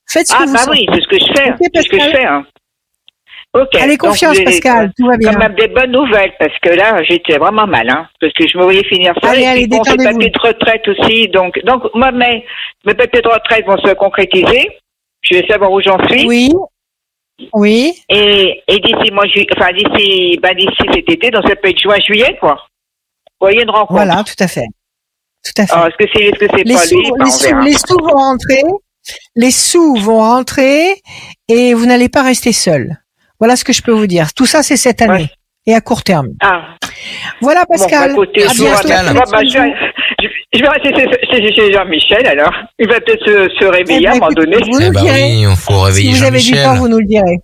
Faites 0.09 0.27
ce 0.27 0.33
ah, 0.37 0.45
que 0.45 0.53
bah 0.53 0.65
oui, 0.71 0.87
c'est 0.89 1.01
ce 1.01 1.07
que 1.07 1.19
je 1.19 1.33
fais. 1.33 1.53
c'est 1.73 1.81
ce 1.83 1.89
que 1.89 1.99
je 1.99 2.09
fais. 2.09 2.25
Hein. 2.25 2.45
Allez, 3.79 3.97
confiance, 3.97 4.39
Pascal, 4.41 4.91
tout 4.97 5.07
va 5.07 5.17
bien. 5.17 5.31
Même 5.31 5.55
des 5.55 5.67
bonnes 5.67 5.91
nouvelles, 5.91 6.33
parce 6.39 6.57
que 6.61 6.69
là, 6.69 7.01
j'étais 7.03 7.37
vraiment 7.37 7.67
mal, 7.67 7.89
hein, 7.89 8.07
parce 8.19 8.33
que 8.33 8.47
je 8.47 8.57
me 8.57 8.63
voyais 8.63 8.83
finir 8.83 9.13
ça. 9.21 9.31
Allez, 9.31 9.43
et 9.43 9.47
allez, 9.47 9.67
bon, 9.67 9.83
ces 9.83 9.97
papiers 9.97 10.29
de 10.29 10.39
retraite 10.39 10.87
aussi, 10.87 11.27
donc, 11.29 11.57
donc, 11.65 11.83
moi, 11.93 12.11
mes, 12.11 12.45
mes 12.85 12.93
papiers 12.93 13.21
de 13.21 13.27
retraite 13.27 13.65
vont 13.65 13.77
se 13.77 13.93
concrétiser. 13.93 14.67
Je 15.21 15.37
vais 15.37 15.47
savoir 15.47 15.71
où 15.71 15.81
j'en 15.81 15.97
suis. 16.07 16.25
Oui. 16.25 16.51
Oui. 17.53 17.93
Et, 18.09 18.63
et 18.67 18.79
d'ici, 18.79 19.11
moi, 19.11 19.25
enfin, 19.57 19.71
d'ici, 19.73 20.39
bah, 20.41 20.53
d'ici 20.53 20.83
cet 20.93 21.09
été, 21.09 21.29
donc 21.29 21.47
ça 21.47 21.55
peut 21.55 21.69
être 21.69 21.79
juin, 21.79 21.97
juillet, 22.05 22.37
quoi. 22.39 22.55
Vous 23.39 23.45
voyez 23.45 23.61
une 23.61 23.69
rencontre. 23.69 23.93
Voilà, 23.93 24.23
tout 24.23 24.41
à 24.43 24.47
fait. 24.47 24.65
Tout 25.43 25.61
à 25.61 25.67
fait. 25.67 25.87
est-ce 25.87 25.97
que 25.97 26.11
c'est, 26.13 26.23
est-ce 26.25 26.39
que 26.39 26.47
c'est 26.57 26.73
pas 26.73 26.79
sous, 26.79 26.95
lui? 26.95 27.11
les, 27.23 27.31
sous, 27.31 27.59
les 27.59 27.73
sous 27.73 27.97
vont 27.97 28.17
rentrer. 28.17 28.63
Les 29.35 29.51
sous 29.51 29.95
vont 29.95 30.17
rentrer 30.17 31.01
et 31.47 31.73
vous 31.73 31.85
n'allez 31.85 32.09
pas 32.09 32.23
rester 32.23 32.51
seul. 32.51 32.97
Voilà 33.39 33.55
ce 33.55 33.63
que 33.63 33.73
je 33.73 33.81
peux 33.81 33.91
vous 33.91 34.07
dire. 34.07 34.33
Tout 34.33 34.45
ça, 34.45 34.63
c'est 34.63 34.77
cette 34.77 35.01
année 35.01 35.29
et 35.67 35.75
à 35.75 35.81
court 35.81 36.03
terme. 36.03 36.29
Ah. 36.41 36.75
Voilà, 37.41 37.65
Pascal. 37.65 38.13
Bon, 38.13 38.21
bah, 38.21 38.23
écoutez, 38.23 38.41
je, 38.41 38.47
je, 38.53 38.63
vais 40.61 40.69
rester 40.69 40.93
chez 41.55 41.73
Jean-Michel 41.73 42.25
alors. 42.25 42.53
Il 42.79 42.87
va 42.87 43.01
peut-être 43.01 43.25
se, 43.25 43.65
réveiller 43.65 44.03
eh 44.03 44.07
à 44.07 44.11
un 44.11 44.13
ben, 44.13 44.19
moment 44.19 44.31
donné. 44.31 44.55
Vous 44.57 44.79
eh 44.81 44.89
ben 44.89 45.01
oui, 45.03 45.45
il 45.49 45.55
faut 45.55 45.81
réveiller 45.81 46.13
si 46.13 46.19
vous 46.19 46.25
avez 46.25 46.39
du 46.39 46.53
temps, 46.53 46.75
vous 46.75 46.87
nous 46.87 46.99
le 46.99 47.05
direz. 47.05 47.39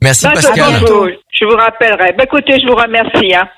Merci 0.00 0.26
Pascal. 0.26 0.74
Je 1.32 1.44
vous 1.44 1.56
rappellerai. 1.56 2.12
Bah, 2.12 2.22
écoutez, 2.24 2.60
je 2.60 2.66
vous 2.66 2.76
remercie. 2.76 3.34
Hein. 3.34 3.48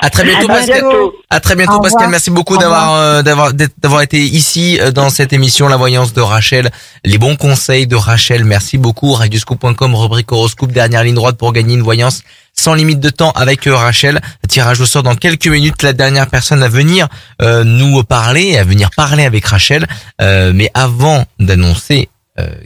À 0.00 0.10
très 0.10 0.22
bientôt, 0.22 0.46
Pascal. 0.46 0.84
À 1.28 1.40
très 1.40 1.56
bientôt, 1.56 1.80
Pascal. 1.80 2.08
Merci 2.08 2.30
beaucoup 2.30 2.56
d'avoir 2.56 2.94
euh, 2.94 3.22
d'avoir 3.22 3.52
d'avoir 3.52 4.02
été 4.02 4.20
ici 4.20 4.78
euh, 4.80 4.92
dans 4.92 5.10
cette 5.10 5.32
émission 5.32 5.66
La 5.66 5.76
Voyance 5.76 6.12
de 6.12 6.20
Rachel. 6.20 6.70
Les 7.04 7.18
bons 7.18 7.34
conseils 7.34 7.88
de 7.88 7.96
Rachel. 7.96 8.44
Merci 8.44 8.78
beaucoup. 8.78 9.12
Radioscoop.com, 9.12 9.96
rubrique 9.96 10.30
horoscope, 10.30 10.70
dernière 10.70 11.02
ligne 11.02 11.16
droite 11.16 11.36
pour 11.36 11.52
gagner 11.52 11.74
une 11.74 11.82
voyance 11.82 12.22
sans 12.54 12.74
limite 12.74 13.00
de 13.00 13.10
temps 13.10 13.32
avec 13.32 13.66
euh, 13.66 13.74
Rachel. 13.74 14.20
Tirage 14.48 14.80
au 14.80 14.86
sort 14.86 15.02
dans 15.02 15.16
quelques 15.16 15.48
minutes. 15.48 15.82
La 15.82 15.92
dernière 15.92 16.28
personne 16.28 16.62
à 16.62 16.68
venir 16.68 17.08
nous 17.40 18.02
parler, 18.04 18.56
à 18.56 18.64
venir 18.64 18.90
parler 18.96 19.24
avec 19.24 19.46
Rachel. 19.46 19.86
mais 20.20 20.70
avant 20.74 21.24
d'annoncer 21.40 22.08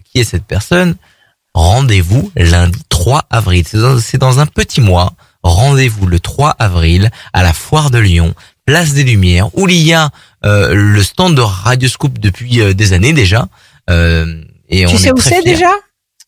qui 0.04 0.20
est 0.20 0.24
cette 0.24 0.44
personne, 0.44 0.96
rendez-vous 1.54 2.30
lundi 2.36 2.78
3 2.88 3.24
avril. 3.30 3.64
C'est 4.00 4.18
dans 4.18 4.38
un 4.38 4.46
petit 4.46 4.80
mois 4.80 5.14
rendez-vous 5.42 6.06
le 6.06 6.20
3 6.20 6.56
avril 6.58 7.10
à 7.32 7.42
la 7.42 7.52
Foire 7.52 7.90
de 7.90 7.98
Lyon, 7.98 8.34
place 8.66 8.94
des 8.94 9.04
Lumières, 9.04 9.48
où 9.56 9.68
il 9.68 9.82
y 9.82 9.92
a 9.92 10.10
euh, 10.44 10.74
le 10.74 11.02
stand 11.02 11.36
de 11.36 11.40
Radioscope 11.40 12.18
depuis 12.18 12.60
euh, 12.60 12.74
des 12.74 12.92
années 12.92 13.12
déjà. 13.12 13.48
Euh, 13.90 14.42
et 14.68 14.86
tu 14.86 14.96
sais 14.96 15.12
où 15.12 15.20
c'est 15.20 15.42
déjà? 15.42 15.70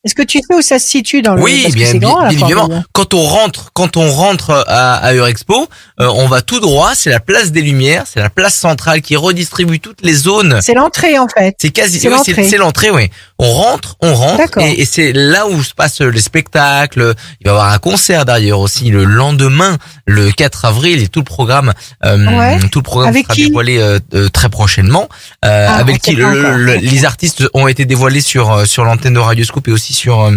Est-ce 0.04 0.14
que 0.14 0.22
tu 0.22 0.38
sais 0.38 0.54
où 0.54 0.60
ça 0.60 0.78
se 0.78 0.86
situe 0.86 1.22
dans 1.22 1.34
le 1.34 1.42
Oui, 1.42 1.66
bien, 1.72 1.94
bien, 1.94 2.28
évidemment. 2.28 2.84
Quand 2.92 3.14
on 3.14 3.22
rentre, 3.22 3.70
quand 3.72 3.96
on 3.96 4.10
rentre 4.10 4.64
à, 4.68 4.96
à 4.96 5.14
Eurexpo, 5.14 5.66
euh, 6.00 6.06
on 6.14 6.26
va 6.26 6.42
tout 6.42 6.60
droit. 6.60 6.92
C'est 6.94 7.08
la 7.08 7.20
place 7.20 7.52
des 7.52 7.62
Lumières, 7.62 8.04
c'est 8.06 8.20
la 8.20 8.28
place 8.28 8.54
centrale 8.54 9.00
qui 9.00 9.16
redistribue 9.16 9.80
toutes 9.80 10.02
les 10.02 10.12
zones. 10.12 10.58
C'est 10.60 10.74
l'entrée 10.74 11.18
en 11.18 11.26
fait. 11.28 11.56
C'est 11.58 11.70
quasi, 11.70 12.00
c'est 12.00 12.56
l'entrée, 12.58 12.90
oui. 12.90 13.10
On 13.38 13.50
rentre, 13.50 13.96
on 14.00 14.14
rentre, 14.14 14.58
et, 14.58 14.82
et 14.82 14.84
c'est 14.84 15.12
là 15.14 15.48
où 15.48 15.62
se 15.62 15.72
passent 15.72 16.02
les 16.02 16.20
spectacles. 16.20 17.14
Il 17.40 17.46
va 17.46 17.50
y 17.52 17.54
avoir 17.54 17.72
un 17.72 17.78
concert 17.78 18.26
d'ailleurs 18.26 18.60
aussi 18.60 18.90
le 18.90 19.04
lendemain, 19.04 19.78
le 20.06 20.30
4 20.30 20.66
avril, 20.66 21.02
et 21.02 21.08
tout 21.08 21.20
le 21.20 21.24
programme, 21.24 21.72
euh, 22.04 22.58
tout 22.70 22.80
le 22.80 22.82
programme 22.82 23.10
avec 23.10 23.24
sera 23.24 23.34
dévoilé 23.36 23.78
euh, 23.78 24.28
très 24.28 24.50
prochainement. 24.50 25.08
Ah, 25.42 25.76
avec 25.76 26.02
qui 26.02 26.14
les 26.16 27.04
artistes 27.06 27.44
ont 27.54 27.68
été 27.68 27.86
dévoilés 27.86 28.20
sur 28.20 28.66
sur 28.66 28.84
l'antenne 28.84 29.14
de 29.14 29.18
Radio 29.18 29.44
Scoop 29.44 29.66
et 29.68 29.72
aussi 29.72 29.93
sur 29.94 30.20
euh, 30.20 30.36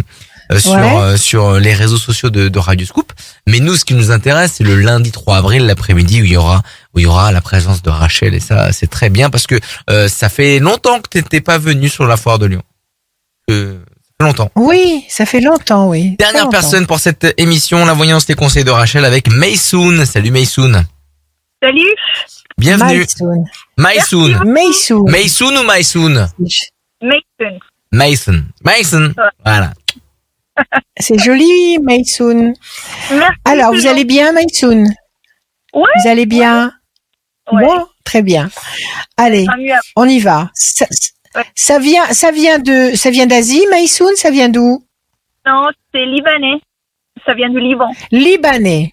euh, 0.51 0.59
sur 0.59 0.73
euh, 0.75 1.17
sur 1.17 1.59
les 1.59 1.73
réseaux 1.73 1.97
sociaux 1.97 2.29
de, 2.29 2.47
de 2.47 2.59
Radio 2.59 2.85
Scoop. 2.85 3.11
Mais 3.47 3.59
nous, 3.59 3.75
ce 3.75 3.83
qui 3.83 3.93
nous 3.93 4.11
intéresse, 4.11 4.53
c'est 4.53 4.63
le 4.63 4.75
lundi 4.75 5.11
3 5.11 5.37
avril, 5.37 5.65
l'après-midi, 5.65 6.21
où 6.21 6.25
il 6.25 6.31
y 6.31 6.37
aura 6.37 6.61
où 6.93 6.99
il 6.99 7.03
y 7.03 7.05
aura 7.05 7.31
la 7.33 7.41
présence 7.41 7.81
de 7.83 7.89
Rachel. 7.89 8.33
Et 8.33 8.39
ça, 8.39 8.71
c'est 8.71 8.87
très 8.87 9.09
bien 9.09 9.29
parce 9.29 9.47
que 9.47 9.59
ça 10.07 10.29
fait 10.29 10.59
longtemps 10.59 11.01
que 11.01 11.09
t'étais 11.09 11.41
pas 11.41 11.57
venu 11.57 11.89
sur 11.89 12.05
la 12.05 12.15
foire 12.15 12.39
de 12.39 12.45
Lyon. 12.45 12.63
Euh, 13.49 13.79
longtemps. 14.19 14.51
Oui, 14.55 15.05
ça 15.09 15.25
fait 15.25 15.39
longtemps, 15.39 15.87
oui. 15.89 16.15
Dernière 16.17 16.49
personne 16.49 16.85
pour 16.85 16.99
cette 16.99 17.33
émission, 17.37 17.85
la 17.85 17.93
voyance 17.93 18.25
des 18.25 18.35
conseils 18.35 18.63
de 18.63 18.71
Rachel 18.71 19.05
avec 19.05 19.31
Maysoon. 19.31 20.05
Salut 20.05 20.31
Maysoon. 20.31 20.83
Salut. 21.61 21.95
Bienvenue. 22.57 23.05
Maysoon. 23.77 24.39
Maysoon. 24.45 25.09
Maysoon 25.09 25.57
ou 25.57 25.63
Maysoon? 25.63 26.27
Maysoon. 27.01 27.59
Mason. 27.97 28.43
Mason. 28.63 29.13
Voilà. 29.43 29.73
C'est 30.99 31.17
joli, 31.17 31.79
Mason. 31.79 32.53
Alors, 33.43 33.73
vous 33.73 33.87
allez 33.87 34.05
bien, 34.05 34.31
Mason? 34.31 34.83
Oui. 35.73 35.89
Vous 35.95 36.09
allez 36.09 36.27
bien? 36.27 36.71
Bon, 37.51 37.87
très 38.03 38.21
bien. 38.21 38.49
Allez, 39.17 39.47
on 39.95 40.07
y 40.07 40.19
va. 40.19 40.51
Ça, 40.53 41.79
vient, 41.79 42.05
ça 42.11 42.31
vient 42.31 42.59
de, 42.59 42.95
ça 42.95 43.09
vient 43.09 43.25
d'Asie, 43.25 43.65
Maïsoun 43.69 44.15
Ça 44.15 44.31
vient 44.31 44.49
d'où? 44.49 44.83
Non, 45.45 45.67
c'est 45.93 46.05
libanais. 46.05 46.59
Ça 47.25 47.33
vient 47.33 47.49
du 47.49 47.59
Liban. 47.59 47.89
Libanais. 48.11 48.91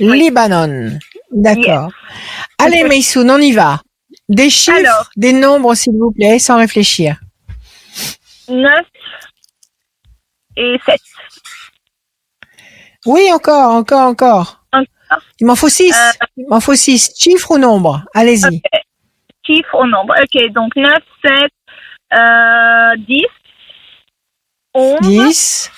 Libanon. 0.00 0.98
D'accord. 1.30 1.90
Allez, 2.58 2.84
Maïsoun, 2.84 3.30
on 3.30 3.38
y 3.38 3.52
va. 3.52 3.80
Des 4.28 4.50
chiffres, 4.50 5.10
des 5.16 5.32
nombres, 5.32 5.74
s'il 5.74 5.94
vous 5.94 6.12
plaît, 6.12 6.38
sans 6.38 6.56
réfléchir. 6.56 7.18
9 8.48 8.72
et 10.56 10.76
7. 10.84 11.00
Oui, 13.06 13.30
encore, 13.32 13.72
encore, 13.72 14.06
encore. 14.08 14.64
Il 15.40 15.46
m'en 15.46 15.54
faut 15.54 15.68
6. 15.68 15.92
Euh, 15.94 16.26
Il 16.36 16.46
m'en 16.48 16.60
faut 16.60 16.74
6. 16.74 17.14
Chiffre 17.18 17.52
ou 17.52 17.58
nombre? 17.58 18.04
Allez-y. 18.14 18.60
Chiffre 19.46 19.80
ou 19.80 19.86
nombre? 19.86 20.14
Ok, 20.20 20.52
donc 20.52 20.76
9, 20.76 20.98
7, 21.24 21.50
euh, 22.12 22.96
10, 23.06 23.24
11. 24.74 25.00
10, 25.00 25.70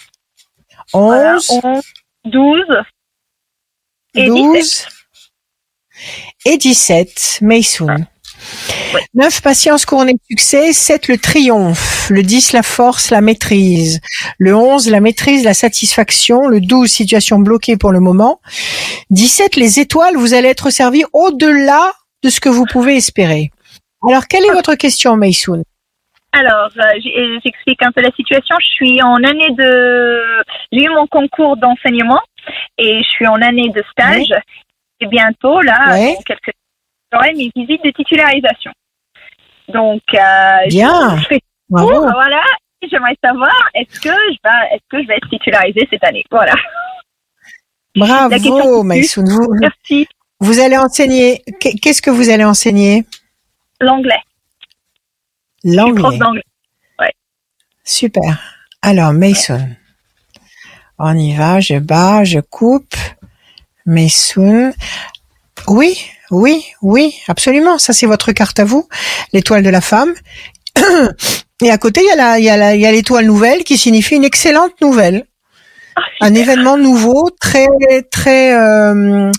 11, 0.93 1.51
11 1.63 1.83
12 2.25 2.65
et 4.15 4.27
12 4.27 4.53
17. 4.53 4.89
et 6.47 6.59
17. 6.59 7.39
Maysoon. 7.43 8.07
9, 9.15 9.43
patience 9.43 9.87
couronnée 9.87 10.15
de 10.15 10.21
succès. 10.29 10.73
7, 10.73 11.09
le 11.09 11.19
triomphe. 11.19 12.09
Le 12.11 12.23
10, 12.23 12.53
la 12.53 12.63
force, 12.63 13.11
la 13.11 13.21
maîtrise. 13.21 14.01
Le 14.39 14.55
11, 14.55 14.91
la 14.91 15.01
maîtrise, 15.01 15.45
la 15.45 15.55
satisfaction. 15.55 16.47
Le 16.49 16.61
12, 16.61 16.91
situation 16.91 17.39
bloquée 17.39 17.77
pour 17.77 17.93
le 17.93 18.01
moment. 18.01 18.41
17, 19.11 19.57
les 19.57 19.81
étoiles, 19.81 20.17
vous 20.17 20.35
allez 20.35 20.49
être 20.49 20.71
servi 20.71 21.05
au-delà 21.13 21.93
de 22.23 22.31
ce 22.31 22.41
que 22.41 22.49
vous 22.49 22.65
pouvez 22.67 22.97
espérer. 22.97 23.51
Alors, 24.09 24.27
quelle 24.29 24.45
est 24.45 24.53
votre 24.53 24.75
question, 24.75 25.17
Maysoon? 25.17 25.63
Alors, 26.33 26.71
euh, 26.77 26.83
euh, 26.83 27.39
j'explique 27.45 27.83
un 27.83 27.91
peu 27.91 28.03
la 28.03 28.13
situation. 28.13 28.55
Je 28.61 28.69
suis 28.69 29.03
en 29.03 29.17
année 29.17 29.51
de... 29.51 30.23
J'ai 30.73 30.85
eu 30.85 30.89
mon 30.91 31.07
concours 31.07 31.57
d'enseignement 31.57 32.21
et 32.79 33.03
je 33.03 33.09
suis 33.09 33.27
en 33.27 33.43
année 33.43 33.69
de 33.71 33.83
stage. 33.91 34.33
Et 35.01 35.07
bientôt, 35.07 35.61
là, 35.63 35.97
quelques 36.25 36.53
j'aurai 37.13 37.33
mes 37.35 37.51
visites 37.55 37.85
de 37.85 37.91
titularisation. 37.91 38.73
Donc, 39.69 40.03
euh, 40.15 40.67
Bien. 40.69 41.17
je 41.19 41.25
fais 41.27 41.39
tout, 41.39 41.45
voilà. 41.77 42.43
J'aimerais 42.91 43.17
savoir, 43.23 43.53
est-ce 43.75 44.01
que 44.01 44.09
je 44.09 44.39
vais, 44.43 44.75
est-ce 44.75 44.83
que 44.91 45.03
je 45.03 45.07
vais 45.07 45.17
être 45.17 45.29
titularisée 45.29 45.87
cette 45.91 46.03
année? 46.05 46.25
Voilà. 46.31 46.55
Bravo. 47.95 48.83
Maïsoun. 48.83 49.27
Vous, 49.29 49.55
Merci. 49.61 50.09
vous 50.41 50.59
allez 50.61 50.77
enseigner. 50.79 51.43
qu'est- 51.61 51.75
Qu'est-ce 51.79 52.01
que 52.01 52.11
vous 52.11 52.31
allez 52.31 52.45
enseigner? 52.45 53.05
L'anglais. 53.81 54.21
L'anglais. 55.65 56.19
d'anglais. 56.19 56.43
Super. 57.85 58.39
Alors, 58.83 59.13
Mason. 59.13 59.69
On 60.99 61.17
y 61.17 61.35
va, 61.35 61.61
je 61.61 61.79
bats, 61.79 62.25
je 62.25 62.41
coupe. 62.41 62.95
Mason. 63.85 64.73
Oui, 65.67 65.99
oui, 66.31 66.65
oui, 66.83 67.15
absolument. 67.29 67.79
Ça, 67.79 67.93
c'est 67.93 68.07
votre 68.07 68.33
carte 68.33 68.59
à 68.61 68.65
vous. 68.65 68.89
L'étoile 69.33 69.63
de 69.63 69.71
la 69.71 69.81
femme. 69.81 70.15
Et 71.63 71.71
à 71.71 71.77
côté, 71.79 72.01
il 72.03 72.07
y 72.09 72.11
a 72.11 72.17
la, 72.17 72.39
il 72.39 72.45
y 72.45 72.49
a 72.51 72.57
la, 72.57 72.75
il 72.75 72.81
y 72.81 72.87
a 72.87 72.93
l'étoile 72.93 73.27
nouvelle 73.27 73.65
qui 73.65 73.77
signifie 73.77 74.15
une 74.17 74.25
excellente 74.25 74.81
nouvelle. 74.81 75.27
Ah, 75.97 76.01
Un 76.23 76.35
événement 76.35 76.79
nouveau, 76.79 77.29
très, 77.41 77.67
très, 78.11 78.55
euh, 78.55 79.31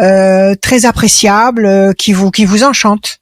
euh, 0.00 0.54
très 0.54 0.86
appréciable, 0.86 1.66
euh, 1.66 1.92
qui 1.92 2.12
vous, 2.14 2.30
qui 2.30 2.44
vous 2.46 2.64
enchante. 2.64 3.18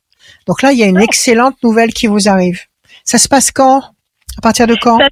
Donc 0.46 0.62
là, 0.62 0.70
il 0.72 0.78
y 0.78 0.82
a 0.82 0.86
une 0.86 1.00
excellente 1.00 1.56
nouvelle 1.64 1.92
qui 1.92 2.06
vous 2.06 2.28
arrive. 2.28 2.61
Ça 3.04 3.18
se 3.18 3.26
passe 3.28 3.50
quand? 3.50 3.82
À 4.36 4.40
partir 4.40 4.66
de 4.68 4.76
quand? 4.80 4.98
Ça- 4.98 5.09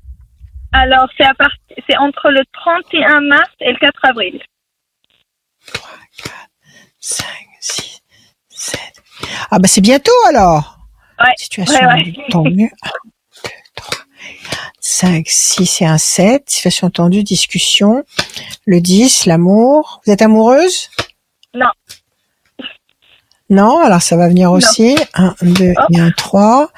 Alors, 0.72 1.08
c'est 1.16 1.24
à 1.24 1.34
part- 1.34 1.50
c'est 1.88 1.96
entre 1.96 2.30
le 2.30 2.42
31 2.52 3.20
mars 3.22 3.50
et 3.60 3.72
le 3.72 3.78
4 3.78 3.98
avril. 4.04 4.40
5, 7.00 7.26
6, 7.66 8.02
7. 8.50 8.80
Ah 9.50 9.58
bah 9.58 9.68
c'est 9.68 9.80
bientôt 9.80 10.12
alors. 10.28 10.78
Ouais, 11.18 11.32
Situation 11.36 11.74
ouais, 11.86 12.04
ouais. 12.04 12.14
tendue. 12.30 12.70
1, 12.82 12.88
2, 13.44 13.50
3, 13.74 13.98
5, 14.80 15.26
6 15.28 15.82
et 15.82 15.86
un 15.86 15.98
7. 15.98 16.48
Situation 16.50 16.90
tendue, 16.90 17.22
discussion. 17.24 18.04
Le 18.66 18.80
10, 18.80 19.26
l'amour. 19.26 20.00
Vous 20.06 20.12
êtes 20.12 20.22
amoureuse? 20.22 20.90
Non. 21.54 21.70
Non, 23.48 23.78
alors 23.80 24.02
ça 24.02 24.16
va 24.16 24.28
venir 24.28 24.50
aussi. 24.52 24.96
1, 25.14 25.34
2 25.42 25.74
Oh. 25.78 25.82
et 25.94 26.00
un 26.00 26.10
3. 26.10 26.70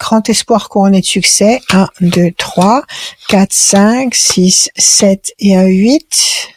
Grand 0.00 0.28
espoir 0.28 0.68
couronné 0.68 1.00
de 1.00 1.06
succès. 1.06 1.60
1, 1.72 1.88
2, 2.00 2.30
3, 2.36 2.82
4, 3.28 3.52
5, 3.52 4.14
6, 4.14 4.70
7 4.76 5.32
et 5.38 5.56
un 5.56 5.66
8. 5.66 6.48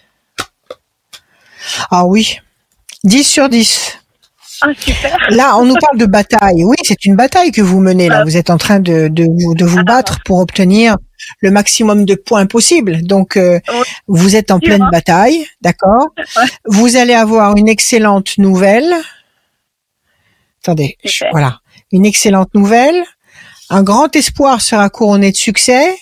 Ah 1.91 2.05
oui. 2.05 2.39
10 3.03 3.23
sur 3.23 3.49
10. 3.49 3.97
Ah, 4.61 4.67
super. 4.77 5.17
Là, 5.29 5.57
on 5.57 5.63
nous 5.65 5.75
parle 5.79 5.97
de 5.97 6.05
bataille. 6.05 6.63
Oui, 6.65 6.75
c'est 6.83 7.05
une 7.05 7.15
bataille 7.15 7.51
que 7.51 7.61
vous 7.61 7.79
menez 7.79 8.09
là. 8.09 8.25
Vous 8.25 8.35
êtes 8.35 8.49
en 8.49 8.57
train 8.57 8.79
de, 8.81 9.07
de, 9.07 9.23
vous- 9.23 9.55
de 9.55 9.63
vous 9.65 9.83
battre 9.85 10.19
pour 10.25 10.39
obtenir 10.39 10.97
le 11.39 11.49
maximum 11.51 12.03
de 12.05 12.15
points 12.15 12.45
possible. 12.45 13.01
Donc, 13.03 13.37
euh, 13.37 13.59
Oui. 13.71 13.83
vous 14.07 14.35
êtes 14.35 14.51
en 14.51 14.59
pleine 14.59 14.85
bataille, 14.91 15.45
d'accord? 15.61 16.09
Ouais. 16.17 16.43
Vous 16.65 16.97
allez 16.97 17.13
avoir 17.13 17.55
une 17.55 17.69
excellente 17.69 18.37
nouvelle. 18.37 18.93
Attendez, 20.63 20.97
je- 21.05 21.23
voilà. 21.31 21.59
Une 21.93 22.05
excellente 22.05 22.53
nouvelle. 22.53 23.01
Un 23.69 23.83
grand 23.83 24.13
espoir 24.15 24.61
sera 24.61 24.89
couronné 24.89 25.31
de 25.31 25.37
succès. 25.37 25.95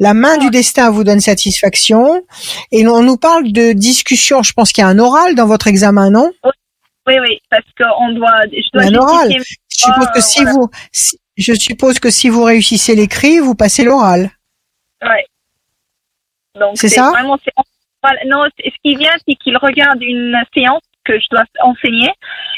La 0.00 0.14
main 0.14 0.38
du 0.38 0.50
destin 0.50 0.90
vous 0.90 1.04
donne 1.04 1.20
satisfaction. 1.20 2.22
Et 2.72 2.86
on 2.86 3.02
nous 3.02 3.16
parle 3.16 3.52
de 3.52 3.72
discussion. 3.72 4.42
Je 4.42 4.52
pense 4.52 4.72
qu'il 4.72 4.82
y 4.82 4.84
a 4.84 4.88
un 4.88 4.98
oral 4.98 5.34
dans 5.34 5.46
votre 5.46 5.66
examen, 5.66 6.10
non? 6.10 6.30
Oui, 7.06 7.14
oui, 7.20 7.38
parce 7.50 7.64
qu'on 7.78 8.10
doit, 8.12 8.40
je 8.52 8.68
dois 8.72 8.82
Un 8.84 8.94
oral. 8.94 9.32
Je 9.32 9.84
suppose 9.84 10.08
que 10.14 10.20
si 10.20 10.42
voilà. 10.42 10.52
vous, 10.52 10.70
si- 10.92 11.18
je 11.36 11.52
suppose 11.54 11.98
que 12.00 12.10
si 12.10 12.28
vous 12.28 12.42
réussissez 12.42 12.94
l'écrit, 12.96 13.38
vous 13.38 13.54
passez 13.54 13.84
l'oral. 13.84 14.30
Ouais. 15.02 15.24
Donc 16.58 16.76
C'est 16.76 16.88
ça? 16.88 17.10
vraiment 17.10 17.36
non, 18.26 18.44
ce 18.56 18.70
qui 18.84 18.94
vient 18.96 19.12
c'est 19.26 19.34
qu'il 19.34 19.56
regarde 19.58 20.00
une 20.00 20.36
séance 20.56 20.80
que 21.04 21.18
je 21.18 21.26
dois 21.30 21.42
enseigner 21.62 22.08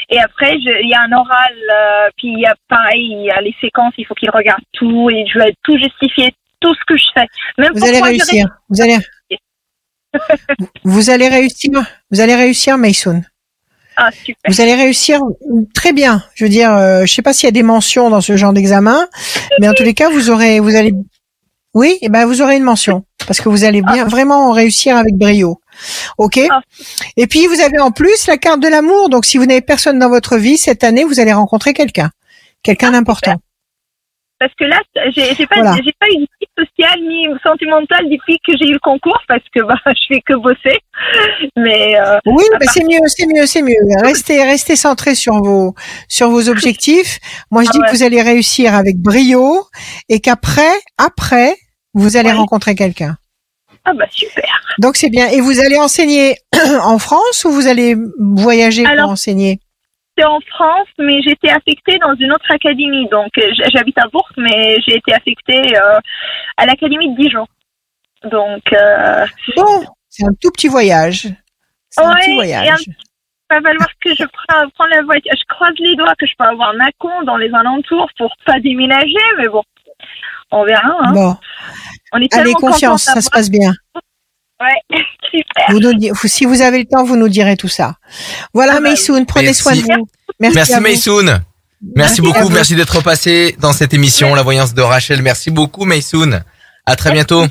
et 0.09 0.19
après 0.19 0.55
il 0.55 0.87
y 0.89 0.93
a 0.93 1.01
un 1.01 1.11
oral 1.11 1.53
euh, 1.71 2.09
puis 2.17 2.27
il 2.27 2.39
y 2.39 2.45
a 2.45 2.55
pareil 2.67 3.01
il 3.19 3.25
y 3.25 3.31
a 3.31 3.41
les 3.41 3.55
séquences 3.59 3.93
il 3.97 4.05
faut 4.05 4.13
qu'il 4.13 4.29
regarde 4.29 4.61
tout 4.73 5.09
et 5.09 5.25
je 5.25 5.39
vais 5.39 5.53
tout 5.63 5.75
justifier 5.77 6.31
tout 6.59 6.73
ce 6.73 6.79
que 6.87 6.97
je 6.97 7.05
fais 7.13 7.27
même 7.57 7.71
Vous 7.73 7.85
allez 7.85 8.01
réussir. 8.01 8.47
Vous 8.69 8.81
allez, 8.81 8.97
vous 10.83 11.09
allez 11.09 11.27
réussir. 11.27 11.71
Vous 12.11 12.19
allez 12.19 12.35
réussir, 12.35 12.77
Mason. 12.77 13.21
ah 13.97 14.09
super 14.11 14.51
Vous 14.51 14.61
allez 14.61 14.75
réussir 14.75 15.21
très 15.73 15.93
bien. 15.93 16.23
Je 16.35 16.45
veux 16.45 16.49
dire, 16.49 16.73
euh, 16.73 17.05
je 17.05 17.13
sais 17.13 17.21
pas 17.21 17.33
s'il 17.33 17.47
y 17.47 17.49
a 17.49 17.51
des 17.51 17.63
mentions 17.63 18.09
dans 18.09 18.21
ce 18.21 18.37
genre 18.37 18.53
d'examen, 18.53 19.07
mais 19.59 19.69
en 19.69 19.73
tous 19.73 19.83
les 19.83 19.93
cas, 19.93 20.09
vous 20.09 20.29
aurez, 20.29 20.59
vous 20.59 20.75
allez, 20.75 20.93
oui, 21.73 21.97
et 22.01 22.09
ben 22.09 22.25
vous 22.25 22.41
aurez 22.41 22.57
une 22.57 22.63
mention 22.63 23.05
parce 23.27 23.41
que 23.41 23.49
vous 23.49 23.63
allez 23.63 23.83
bien 23.83 24.05
vraiment 24.05 24.51
réussir 24.51 24.97
avec 24.97 25.15
brio. 25.15 25.61
Ok? 26.17 26.39
Ah. 26.49 26.61
Et 27.15 27.27
puis 27.27 27.45
vous 27.45 27.59
avez 27.61 27.79
en 27.79 27.91
plus 27.91 28.25
la 28.27 28.37
carte 28.37 28.59
de 28.59 28.67
l'amour. 28.67 29.09
Donc 29.09 29.25
si 29.25 29.37
vous 29.37 29.45
n'avez 29.45 29.61
personne 29.61 29.99
dans 29.99 30.09
votre 30.09 30.37
vie 30.37 30.57
cette 30.57 30.83
année, 30.83 31.03
vous 31.03 31.19
allez 31.19 31.31
rencontrer 31.33 31.73
quelqu'un, 31.73 32.09
quelqu'un 32.63 32.91
d'important. 32.91 33.35
Parce 34.39 34.53
que 34.57 34.65
là 34.65 34.79
j'ai 35.15 35.35
j'ai 35.35 35.45
pas 35.47 35.55
Voilà. 35.57 35.75
j'ai 35.83 35.93
pas 35.99 36.07
eu 36.07 36.15
de 36.17 36.27
vie 36.39 36.47
sociale 36.57 36.99
ni 37.01 37.27
sentimentale 37.43 38.09
depuis 38.09 38.39
que 38.45 38.53
j'ai 38.57 38.67
eu 38.69 38.73
le 38.73 38.79
concours 38.79 39.19
parce 39.27 39.43
que 39.53 39.61
bah 39.67 39.75
je 39.87 40.05
fais 40.15 40.21
que 40.25 40.33
bosser 40.35 40.79
mais 41.55 41.99
euh, 41.99 42.17
Oui, 42.25 42.43
mais 42.59 42.65
c'est 42.67 42.83
mieux, 42.83 42.99
c'est 43.07 43.25
mieux, 43.27 43.45
c'est 43.45 43.61
mieux. 43.61 43.75
Restez, 44.03 44.43
restez 44.43 44.75
centré 44.75 45.15
sur 45.15 45.41
vos, 45.41 45.73
sur 46.07 46.29
vos 46.29 46.49
objectifs. 46.49 47.19
Moi, 47.51 47.63
je 47.63 47.69
Ah 47.69 47.71
dis 47.73 47.79
ouais. 47.79 47.85
que 47.87 47.91
vous 47.95 48.03
allez 48.03 48.21
réussir 48.21 48.73
avec 48.73 48.97
brio 48.97 49.63
et 50.09 50.19
qu'après, 50.19 50.71
après, 50.97 51.55
vous 51.93 52.17
allez 52.17 52.29
Ouais. 52.29 52.35
rencontrer 52.35 52.75
quelqu'un. 52.75 53.15
ah 53.85 53.93
bah 53.93 54.05
super 54.11 54.61
Donc 54.79 54.97
c'est 54.97 55.09
bien. 55.09 55.27
Et 55.29 55.39
vous 55.41 55.59
allez 55.59 55.77
enseigner 55.77 56.35
en 56.83 56.99
France 56.99 57.45
ou 57.45 57.51
vous 57.51 57.67
allez 57.67 57.95
voyager 58.19 58.85
Alors, 58.85 59.05
pour 59.05 59.11
enseigner? 59.13 59.59
J'étais 60.19 60.27
en 60.29 60.39
France, 60.53 60.87
mais 60.97 61.21
j'étais 61.21 61.49
affectée 61.49 61.97
dans 61.99 62.13
une 62.15 62.33
autre 62.33 62.51
académie. 62.51 63.07
Donc, 63.09 63.29
euh, 63.37 63.51
j'habite 63.73 63.97
à 63.97 64.07
Bourg, 64.11 64.27
mais 64.37 64.75
j'ai 64.85 64.97
été 64.97 65.13
affectée 65.13 65.77
euh, 65.77 65.97
à 66.57 66.65
l'académie 66.65 67.15
de 67.15 67.21
Dijon. 67.21 67.47
Donc, 68.25 68.61
euh, 68.73 69.25
Bon, 69.55 69.85
c'est 70.09 70.25
un 70.25 70.33
tout 70.41 70.51
petit 70.51 70.67
voyage. 70.67 71.27
C'est 71.89 72.03
un 72.03 72.13
petit 72.15 72.31
et 72.31 72.35
voyage. 72.35 72.67
un- 72.69 73.55
va 73.55 73.61
falloir 73.61 73.87
que 74.03 74.09
je 74.13 74.25
prenne, 74.25 74.69
prenne 74.77 74.89
la 74.91 75.03
voiture. 75.03 75.31
Je 75.33 75.55
croise 75.55 75.73
les 75.79 75.95
doigts 75.95 76.13
que 76.19 76.25
je 76.27 76.33
peux 76.37 76.45
avoir 76.45 76.73
Mâcon 76.73 77.23
dans 77.23 77.37
les 77.37 77.51
alentours 77.53 78.09
pour 78.17 78.35
pas 78.45 78.59
déménager, 78.59 79.15
mais 79.37 79.47
bon, 79.47 79.63
on 80.51 80.65
verra. 80.65 80.97
Hein. 80.99 81.13
Bon, 81.13 81.35
On 82.11 82.19
est 82.19 82.33
allez, 82.35 82.53
confiance, 82.53 83.03
ça 83.03 83.21
se 83.21 83.29
passe 83.29 83.49
bien. 83.49 83.71
Ouais, 84.61 84.97
super. 85.31 85.65
Vous 85.69 85.79
nous 85.79 85.93
di- 85.93 86.09
vous- 86.09 86.27
si 86.27 86.45
vous 86.45 86.61
avez 86.61 86.79
le 86.79 86.85
temps, 86.85 87.03
vous 87.03 87.15
nous 87.15 87.29
direz 87.29 87.55
tout 87.57 87.67
ça. 87.67 87.95
Voilà, 88.53 88.73
Ah 88.73 88.81
bah 88.81 88.89
Maysoun, 88.89 89.25
prenez 89.25 89.45
Merci. 89.47 89.61
soin 89.61 89.75
de 89.75 89.81
vous. 89.81 90.07
Merci, 90.39 90.55
Merci. 90.55 90.79
Maysoun. 90.79 91.41
Merci 91.95 92.21
beaucoup, 92.21 92.41
vous. 92.43 92.49
merci 92.49 92.75
d'être 92.75 93.01
passé 93.01 93.55
dans 93.59 93.71
cette 93.71 93.93
émission, 93.93 94.35
la 94.35 94.41
voyance 94.43 94.73
de 94.73 94.81
Rachel. 94.81 95.21
Merci 95.21 95.49
beaucoup 95.49 95.85
Maysoun. 95.85 96.43
À 96.85 96.95
très 96.97 97.11
bientôt. 97.11 97.45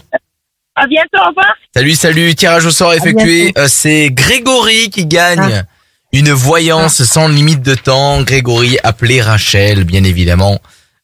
À 0.74 0.86
bientôt, 0.86 1.18
au 1.24 1.28
revoir. 1.28 1.54
Salut, 1.74 1.94
salut. 1.94 2.34
Tirage 2.34 2.66
au 2.66 2.70
sort 2.70 2.92
effectué. 2.92 3.52
Euh, 3.56 3.66
C'est 3.68 4.10
Grégory 4.10 4.90
qui 4.90 5.06
gagne 5.06 5.64
une 6.12 6.30
voyance 6.30 7.02
sans 7.04 7.26
limite 7.28 7.62
de 7.62 7.74
temps. 7.74 8.20
Grégory 8.22 8.78
appelé 8.84 9.20
Rachel, 9.22 9.84
bien 9.84 10.04
évidemment. 10.04 10.60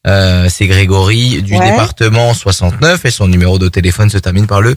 Euh, 0.07 0.47
C'est 0.49 0.67
Grégory 0.67 1.41
du 1.41 1.57
Ouais. 1.57 1.71
département 1.71 2.33
69 2.35 3.05
et 3.05 3.11
son 3.11 3.27
numéro 3.27 3.57
de 3.57 3.69
téléphone 3.69 4.09
se 4.11 4.17
termine 4.19 4.45
par 4.47 4.61
le 4.61 4.75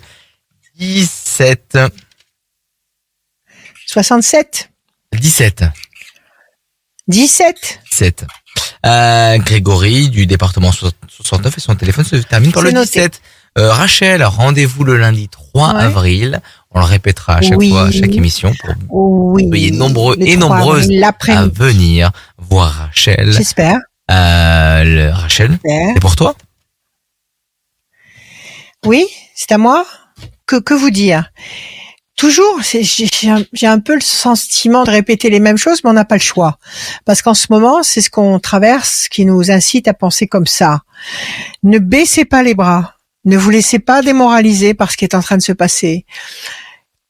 17. 0.79 1.79
67, 3.87 4.71
17. 5.13 5.65
17. 7.09 7.81
17. 7.91 8.25
Euh, 8.87 9.39
Grégory 9.39 10.09
du 10.09 10.27
département 10.27 10.71
69 10.73 11.57
et 11.57 11.61
son 11.61 11.75
téléphone 11.75 12.05
se 12.05 12.17
termine 12.17 12.53
par 12.53 12.63
le 12.63 12.71
noté. 12.71 13.01
17. 13.09 13.21
Euh, 13.59 13.73
Rachel, 13.73 14.23
rendez-vous 14.25 14.85
le 14.85 14.99
lundi 14.99 15.29
3 15.29 15.75
Ouais. 15.75 15.81
avril. 15.83 16.41
On 16.71 16.79
le 16.81 16.85
répétera 16.85 17.37
à 17.37 17.43
chaque 17.43 17.59
Oui. 17.59 17.71
fois, 17.71 17.87
à 17.87 17.91
chaque 17.91 18.15
émission 18.15 18.53
pour 18.61 18.75
Oui. 18.91 19.49
Soyez 19.49 19.71
nombreux 19.73 20.17
Le 20.17 20.29
et 20.29 20.39
3 20.39 20.49
nombreuses 20.59 20.89
à 21.29 21.47
venir 21.47 22.13
voir 22.37 22.73
Rachel. 22.73 23.33
J'espère. 23.33 23.79
Euh, 24.11 24.85
le- 24.85 25.11
Rachel, 25.11 25.59
c'est 25.65 26.01
pour 26.01 26.15
toi? 26.15 26.37
Oui, 28.87 29.07
c'est 29.35 29.51
à 29.53 29.59
moi? 29.59 29.85
Que, 30.49 30.57
que 30.57 30.75
vous 30.75 30.91
dire? 30.91 31.31
Toujours, 32.17 32.61
j'ai 32.63 33.67
un 33.69 33.79
peu 33.79 33.95
le 33.95 34.01
sentiment 34.01 34.83
de 34.83 34.91
répéter 34.91 35.31
les 35.31 35.39
mêmes 35.39 35.57
choses, 35.57 35.85
mais 35.85 35.91
on 35.91 35.93
n'a 35.93 36.05
pas 36.05 36.17
le 36.17 36.21
choix. 36.21 36.59
Parce 37.05 37.23
qu'en 37.23 37.35
ce 37.35 37.47
moment, 37.51 37.85
c'est 37.85 38.01
ce 38.01 38.11
qu'on 38.11 38.41
traverse 38.41 39.07
qui 39.09 39.25
nous 39.25 39.53
incite 39.53 39.87
à 39.87 39.95
penser 39.95 40.27
comme 40.27 40.47
ça. 40.47 40.81
Ne 41.63 41.79
baissez 41.79 42.25
pas 42.25 42.43
les 42.43 42.55
bras. 42.55 42.97
Ne 43.25 43.37
vous 43.37 43.51
laissez 43.51 43.79
pas 43.79 44.03
démoraliser 44.03 44.75
par 44.75 44.91
ce 44.91 44.97
qui 44.97 45.05
est 45.05 45.15
en 45.15 45.21
train 45.21 45.37
de 45.37 45.43
se 45.43 45.53
passer. 45.53 46.07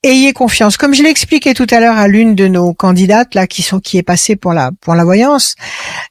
ayez 0.02 0.32
confiance. 0.32 0.76
Comme 0.76 0.92
je 0.92 1.02
l'ai 1.02 1.08
expliqué 1.08 1.54
tout 1.54 1.66
à 1.70 1.80
l'heure 1.80 1.96
à 1.96 2.08
l'une 2.08 2.34
de 2.34 2.48
nos 2.48 2.74
candidates 2.74 3.34
là 3.34 3.46
qui 3.46 3.62
sont 3.62 3.80
qui 3.80 3.98
est 3.98 4.02
passée 4.02 4.36
pour 4.36 4.52
la 4.52 4.72
pour 4.80 4.94
la 4.94 5.04
voyance, 5.04 5.54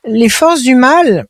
les 0.06 0.30
forces 0.30 0.64
du 0.64 0.76
mal 0.76 1.28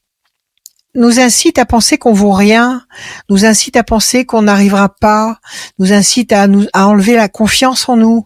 nous 0.97 1.19
incitent 1.19 1.59
à 1.59 1.65
penser 1.65 1.97
qu'on 1.97 2.11
vaut 2.11 2.33
rien, 2.33 2.83
nous 3.29 3.45
incitent 3.45 3.77
à 3.77 3.83
penser 3.83 4.25
qu'on 4.25 4.41
n'arrivera 4.41 4.89
pas, 4.89 5.39
nous 5.79 5.93
incitent 5.93 6.33
à 6.33 6.47
nous 6.47 6.65
à 6.73 6.87
enlever 6.87 7.15
la 7.15 7.29
confiance 7.29 7.87
en 7.87 7.95
nous. 7.95 8.25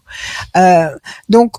Euh, 0.56 0.88
donc 1.28 1.52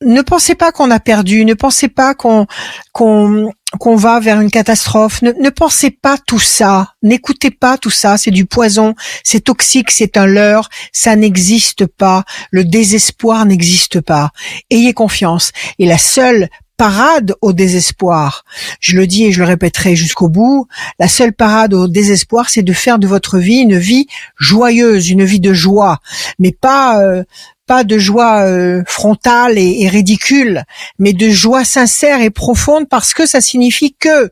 ne 0.00 0.22
pensez 0.22 0.54
pas 0.54 0.72
qu'on 0.72 0.90
a 0.90 1.00
perdu, 1.00 1.44
ne 1.44 1.54
pensez 1.54 1.88
pas 1.88 2.14
qu'on 2.14 2.46
qu'on 2.92 3.52
qu'on 3.78 3.96
va 3.96 4.18
vers 4.20 4.40
une 4.40 4.50
catastrophe. 4.50 5.20
Ne, 5.22 5.32
ne 5.32 5.50
pensez 5.50 5.90
pas 5.90 6.16
tout 6.26 6.38
ça. 6.38 6.94
N'écoutez 7.02 7.50
pas 7.50 7.76
tout 7.76 7.90
ça. 7.90 8.16
C'est 8.16 8.30
du 8.30 8.46
poison. 8.46 8.94
C'est 9.24 9.42
toxique. 9.44 9.90
C'est 9.90 10.16
un 10.16 10.24
leurre. 10.24 10.70
Ça 10.92 11.16
n'existe 11.16 11.86
pas. 11.86 12.24
Le 12.50 12.64
désespoir 12.64 13.44
n'existe 13.44 14.00
pas. 14.00 14.30
Ayez 14.70 14.94
confiance. 14.94 15.52
Et 15.78 15.86
la 15.86 15.98
seule 15.98 16.48
parade 16.78 17.34
au 17.42 17.52
désespoir. 17.52 18.44
Je 18.80 18.96
le 18.96 19.06
dis 19.06 19.24
et 19.24 19.32
je 19.32 19.40
le 19.40 19.46
répéterai 19.46 19.96
jusqu'au 19.96 20.28
bout. 20.28 20.66
La 20.98 21.08
seule 21.08 21.34
parade 21.34 21.74
au 21.74 21.88
désespoir, 21.88 22.48
c'est 22.48 22.62
de 22.62 22.72
faire 22.72 22.98
de 22.98 23.06
votre 23.06 23.38
vie 23.38 23.58
une 23.58 23.76
vie 23.76 24.06
joyeuse, 24.36 25.10
une 25.10 25.24
vie 25.24 25.40
de 25.40 25.52
joie, 25.52 25.98
mais 26.38 26.52
pas 26.52 27.02
euh, 27.02 27.24
pas 27.68 27.84
de 27.84 27.98
joie 27.98 28.46
euh, 28.46 28.82
frontale 28.86 29.58
et, 29.58 29.86
ridicule, 29.88 30.64
mais 30.98 31.12
de 31.12 31.28
joie 31.28 31.64
sincère 31.64 32.22
et 32.22 32.30
profonde 32.30 32.88
parce 32.88 33.12
que 33.12 33.26
ça 33.26 33.42
signifie 33.42 33.94
que 33.94 34.30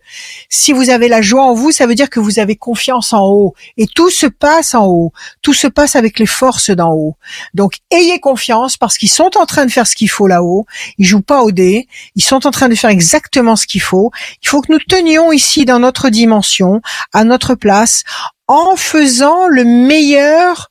si 0.48 0.72
vous 0.72 0.88
avez 0.88 1.08
la 1.08 1.20
joie 1.20 1.44
en 1.44 1.52
vous, 1.52 1.70
ça 1.70 1.86
veut 1.86 1.94
dire 1.94 2.08
que 2.08 2.18
vous 2.18 2.38
avez 2.38 2.56
confiance 2.56 3.12
en 3.12 3.24
haut. 3.24 3.54
Et 3.76 3.86
tout 3.86 4.08
se 4.10 4.26
passe 4.26 4.74
en 4.74 4.86
haut. 4.86 5.12
Tout 5.42 5.52
se 5.52 5.66
passe 5.66 5.96
avec 5.96 6.18
les 6.18 6.26
forces 6.26 6.70
d'en 6.70 6.92
haut. 6.94 7.16
Donc 7.52 7.74
ayez 7.90 8.18
confiance 8.20 8.78
parce 8.78 8.96
qu'ils 8.96 9.10
sont 9.10 9.36
en 9.36 9.44
train 9.44 9.66
de 9.66 9.70
faire 9.70 9.86
ce 9.86 9.94
qu'il 9.94 10.10
faut 10.10 10.26
là-haut. 10.26 10.64
Ils 10.96 11.04
jouent 11.04 11.20
pas 11.20 11.42
au 11.42 11.52
dé. 11.52 11.88
Ils 12.14 12.24
sont 12.24 12.46
en 12.46 12.50
train 12.50 12.70
de 12.70 12.74
faire 12.74 12.90
exactement 12.90 13.54
ce 13.54 13.66
qu'il 13.66 13.82
faut. 13.82 14.10
Il 14.42 14.48
faut 14.48 14.62
que 14.62 14.72
nous 14.72 14.80
tenions 14.88 15.30
ici 15.30 15.66
dans 15.66 15.78
notre 15.78 16.08
dimension, 16.08 16.80
à 17.12 17.24
notre 17.24 17.54
place, 17.54 18.02
en 18.48 18.76
faisant 18.76 19.46
le 19.46 19.64
meilleur 19.64 20.70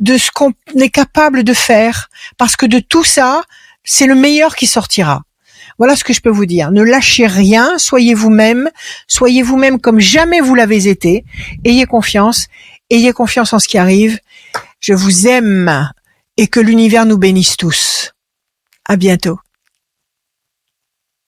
de 0.00 0.16
ce 0.16 0.30
qu'on 0.30 0.52
est 0.78 0.90
capable 0.90 1.44
de 1.44 1.54
faire, 1.54 2.08
parce 2.36 2.56
que 2.56 2.66
de 2.66 2.78
tout 2.78 3.04
ça, 3.04 3.42
c'est 3.84 4.06
le 4.06 4.14
meilleur 4.14 4.56
qui 4.56 4.66
sortira. 4.66 5.22
Voilà 5.78 5.94
ce 5.94 6.04
que 6.04 6.12
je 6.12 6.20
peux 6.20 6.30
vous 6.30 6.46
dire. 6.46 6.70
Ne 6.70 6.82
lâchez 6.82 7.26
rien, 7.26 7.78
soyez 7.78 8.14
vous-même, 8.14 8.70
soyez 9.08 9.42
vous-même 9.42 9.78
comme 9.80 10.00
jamais 10.00 10.40
vous 10.40 10.54
l'avez 10.54 10.88
été. 10.88 11.24
Ayez 11.64 11.86
confiance, 11.86 12.46
ayez 12.90 13.12
confiance 13.12 13.52
en 13.52 13.58
ce 13.58 13.68
qui 13.68 13.76
arrive. 13.76 14.18
Je 14.80 14.94
vous 14.94 15.26
aime 15.26 15.90
et 16.36 16.46
que 16.46 16.60
l'univers 16.60 17.04
nous 17.06 17.18
bénisse 17.18 17.56
tous. 17.56 18.12
À 18.86 18.96
bientôt. 18.96 19.38